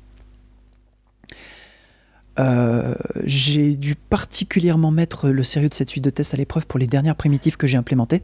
Euh, 2.40 2.96
j'ai 3.26 3.76
dû 3.76 3.96
particulièrement 3.96 4.92
mettre 4.92 5.30
le 5.30 5.44
sérieux 5.44 5.70
de 5.70 5.74
cette 5.74 5.90
suite 5.90 6.04
de 6.04 6.10
tests 6.10 6.34
à 6.34 6.38
l'épreuve 6.38 6.68
pour 6.68 6.80
les 6.80 6.88
dernières 6.88 7.16
primitives 7.16 7.58
que 7.58 7.68
j'ai 7.68 7.78
implémentées, 7.78 8.24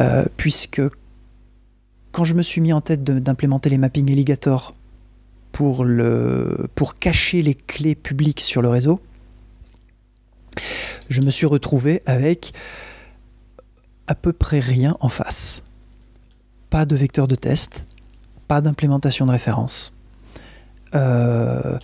euh, 0.00 0.24
puisque 0.36 0.82
quand 2.10 2.24
je 2.24 2.34
me 2.34 2.42
suis 2.42 2.60
mis 2.60 2.72
en 2.72 2.80
tête 2.80 3.04
d'implémenter 3.04 3.70
les 3.70 3.78
mappings 3.78 4.10
alligator 4.10 4.74
pour, 5.52 5.84
le, 5.84 6.68
pour 6.74 6.98
cacher 6.98 7.42
les 7.42 7.54
clés 7.54 7.94
publiques 7.94 8.40
sur 8.40 8.60
le 8.60 8.68
réseau, 8.68 9.00
je 11.08 11.20
me 11.20 11.30
suis 11.30 11.46
retrouvé 11.46 12.02
avec 12.06 12.52
à 14.08 14.14
peu 14.14 14.32
près 14.32 14.60
rien 14.60 14.96
en 15.00 15.08
face 15.08 15.62
pas 16.70 16.86
de 16.86 16.96
vecteur 16.96 17.28
de 17.28 17.34
test, 17.34 17.82
pas 18.48 18.60
d'implémentation 18.60 19.26
de 19.26 19.32
référence. 19.32 19.92
Euh, 20.94 21.78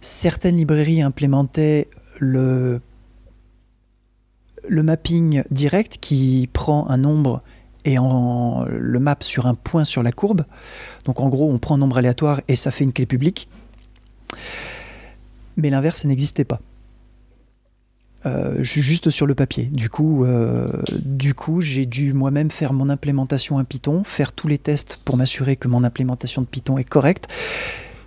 certaines 0.00 0.56
librairies 0.56 1.02
implémentaient 1.02 1.88
le, 2.18 2.80
mapping 4.68 5.42
direct 5.50 5.98
qui 6.00 6.48
prend 6.52 6.88
un 6.88 6.96
nombre 6.96 7.42
et 7.84 7.98
en, 7.98 8.64
le 8.64 8.98
map 8.98 9.16
sur 9.20 9.46
un 9.46 9.54
point 9.54 9.84
sur 9.84 10.02
la 10.02 10.12
courbe. 10.12 10.44
Donc 11.04 11.20
en 11.20 11.28
gros, 11.28 11.52
on 11.52 11.58
prend 11.58 11.74
un 11.74 11.78
nombre 11.78 11.98
aléatoire 11.98 12.40
et 12.48 12.56
ça 12.56 12.70
fait 12.70 12.84
une 12.84 12.92
clé 12.92 13.06
publique. 13.06 13.48
Mais 15.56 15.70
l'inverse, 15.70 16.04
n'existait 16.04 16.44
pas. 16.44 16.60
Euh, 18.26 18.56
je 18.58 18.70
suis 18.70 18.82
juste 18.82 19.10
sur 19.10 19.26
le 19.26 19.34
papier. 19.34 19.64
Du 19.64 19.90
coup, 19.90 20.24
euh, 20.24 20.82
du 21.02 21.34
coup, 21.34 21.60
j'ai 21.60 21.84
dû 21.84 22.12
moi-même 22.12 22.50
faire 22.50 22.72
mon 22.72 22.88
implémentation 22.88 23.56
en 23.56 23.64
Python, 23.64 24.02
faire 24.04 24.32
tous 24.32 24.48
les 24.48 24.58
tests 24.58 24.98
pour 25.04 25.16
m'assurer 25.16 25.56
que 25.56 25.68
mon 25.68 25.84
implémentation 25.84 26.40
de 26.40 26.46
Python 26.46 26.78
est 26.78 26.88
correcte, 26.88 27.28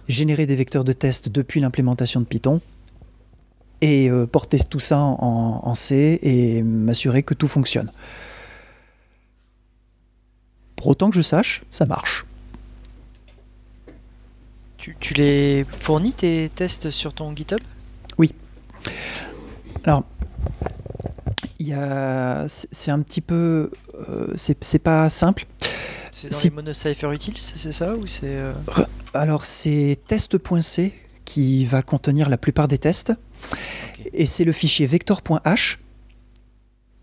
générer 0.07 0.47
des 0.47 0.55
vecteurs 0.55 0.83
de 0.83 0.93
test 0.93 1.29
depuis 1.29 1.59
l'implémentation 1.59 2.19
de 2.19 2.25
Python 2.25 2.61
et 3.81 4.09
porter 4.31 4.57
tout 4.57 4.79
ça 4.79 4.97
en, 4.97 5.75
C 5.75 6.17
et 6.23 6.63
m'assurer 6.63 7.21
que 7.21 7.35
tout 7.35 7.47
fonctionne. 7.47 7.91
Pour 10.75 10.87
autant 10.87 11.11
que 11.11 11.15
je 11.15 11.21
sache, 11.21 11.61
ça 11.69 11.85
marche. 11.85 12.25
Tu, 14.77 15.13
les 15.15 15.65
fournis 15.69 16.13
tes 16.13 16.49
tests 16.55 16.91
sur 16.91 17.13
ton 17.13 17.35
GitHub? 17.35 17.59
Oui. 18.17 18.31
Alors, 19.87 20.03
il 21.59 21.69
y 21.69 21.73
a, 21.73 22.43
c'est 22.47 22.91
un 22.91 23.01
petit 23.01 23.21
peu, 23.21 23.71
c'est 24.35 24.83
pas 24.83 25.09
simple. 25.09 25.45
C'est 26.11 26.29
dans 26.29 26.39
les 26.43 26.49
monocypher 26.49 27.13
utils, 27.13 27.37
c'est 27.37 27.71
ça 27.71 27.95
ou 27.95 28.05
c'est 28.05 28.25
euh, 28.25 28.51
Alors 29.13 29.45
c'est 29.45 29.97
test.c 30.07 30.91
qui 31.23 31.65
va 31.65 31.81
contenir 31.81 32.27
la 32.27 32.37
plupart 32.37 32.67
des 32.67 32.77
tests. 32.77 33.13
Et 34.11 34.25
c'est 34.25 34.43
le 34.43 34.51
fichier 34.51 34.87
vector.h 34.87 35.79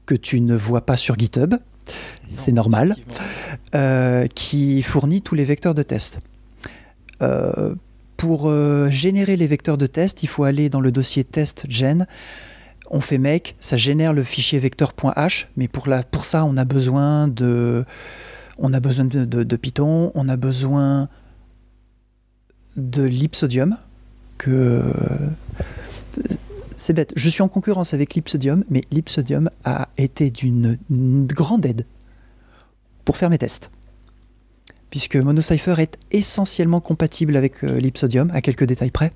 que 0.04 0.14
tu 0.14 0.42
ne 0.42 0.54
vois 0.54 0.84
pas 0.84 0.98
sur 0.98 1.18
GitHub, 1.18 1.54
c'est 2.34 2.52
normal, 2.52 2.96
euh, 3.74 4.26
qui 4.26 4.82
fournit 4.82 5.22
tous 5.22 5.34
les 5.34 5.44
vecteurs 5.44 5.74
de 5.74 5.82
test. 5.82 6.18
Euh, 7.22 7.74
pour 8.18 8.52
générer 8.90 9.38
les 9.38 9.46
vecteurs 9.46 9.78
de 9.78 9.86
test, 9.86 10.22
il 10.22 10.26
faut 10.26 10.44
aller 10.44 10.68
dans 10.68 10.80
le 10.80 10.92
dossier 10.92 11.24
test.gen. 11.24 12.06
On 12.90 13.00
fait 13.00 13.18
make, 13.18 13.56
ça 13.60 13.76
génère 13.76 14.12
le 14.12 14.22
fichier 14.24 14.58
vector.h, 14.58 15.48
mais 15.56 15.68
pour, 15.68 15.88
la, 15.88 16.02
pour 16.02 16.24
ça, 16.24 16.44
on 16.44 16.56
a 16.56 16.64
besoin 16.64 17.28
de 17.28 17.84
on 18.58 18.72
a 18.72 18.80
besoin 18.80 19.04
de, 19.04 19.56
Python, 19.56 20.12
on 20.14 20.28
a 20.28 20.36
besoin 20.36 21.08
de 22.76 23.02
l'Ipsodium, 23.02 23.76
que 24.38 24.82
c'est 26.76 26.92
bête. 26.92 27.12
Je 27.16 27.28
suis 27.28 27.42
en 27.42 27.48
concurrence 27.48 27.94
avec 27.94 28.14
l'Ipsodium, 28.14 28.64
mais 28.70 28.82
l'Ipsodium 28.90 29.50
a 29.64 29.88
été 29.98 30.30
d'une 30.30 30.78
grande 31.26 31.66
aide 31.66 31.86
pour 33.04 33.16
faire 33.16 33.30
mes 33.30 33.38
tests. 33.38 33.70
Puisque 34.90 35.16
MonoCypher 35.16 35.74
est 35.78 35.98
essentiellement 36.12 36.80
compatible 36.80 37.36
avec 37.36 37.64
euh, 37.64 37.80
l'Ipsodium, 37.80 38.30
à 38.32 38.40
quelques 38.40 38.64
détails 38.64 38.92
près. 38.92 39.12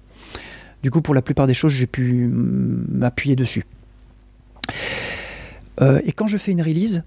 Du 0.82 0.90
coup, 0.90 1.00
pour 1.00 1.14
la 1.14 1.22
plupart 1.22 1.46
des 1.46 1.54
choses, 1.54 1.72
j'ai 1.72 1.86
pu 1.86 2.28
m'appuyer 2.28 3.36
dessus. 3.36 3.64
Euh, 5.80 6.00
et 6.04 6.12
quand 6.12 6.26
je 6.26 6.38
fais 6.38 6.52
une 6.52 6.62
release, 6.62 7.02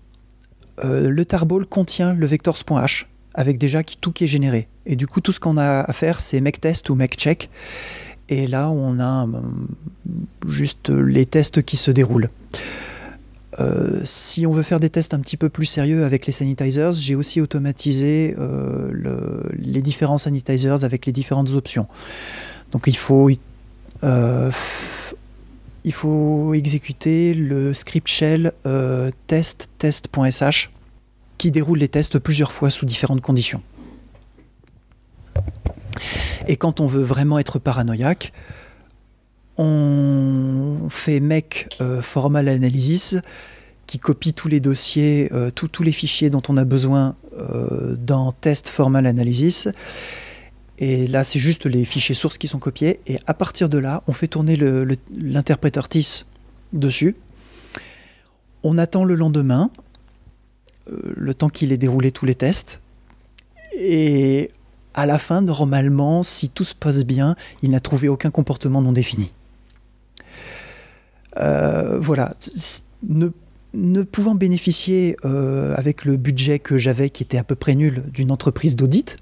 euh, 0.84 1.10
le 1.10 1.26
tarball 1.26 1.66
contient 1.66 2.14
le 2.14 2.26
vectors.h 2.26 3.06
avec 3.34 3.58
déjà 3.58 3.82
tout 3.84 4.12
qui 4.12 4.26
est 4.26 4.28
généré. 4.28 4.68
Et 4.86 4.96
du 4.96 5.08
coup, 5.08 5.22
tout 5.22 5.32
ce 5.32 5.40
qu'on 5.40 5.58
a 5.58 5.82
à 5.82 5.94
faire, 5.94 6.20
c'est 6.20 6.42
make 6.42 6.60
test 6.60 6.90
ou 6.90 6.96
make 6.96 7.16
check. 7.16 7.50
Et 8.28 8.48
là, 8.48 8.70
on 8.70 9.00
a 9.00 9.26
euh, 9.26 9.30
juste 10.48 10.90
les 10.90 11.26
tests 11.26 11.62
qui 11.62 11.78
se 11.78 11.92
déroulent. 11.92 12.30
Si 14.06 14.48
on 14.48 14.54
veut 14.54 14.64
faire 14.64 14.80
des 14.80 14.90
tests 14.90 15.14
un 15.14 15.20
petit 15.20 15.38
peu 15.38 15.48
plus 15.48 15.68
sérieux 15.68 16.04
avec 16.04 16.26
les 16.26 16.32
sanitizers, 16.32 16.94
j'ai 16.94 17.14
aussi 17.14 17.42
automatisé 17.42 18.36
les 19.54 19.82
différents 19.84 20.18
sanitizers 20.18 20.84
avec 20.84 21.06
les 21.06 21.12
différentes 21.12 21.52
options. 21.52 21.86
Donc 22.72 22.88
il 22.88 22.98
faut, 22.98 23.30
il 24.04 25.94
faut 25.94 26.54
exécuter 26.54 27.34
le 27.34 27.74
script 27.74 28.08
shell 28.08 28.52
test 29.28 29.70
test.sh 29.78 30.70
qui 31.38 31.50
déroule 31.50 31.80
les 31.80 31.88
tests 31.88 32.20
plusieurs 32.20 32.52
fois 32.52 32.70
sous 32.70 32.86
différentes 32.86 33.22
conditions. 33.22 33.64
Et 36.48 36.56
quand 36.56 36.80
on 36.80 36.86
veut 36.86 37.02
vraiment 37.02 37.40
être 37.40 37.60
paranoïaque, 37.60 38.32
on 39.58 40.88
fait 40.90 41.20
make 41.20 41.70
euh, 41.82 42.02
formal 42.02 42.48
analysis 42.48 43.18
qui 43.88 44.00
copie 44.00 44.34
tous 44.34 44.48
les 44.48 44.60
dossiers, 44.60 45.30
euh, 45.34 45.52
tous 45.52 45.84
les 45.84 45.92
fichiers 45.92 46.30
dont 46.30 46.42
on 46.48 46.58
a 46.58 46.64
besoin 46.64 47.16
euh, 47.38 47.96
dans 47.98 48.32
test 48.32 48.70
formal 48.70 49.06
analysis. 49.06 49.68
Et 50.82 51.06
là, 51.06 51.24
c'est 51.24 51.38
juste 51.38 51.68
les 51.68 51.86
fichiers 51.86 52.16
sources 52.16 52.40
qui 52.40 52.48
sont 52.48 52.58
copiés. 52.58 53.00
Et 53.06 53.20
à 53.28 53.36
partir 53.36 53.70
de 53.70 53.78
là, 53.78 54.04
on 54.08 54.14
fait 54.14 54.28
tourner 54.28 54.58
l'interpréteur 55.16 55.88
TIS 55.88 56.26
dessus. 56.74 57.16
On 58.64 58.80
attend 58.80 59.04
le 59.04 59.14
lendemain 59.14 59.70
euh, 60.90 61.14
le 61.16 61.34
temps 61.36 61.50
qu'il 61.50 61.72
ait 61.72 61.78
déroulé 61.78 62.12
tous 62.12 62.26
les 62.26 62.34
tests. 62.34 62.80
Et 63.78 64.50
à 64.96 65.06
la 65.06 65.20
fin, 65.20 65.42
normalement, 65.42 66.24
si 66.24 66.50
tout 66.50 66.64
se 66.64 66.74
passe 66.74 67.04
bien, 67.04 67.36
il 67.62 67.70
n'a 67.70 67.80
trouvé 67.80 68.10
aucun 68.10 68.32
comportement 68.32 68.82
non 68.82 68.92
défini. 68.92 69.34
Euh, 71.38 72.00
voilà. 72.00 72.34
Ne, 73.04 74.02
pouvant 74.02 74.34
bénéficier 74.34 75.16
euh, 75.26 75.76
avec 75.78 76.06
le 76.06 76.18
budget 76.18 76.58
que 76.58 76.80
j'avais, 76.80 77.12
qui 77.12 77.22
était 77.22 77.38
à 77.38 77.44
peu 77.44 77.56
près 77.56 77.76
nul, 77.76 78.04
d'une 78.12 78.32
entreprise 78.32 78.76
d'audit, 78.76 79.18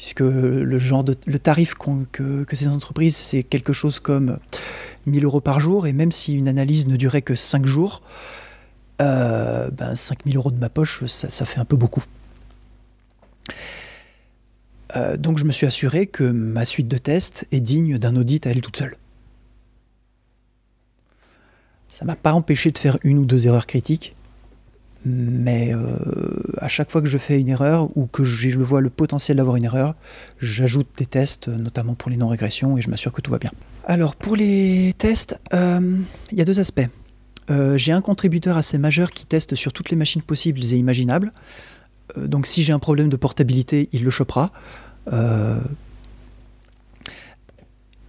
puisque 0.00 0.20
le 0.20 1.38
tarif 1.38 1.74
que, 1.74 2.44
que, 2.44 2.56
ces 2.56 2.68
entreprises, 2.68 3.16
c'est 3.16 3.42
quelque 3.42 3.74
chose 3.74 3.98
comme 3.98 4.38
1000 5.04 5.26
euros 5.26 5.42
par 5.42 5.60
jour, 5.60 5.86
et 5.86 5.92
même 5.92 6.10
si 6.10 6.32
une 6.32 6.48
analyse 6.48 6.86
ne 6.86 6.96
durait 6.96 7.20
que 7.20 7.34
5 7.34 7.66
jours, 7.66 8.00
euh, 9.02 9.68
ben 9.70 9.94
5000 9.94 10.38
euros 10.38 10.50
de 10.52 10.58
ma 10.58 10.70
poche, 10.70 11.04
ça, 11.04 11.44
fait 11.44 11.60
un 11.60 11.66
peu 11.66 11.76
beaucoup. 11.76 12.02
Euh, 14.96 15.18
donc 15.18 15.36
je 15.36 15.44
me 15.44 15.52
suis 15.52 15.66
assuré 15.66 16.06
que 16.06 16.24
ma 16.24 16.64
suite 16.64 16.88
de 16.88 16.96
tests 16.96 17.46
est 17.52 17.60
digne 17.60 17.98
d'un 17.98 18.16
audit 18.16 18.46
à 18.46 18.52
elle 18.52 18.62
toute 18.62 18.78
seule. 18.78 18.96
Ça 21.90 22.06
m'a 22.06 22.16
pas 22.16 22.32
empêché 22.32 22.70
de 22.70 22.78
faire 22.78 22.96
une 23.04 23.18
ou 23.18 23.26
deux 23.26 23.46
erreurs 23.46 23.66
critiques, 23.66 24.16
mais 25.04 25.74
euh, 25.74 25.78
à 26.58 26.68
chaque 26.68 26.90
fois 26.90 27.00
que 27.00 27.08
je 27.08 27.18
fais 27.18 27.40
une 27.40 27.48
erreur 27.48 27.88
ou 27.96 28.06
que 28.06 28.24
je 28.24 28.50
vois 28.58 28.80
le 28.80 28.90
potentiel 28.90 29.38
d'avoir 29.38 29.56
une 29.56 29.64
erreur, 29.64 29.94
j'ajoute 30.40 30.88
des 30.98 31.06
tests, 31.06 31.48
notamment 31.48 31.94
pour 31.94 32.10
les 32.10 32.16
non-régressions, 32.16 32.76
et 32.76 32.82
je 32.82 32.90
m'assure 32.90 33.12
que 33.12 33.20
tout 33.20 33.30
va 33.30 33.38
bien. 33.38 33.50
Alors 33.84 34.14
pour 34.14 34.36
les 34.36 34.94
tests, 34.98 35.38
il 35.52 36.38
y 36.38 36.40
a 36.40 36.44
deux 36.44 36.60
aspects. 36.60 36.86
Euh, 37.50 37.76
j'ai 37.76 37.92
un 37.92 38.00
contributeur 38.00 38.56
assez 38.56 38.78
majeur 38.78 39.10
qui 39.10 39.26
teste 39.26 39.54
sur 39.54 39.72
toutes 39.72 39.90
les 39.90 39.96
machines 39.96 40.22
possibles 40.22 40.60
et 40.64 40.76
imaginables. 40.76 41.32
Euh, 42.16 42.26
donc 42.26 42.46
si 42.46 42.62
j'ai 42.62 42.72
un 42.72 42.78
problème 42.78 43.08
de 43.08 43.16
portabilité, 43.16 43.88
il 43.92 44.04
le 44.04 44.10
chopera. 44.10 44.52
Euh, 45.12 45.58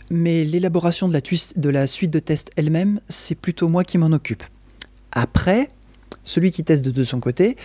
mais 0.10 0.44
l'élaboration 0.44 1.08
de 1.08 1.70
la, 1.70 1.88
suite 1.88 2.12
de 2.12 2.20
tests 2.20 2.52
elle-même, 2.56 3.00
c'est 3.08 3.36
plutôt 3.36 3.70
moi 3.70 3.84
qui 3.84 3.98
m'en 3.98 4.12
occupe. 4.12 4.44
Après, 5.12 5.70
celui 6.24 6.52
qui 6.52 6.64
teste 6.64 6.84
de 6.84 7.04
son 7.04 7.20
côté, 7.20 7.58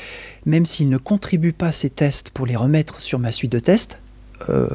même 0.44 0.66
s'il 0.66 0.88
ne 0.88 0.98
contribue 0.98 1.52
pas 1.52 1.72
ses 1.72 1.90
tests 1.90 2.30
pour 2.30 2.46
les 2.46 2.56
remettre 2.56 3.00
sur 3.00 3.18
ma 3.18 3.32
suite 3.32 3.52
de 3.52 3.58
tests, 3.58 3.98
je 4.48 4.66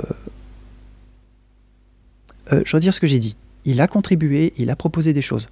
vais 2.50 2.80
dire 2.80 2.94
ce 2.94 3.00
que 3.00 3.08
j'ai 3.08 3.20
dit. 3.20 3.36
Il 3.66 3.82
a 3.82 3.88
contribué, 3.88 4.54
il 4.58 4.70
a 4.70 4.76
proposé 4.76 5.14
des 5.14 5.22
choses. 5.22 5.50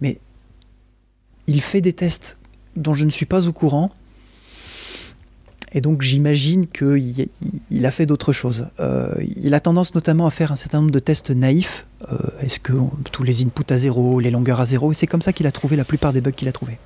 Mais 0.00 0.18
il 1.46 1.60
fait 1.60 1.80
des 1.80 1.92
tests 1.92 2.36
dont 2.76 2.94
je 2.94 3.04
ne 3.04 3.10
suis 3.10 3.26
pas 3.26 3.46
au 3.46 3.52
courant. 3.52 3.90
Et 5.72 5.82
donc 5.82 6.00
j'imagine 6.00 6.66
qu'il 6.66 7.28
il 7.70 7.86
a 7.86 7.90
fait 7.90 8.06
d'autres 8.06 8.32
choses. 8.32 8.68
Euh, 8.80 9.12
il 9.36 9.52
a 9.52 9.60
tendance 9.60 9.94
notamment 9.94 10.26
à 10.26 10.30
faire 10.30 10.50
un 10.50 10.56
certain 10.56 10.80
nombre 10.80 10.92
de 10.92 10.98
tests 10.98 11.30
naïfs. 11.30 11.86
Euh, 12.10 12.16
est-ce 12.40 12.58
que 12.58 12.72
tous 13.12 13.22
les 13.22 13.44
inputs 13.44 13.70
à 13.70 13.76
zéro, 13.76 14.18
les 14.18 14.30
longueurs 14.30 14.60
à 14.60 14.64
zéro, 14.64 14.92
c'est 14.94 15.06
comme 15.06 15.20
ça 15.20 15.32
qu'il 15.32 15.46
a 15.46 15.52
trouvé 15.52 15.76
la 15.76 15.84
plupart 15.84 16.12
des 16.14 16.22
bugs 16.22 16.30
qu'il 16.30 16.48
a 16.48 16.52
trouvés. 16.52 16.78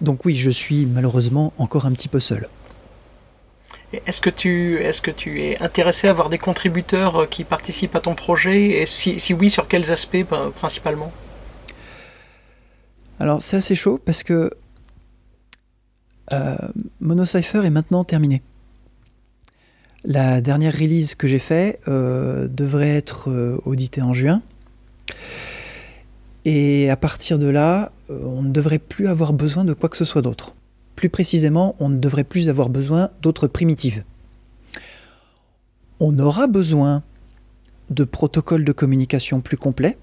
Donc 0.00 0.24
oui, 0.24 0.36
je 0.36 0.50
suis 0.50 0.86
malheureusement 0.86 1.52
encore 1.58 1.86
un 1.86 1.92
petit 1.92 2.08
peu 2.08 2.20
seul. 2.20 2.48
Est-ce 4.06 4.22
que, 4.22 4.30
tu, 4.30 4.78
est 4.82 5.02
que 5.02 5.10
tu 5.10 5.42
es 5.42 5.62
intéressé 5.62 6.06
à 6.06 6.10
avoir 6.10 6.30
des 6.30 6.38
contributeurs 6.38 7.22
euh, 7.22 7.26
qui 7.26 7.44
participent 7.44 7.94
à 7.94 8.00
ton 8.00 8.14
projet 8.14 8.80
Et 8.80 8.86
si, 8.86 9.34
oui, 9.34 9.50
sur 9.50 9.68
quels 9.68 9.90
aspects 9.90 10.24
ben, 10.30 10.50
principalement? 10.54 11.12
Alors 13.20 13.42
c'est 13.42 13.58
assez 13.58 13.74
chaud 13.74 14.00
parce 14.02 14.22
que 14.22 14.50
euh, 16.32 16.56
MonoCypher 17.00 17.64
est 17.64 17.70
maintenant 17.70 18.04
terminé. 18.04 18.42
La 20.04 20.40
dernière 20.40 20.72
release 20.72 21.14
que 21.14 21.28
j'ai 21.28 21.38
faite 21.38 21.80
euh, 21.86 22.48
devrait 22.48 22.96
être 22.96 23.30
euh, 23.30 23.60
auditée 23.64 24.02
en 24.02 24.12
juin. 24.12 24.42
Et 26.44 26.90
à 26.90 26.96
partir 26.96 27.38
de 27.38 27.46
là, 27.46 27.92
on 28.24 28.42
ne 28.42 28.50
devrait 28.50 28.78
plus 28.78 29.06
avoir 29.06 29.32
besoin 29.32 29.64
de 29.64 29.72
quoi 29.72 29.88
que 29.88 29.96
ce 29.96 30.04
soit 30.04 30.22
d'autre. 30.22 30.54
Plus 30.96 31.08
précisément, 31.08 31.74
on 31.78 31.88
ne 31.88 31.98
devrait 31.98 32.24
plus 32.24 32.48
avoir 32.48 32.68
besoin 32.68 33.10
d'autres 33.22 33.46
primitives. 33.46 34.04
On 36.00 36.18
aura 36.18 36.46
besoin 36.46 37.02
de 37.90 38.04
protocoles 38.04 38.64
de 38.64 38.72
communication 38.72 39.40
plus 39.40 39.56
complets. 39.56 39.98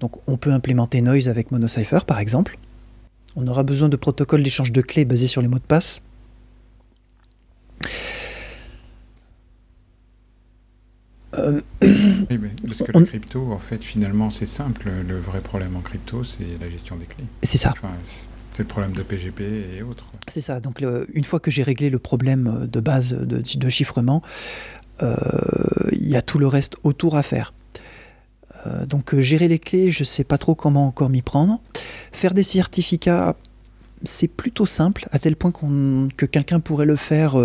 Donc 0.00 0.16
on 0.26 0.36
peut 0.36 0.52
implémenter 0.52 1.02
Noise 1.02 1.28
avec 1.28 1.50
MonoCypher 1.50 2.00
par 2.06 2.18
exemple. 2.18 2.58
On 3.36 3.46
aura 3.46 3.62
besoin 3.62 3.88
de 3.88 3.96
protocoles 3.96 4.42
d'échange 4.42 4.72
de 4.72 4.80
clés 4.80 5.04
basés 5.04 5.26
sur 5.26 5.42
les 5.42 5.48
mots 5.48 5.58
de 5.58 5.64
passe. 5.64 6.02
Euh, 11.40 11.60
parce 12.66 12.82
que 12.82 12.92
la 12.92 13.04
crypto, 13.04 13.52
en 13.52 13.58
fait, 13.58 13.82
finalement, 13.82 14.30
c'est 14.30 14.46
simple. 14.46 14.90
Le 15.06 15.18
vrai 15.18 15.40
problème 15.40 15.76
en 15.76 15.80
crypto, 15.80 16.24
c'est 16.24 16.58
la 16.60 16.68
gestion 16.68 16.96
des 16.96 17.06
clés. 17.06 17.24
C'est 17.42 17.58
ça. 17.58 17.74
c'est 18.52 18.62
le 18.62 18.68
problème 18.68 18.92
de 18.92 19.02
PGP 19.02 19.42
et 19.78 19.82
autres. 19.82 20.04
C'est 20.28 20.40
ça. 20.40 20.60
Donc, 20.60 20.82
une 21.12 21.24
fois 21.24 21.40
que 21.40 21.50
j'ai 21.50 21.62
réglé 21.62 21.90
le 21.90 21.98
problème 21.98 22.68
de 22.70 22.80
base 22.80 23.12
de, 23.12 23.42
de 23.42 23.68
chiffrement, 23.68 24.22
euh, 25.02 25.16
il 25.92 26.08
y 26.08 26.16
a 26.16 26.22
tout 26.22 26.38
le 26.38 26.46
reste 26.46 26.76
autour 26.82 27.16
à 27.16 27.22
faire. 27.22 27.52
Euh, 28.66 28.84
donc 28.84 29.18
gérer 29.18 29.48
les 29.48 29.58
clés, 29.58 29.90
je 29.90 30.02
ne 30.02 30.04
sais 30.04 30.24
pas 30.24 30.38
trop 30.38 30.54
comment 30.54 30.86
encore 30.86 31.08
m'y 31.08 31.22
prendre. 31.22 31.60
Faire 32.12 32.34
des 32.34 32.42
certificats, 32.42 33.36
c'est 34.04 34.28
plutôt 34.28 34.66
simple, 34.66 35.08
à 35.12 35.18
tel 35.18 35.36
point 35.36 35.52
que 35.52 36.26
quelqu'un 36.26 36.60
pourrait 36.60 36.86
le 36.86 36.96
faire 36.96 37.36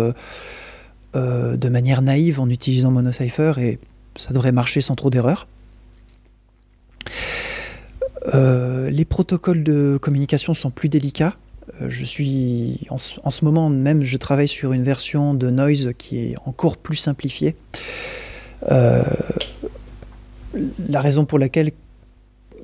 euh, 1.16 1.56
de 1.56 1.68
manière 1.70 2.02
naïve 2.02 2.40
en 2.40 2.50
utilisant 2.50 2.90
MonoCypher 2.90 3.54
et 3.58 3.78
ça 4.16 4.34
devrait 4.34 4.52
marcher 4.52 4.82
sans 4.82 4.94
trop 4.96 5.08
d'erreurs. 5.08 5.48
Euh, 8.34 8.90
les 8.90 9.04
protocoles 9.06 9.62
de 9.62 9.98
communication 10.00 10.52
sont 10.52 10.70
plus 10.70 10.88
délicats. 10.88 11.36
Euh, 11.80 11.86
je 11.88 12.04
suis 12.04 12.86
en 12.90 12.98
ce, 12.98 13.44
moment 13.44 13.70
même, 13.70 14.02
je 14.02 14.16
travaille 14.18 14.48
sur 14.48 14.72
une 14.72 14.82
version 14.82 15.32
de 15.32 15.48
Noise 15.48 15.92
qui 15.96 16.18
est 16.18 16.34
encore 16.44 16.76
plus 16.76 16.96
simplifiée. 16.96 17.56
la 18.68 19.06
raison 21.00 21.24
pour 21.24 21.38
laquelle 21.38 21.72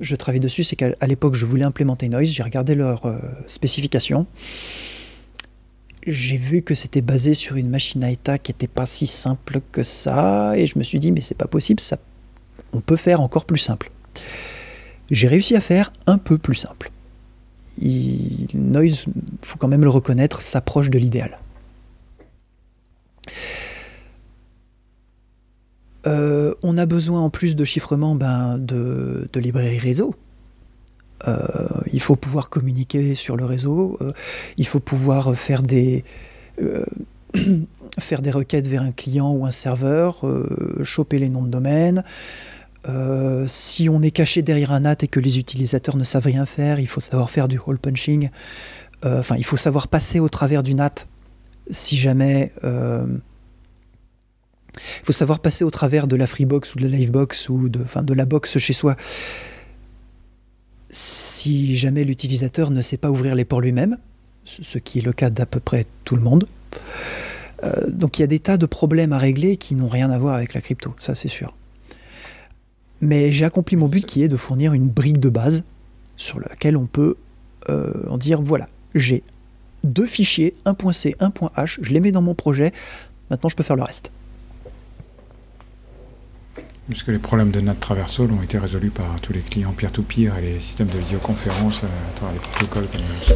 je 0.01 0.17
travaille 0.17 0.41
dessus, 0.41 0.65
c'est 0.65 0.77
qu'à 0.77 1.07
l'époque, 1.07 1.37
je 1.37 1.47
voulais 1.47 1.65
implémenter 1.65 2.09
Noise. 2.09 2.31
J'ai 2.31 2.43
regardé 2.43 2.75
leurs 2.75 3.15
spécifications 3.47 4.27
j'ai 6.07 6.37
vu 6.37 6.63
que 6.63 6.75
c'était 6.75 7.01
basé 7.01 7.35
sur 7.35 7.57
une 7.57 7.69
machine 7.69 8.03
à 8.05 8.11
état 8.11 8.39
qui 8.39 8.51
n'était 8.51 8.69
pas 8.69 8.87
si 8.87 9.07
simple 9.07 9.61
que 9.71 9.83
ça, 9.83 10.57
et 10.57 10.67
je 10.67 10.79
me 10.79 10.85
suis 10.85 10.99
dit, 10.99 11.13
mais 11.13 11.21
c'est 11.21 11.37
pas 11.37 11.47
possible, 11.47 11.81
ça, 11.81 11.99
on 12.73 12.81
peut 12.81 12.97
faire 12.97 13.21
encore 13.21 13.45
plus 13.45 13.59
simple. 13.59 13.91
J'ai 15.11 15.29
réussi 15.29 15.55
à 15.57 15.61
faire 15.61 15.93
un 16.07 16.19
peu 16.19 16.39
plus 16.39 16.55
simple. 16.55 16.91
Il, 17.79 18.49
Noise, 18.55 19.05
faut 19.43 19.59
quand 19.59 19.69
même 19.69 19.85
le 19.85 19.91
reconnaître, 19.91 20.43
s'approche 20.43 20.91
de 20.91 20.99
l'idéal. 20.99 21.39
Euh, 26.07 26.55
on 26.63 26.79
a 26.79 26.87
besoin 26.87 27.21
en 27.21 27.31
plus 27.31 27.55
de 27.55 27.65
chiffrement 27.65 28.15
ben, 28.15 28.59
de, 28.59 29.29
de 29.33 29.41
librairies 29.41 29.79
réseau. 29.79 30.15
Euh, 31.29 31.69
il 31.93 32.01
faut 32.01 32.17
pouvoir 32.17 32.49
communiquer 32.49 33.15
sur 33.15 33.37
le 33.37 33.45
réseau, 33.45 33.97
euh, 34.01 34.11
il 34.57 34.67
faut 34.67 34.81
pouvoir 34.81 35.37
faire 35.37 35.63
des, 35.63 36.05
euh, 36.61 36.85
faire 37.99 38.23
des 38.23 38.31
requêtes 38.31 38.67
vers 38.67 38.83
un 38.83 38.93
client 38.93 39.31
ou 39.31 39.47
un 39.47 39.51
serveur, 39.51 40.25
choper 40.83 41.19
les 41.19 41.29
noms 41.29 41.43
de 41.43 41.51
domaine. 41.51 42.05
si 43.47 43.89
on 43.89 44.03
est 44.03 44.11
caché 44.11 44.43
derrière 44.43 44.73
un 44.73 44.81
NAT 44.81 44.97
et 45.03 45.09
que 45.09 45.21
les 45.21 45.39
utilisateurs 45.39 45.97
ne 45.97 46.05
savent 46.05 46.27
rien 46.27 46.47
faire, 46.47 46.81
il 46.81 46.89
faut 46.89 47.01
savoir 47.01 47.31
faire 47.31 47.49
du 47.49 47.59
hole 47.65 47.79
punching. 47.79 48.31
Enfin, 49.05 49.37
il 49.37 49.45
faut 49.45 49.57
savoir 49.57 49.89
passer 49.89 50.21
au 50.21 50.29
travers 50.29 50.63
du 50.63 50.75
NAT 50.75 51.07
si 51.71 51.97
jamais. 51.97 52.53
il 52.65 53.21
faut 55.05 55.13
savoir 55.13 55.39
passer 55.41 55.65
au 55.65 55.71
travers 55.71 56.07
de 56.07 56.17
la 56.17 56.27
Freebox 56.27 56.75
ou 56.75 56.79
de 56.79 56.89
la 56.89 56.97
Livebox 56.97 57.49
ou 57.51 57.69
de, 57.69 57.85
de 58.03 58.15
la 58.15 58.25
box 58.25 58.59
chez 58.59 58.73
soi 58.73 58.97
si 60.93 61.75
jamais 61.75 62.05
l'utilisateur 62.05 62.71
ne 62.71 62.83
sait 62.83 62.99
pas 62.99 63.11
ouvrir 63.11 63.35
les 63.35 63.45
ports 63.45 63.61
lui-même, 63.61 63.97
ce 64.45 64.79
qui 64.79 64.99
est 64.99 65.03
le 65.03 65.13
cas 65.13 65.31
d'à 65.31 65.47
peu 65.47 65.59
près 65.59 65.87
tout 66.05 66.17
le 66.17 66.23
monde. 66.23 66.47
Euh, 67.65 67.89
donc 67.89 68.19
il 68.19 68.23
y 68.23 68.25
a 68.25 68.29
des 68.29 68.39
tas 68.39 68.59
de 68.59 68.67
problèmes 68.67 69.13
à 69.13 69.19
régler 69.19 69.57
qui 69.57 69.75
n'ont 69.75 69.89
rien 69.89 70.11
à 70.11 70.19
voir 70.19 70.35
avec 70.35 70.55
la 70.55 70.61
crypto, 70.61 70.95
ça 70.99 71.15
c'est 71.15 71.29
sûr. 71.29 71.55
Mais 73.01 73.33
j'ai 73.33 73.45
accompli 73.45 73.77
mon 73.77 73.89
but 73.89 74.05
qui 74.05 74.23
est 74.23 74.29
de 74.29 74.37
fournir 74.37 74.75
une 74.75 74.89
brique 74.89 75.19
de 75.19 75.29
base 75.29 75.65
sur 76.17 76.39
laquelle 76.39 76.77
on 76.77 76.87
peut 76.87 77.17
euh, 77.69 77.93
en 78.09 78.19
dire 78.19 78.43
voilà, 78.43 78.69
j'ai 78.95 79.23
deux 79.85 80.07
fichiers, 80.07 80.55
.c, 80.93 81.17
.h, 81.19 81.79
je 81.81 81.93
les 81.93 82.01
mets 82.01 82.13
dans 82.13 82.23
mon 82.23 82.35
projet, 82.35 82.73
maintenant 83.31 83.49
je 83.49 83.57
peux 83.57 83.65
faire 83.65 83.77
le 83.77 83.83
reste. 83.83 84.11
Puisque 86.89 87.09
les 87.09 87.19
problèmes 87.19 87.53
de 87.53 87.61
NAT 87.61 87.75
traversal 87.75 88.31
ont 88.33 88.43
été 88.43 88.59
résolus 88.59 88.91
par 88.91 89.21
tous 89.21 89.33
les 89.33 89.41
clients 89.41 89.73
peer-to-peer 89.73 90.37
et 90.39 90.43
les 90.43 90.61
systèmes 90.61 90.89
de 90.89 90.99
visioconférence 90.99 91.83
euh, 91.85 91.87
à 91.87 92.17
travers 92.17 92.35
les 92.35 92.41
protocoles 92.41 92.87
comme 92.87 93.01
Stun, 93.23 93.35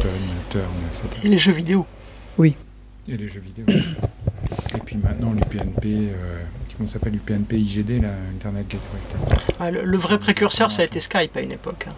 Turn, 0.49 0.63
etc. 1.05 1.21
Et 1.25 1.29
les 1.29 1.37
jeux 1.37 1.53
vidéo. 1.53 1.85
Oui. 2.37 2.55
Et 3.07 3.15
les 3.15 3.29
jeux 3.29 3.39
vidéo. 3.39 3.65
et 3.69 4.79
puis 4.85 4.97
maintenant 4.97 5.31
l'UPnP, 5.31 5.85
euh, 5.85 6.39
comment 6.75 6.89
s'appelle 6.89 7.13
l'UPnP 7.13 7.53
IGD, 7.53 8.01
la 8.01 8.11
Internet 8.35 8.67
Gateway. 8.67 9.37
Ah, 9.59 9.71
le, 9.71 9.97
vrai 9.97 10.19
précurseur, 10.19 10.69
ça 10.69 10.81
a 10.81 10.85
été 10.85 10.99
Skype 10.99 11.35
à 11.37 11.41
une 11.41 11.53
époque. 11.53 11.85
Hein. 11.89 11.93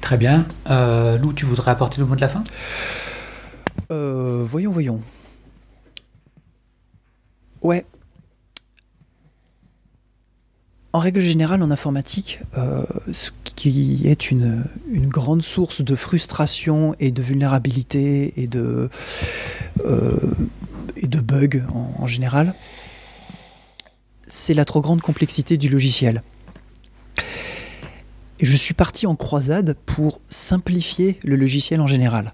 Très 0.00 0.16
bien. 0.16 0.46
Euh, 0.70 1.18
Lou, 1.18 1.34
tu 1.34 1.44
voudrais 1.44 1.70
apporter 1.70 2.00
le 2.00 2.06
mot 2.06 2.16
de 2.16 2.20
la 2.22 2.28
fin? 2.28 2.42
Euh, 3.92 4.42
Voyons, 4.44 4.70
voyons. 4.70 5.00
Ouais. 7.62 7.84
En 10.92 10.98
règle 10.98 11.20
générale, 11.20 11.62
en 11.62 11.70
informatique, 11.70 12.40
euh, 12.58 12.82
ce 13.12 13.30
qui 13.44 14.00
est 14.08 14.30
une, 14.30 14.64
grande 14.88 15.42
source 15.42 15.82
de 15.82 15.94
frustration 15.94 16.96
et 16.98 17.12
de 17.12 17.22
vulnérabilité 17.22 18.32
et 18.36 18.48
de, 18.48 18.90
euh, 19.84 20.16
et 20.96 21.06
de 21.06 21.20
bugs 21.20 21.62
en, 21.72 22.06
général, 22.08 22.54
c'est 24.26 24.54
la 24.54 24.64
trop 24.64 24.80
grande 24.80 25.00
complexité 25.00 25.56
du 25.56 25.68
logiciel. 25.68 26.22
Et 28.40 28.46
je 28.46 28.56
suis 28.56 28.74
parti 28.74 29.06
en 29.06 29.14
croisade 29.14 29.76
pour 29.86 30.20
simplifier 30.28 31.20
le 31.22 31.36
logiciel 31.36 31.80
en 31.80 31.86
général. 31.86 32.32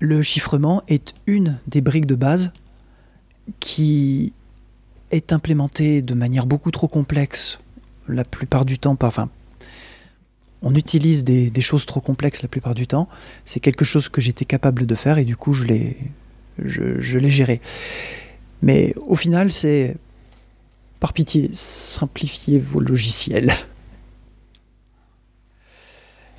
Le 0.00 0.20
chiffrement 0.22 0.82
est 0.88 1.14
une 1.26 1.60
des 1.68 1.80
briques 1.80 2.06
de 2.06 2.16
base 2.16 2.50
qui 3.60 4.32
est 5.10 5.32
implémenté 5.32 6.02
de 6.02 6.14
manière 6.14 6.46
beaucoup 6.46 6.70
trop 6.70 6.88
complexe 6.88 7.60
la 8.08 8.24
plupart 8.24 8.64
du 8.64 8.78
temps. 8.78 8.96
Enfin, 9.00 9.28
on 10.62 10.74
utilise 10.74 11.24
des, 11.24 11.60
choses 11.60 11.86
trop 11.86 12.00
complexes 12.00 12.42
la 12.42 12.48
plupart 12.48 12.74
du 12.74 12.86
temps. 12.86 13.08
C'est 13.44 13.60
quelque 13.60 13.84
chose 13.84 14.08
que 14.08 14.20
j'étais 14.20 14.44
capable 14.44 14.86
de 14.86 14.94
faire 14.94 15.18
et 15.18 15.24
du 15.24 15.36
coup 15.36 15.52
je 15.52 15.64
l'ai, 15.64 15.96
je, 16.64 17.00
je 17.00 17.18
l'ai 17.18 17.30
géré. 17.30 17.60
Mais 18.62 18.94
au 19.06 19.14
final, 19.14 19.52
c'est 19.52 19.96
par 21.00 21.12
pitié, 21.12 21.50
simplifiez 21.52 22.58
vos 22.58 22.80
logiciels. 22.80 23.52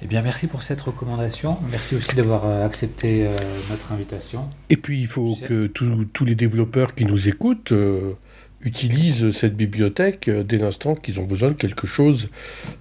Eh 0.05 0.07
bien, 0.07 0.21
merci 0.21 0.45
pour 0.45 0.61
cette 0.61 0.81
recommandation. 0.81 1.57
Merci 1.71 1.95
aussi 1.95 2.15
d'avoir 2.15 2.45
euh, 2.45 2.63
accepté 2.63 3.25
euh, 3.25 3.31
notre 3.71 3.91
invitation. 3.91 4.47
Et 4.69 4.77
puis, 4.77 5.01
il 5.01 5.07
faut 5.07 5.35
que 5.43 5.65
tous 5.65 6.25
les 6.25 6.35
développeurs 6.35 6.93
qui 6.93 7.05
nous 7.05 7.27
écoutent 7.27 7.71
euh, 7.71 8.13
utilisent 8.61 9.31
cette 9.31 9.55
bibliothèque 9.55 10.29
dès 10.29 10.57
l'instant 10.57 10.93
qu'ils 10.93 11.19
ont 11.19 11.23
besoin 11.25 11.49
de 11.49 11.55
quelque 11.55 11.87
chose 11.87 12.29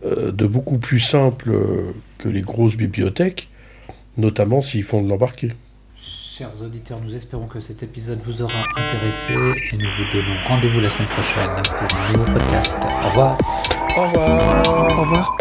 de 0.04 0.46
beaucoup 0.46 0.76
plus 0.76 1.00
simple 1.00 1.50
que 2.18 2.28
les 2.28 2.42
grosses 2.42 2.76
bibliothèques, 2.76 3.48
notamment 4.18 4.60
s'ils 4.60 4.82
font 4.82 5.02
de 5.02 5.08
l'embarqué. 5.08 5.52
Chers 5.98 6.60
auditeurs, 6.62 7.00
nous 7.02 7.14
espérons 7.14 7.46
que 7.46 7.60
cet 7.60 7.82
épisode 7.82 8.18
vous 8.26 8.42
aura 8.42 8.64
intéressé 8.76 9.32
et 9.32 9.76
nous 9.78 9.88
vous 9.96 10.12
donnons 10.12 10.36
rendez-vous 10.46 10.80
la 10.80 10.90
semaine 10.90 11.08
prochaine 11.08 11.62
pour 11.64 11.98
un 11.98 12.12
nouveau 12.12 12.32
podcast. 12.32 12.76
Au 12.82 13.08
revoir. 13.08 13.38
Au 13.96 14.02
revoir. 14.02 14.98
Au 14.98 15.00
revoir. 15.00 15.36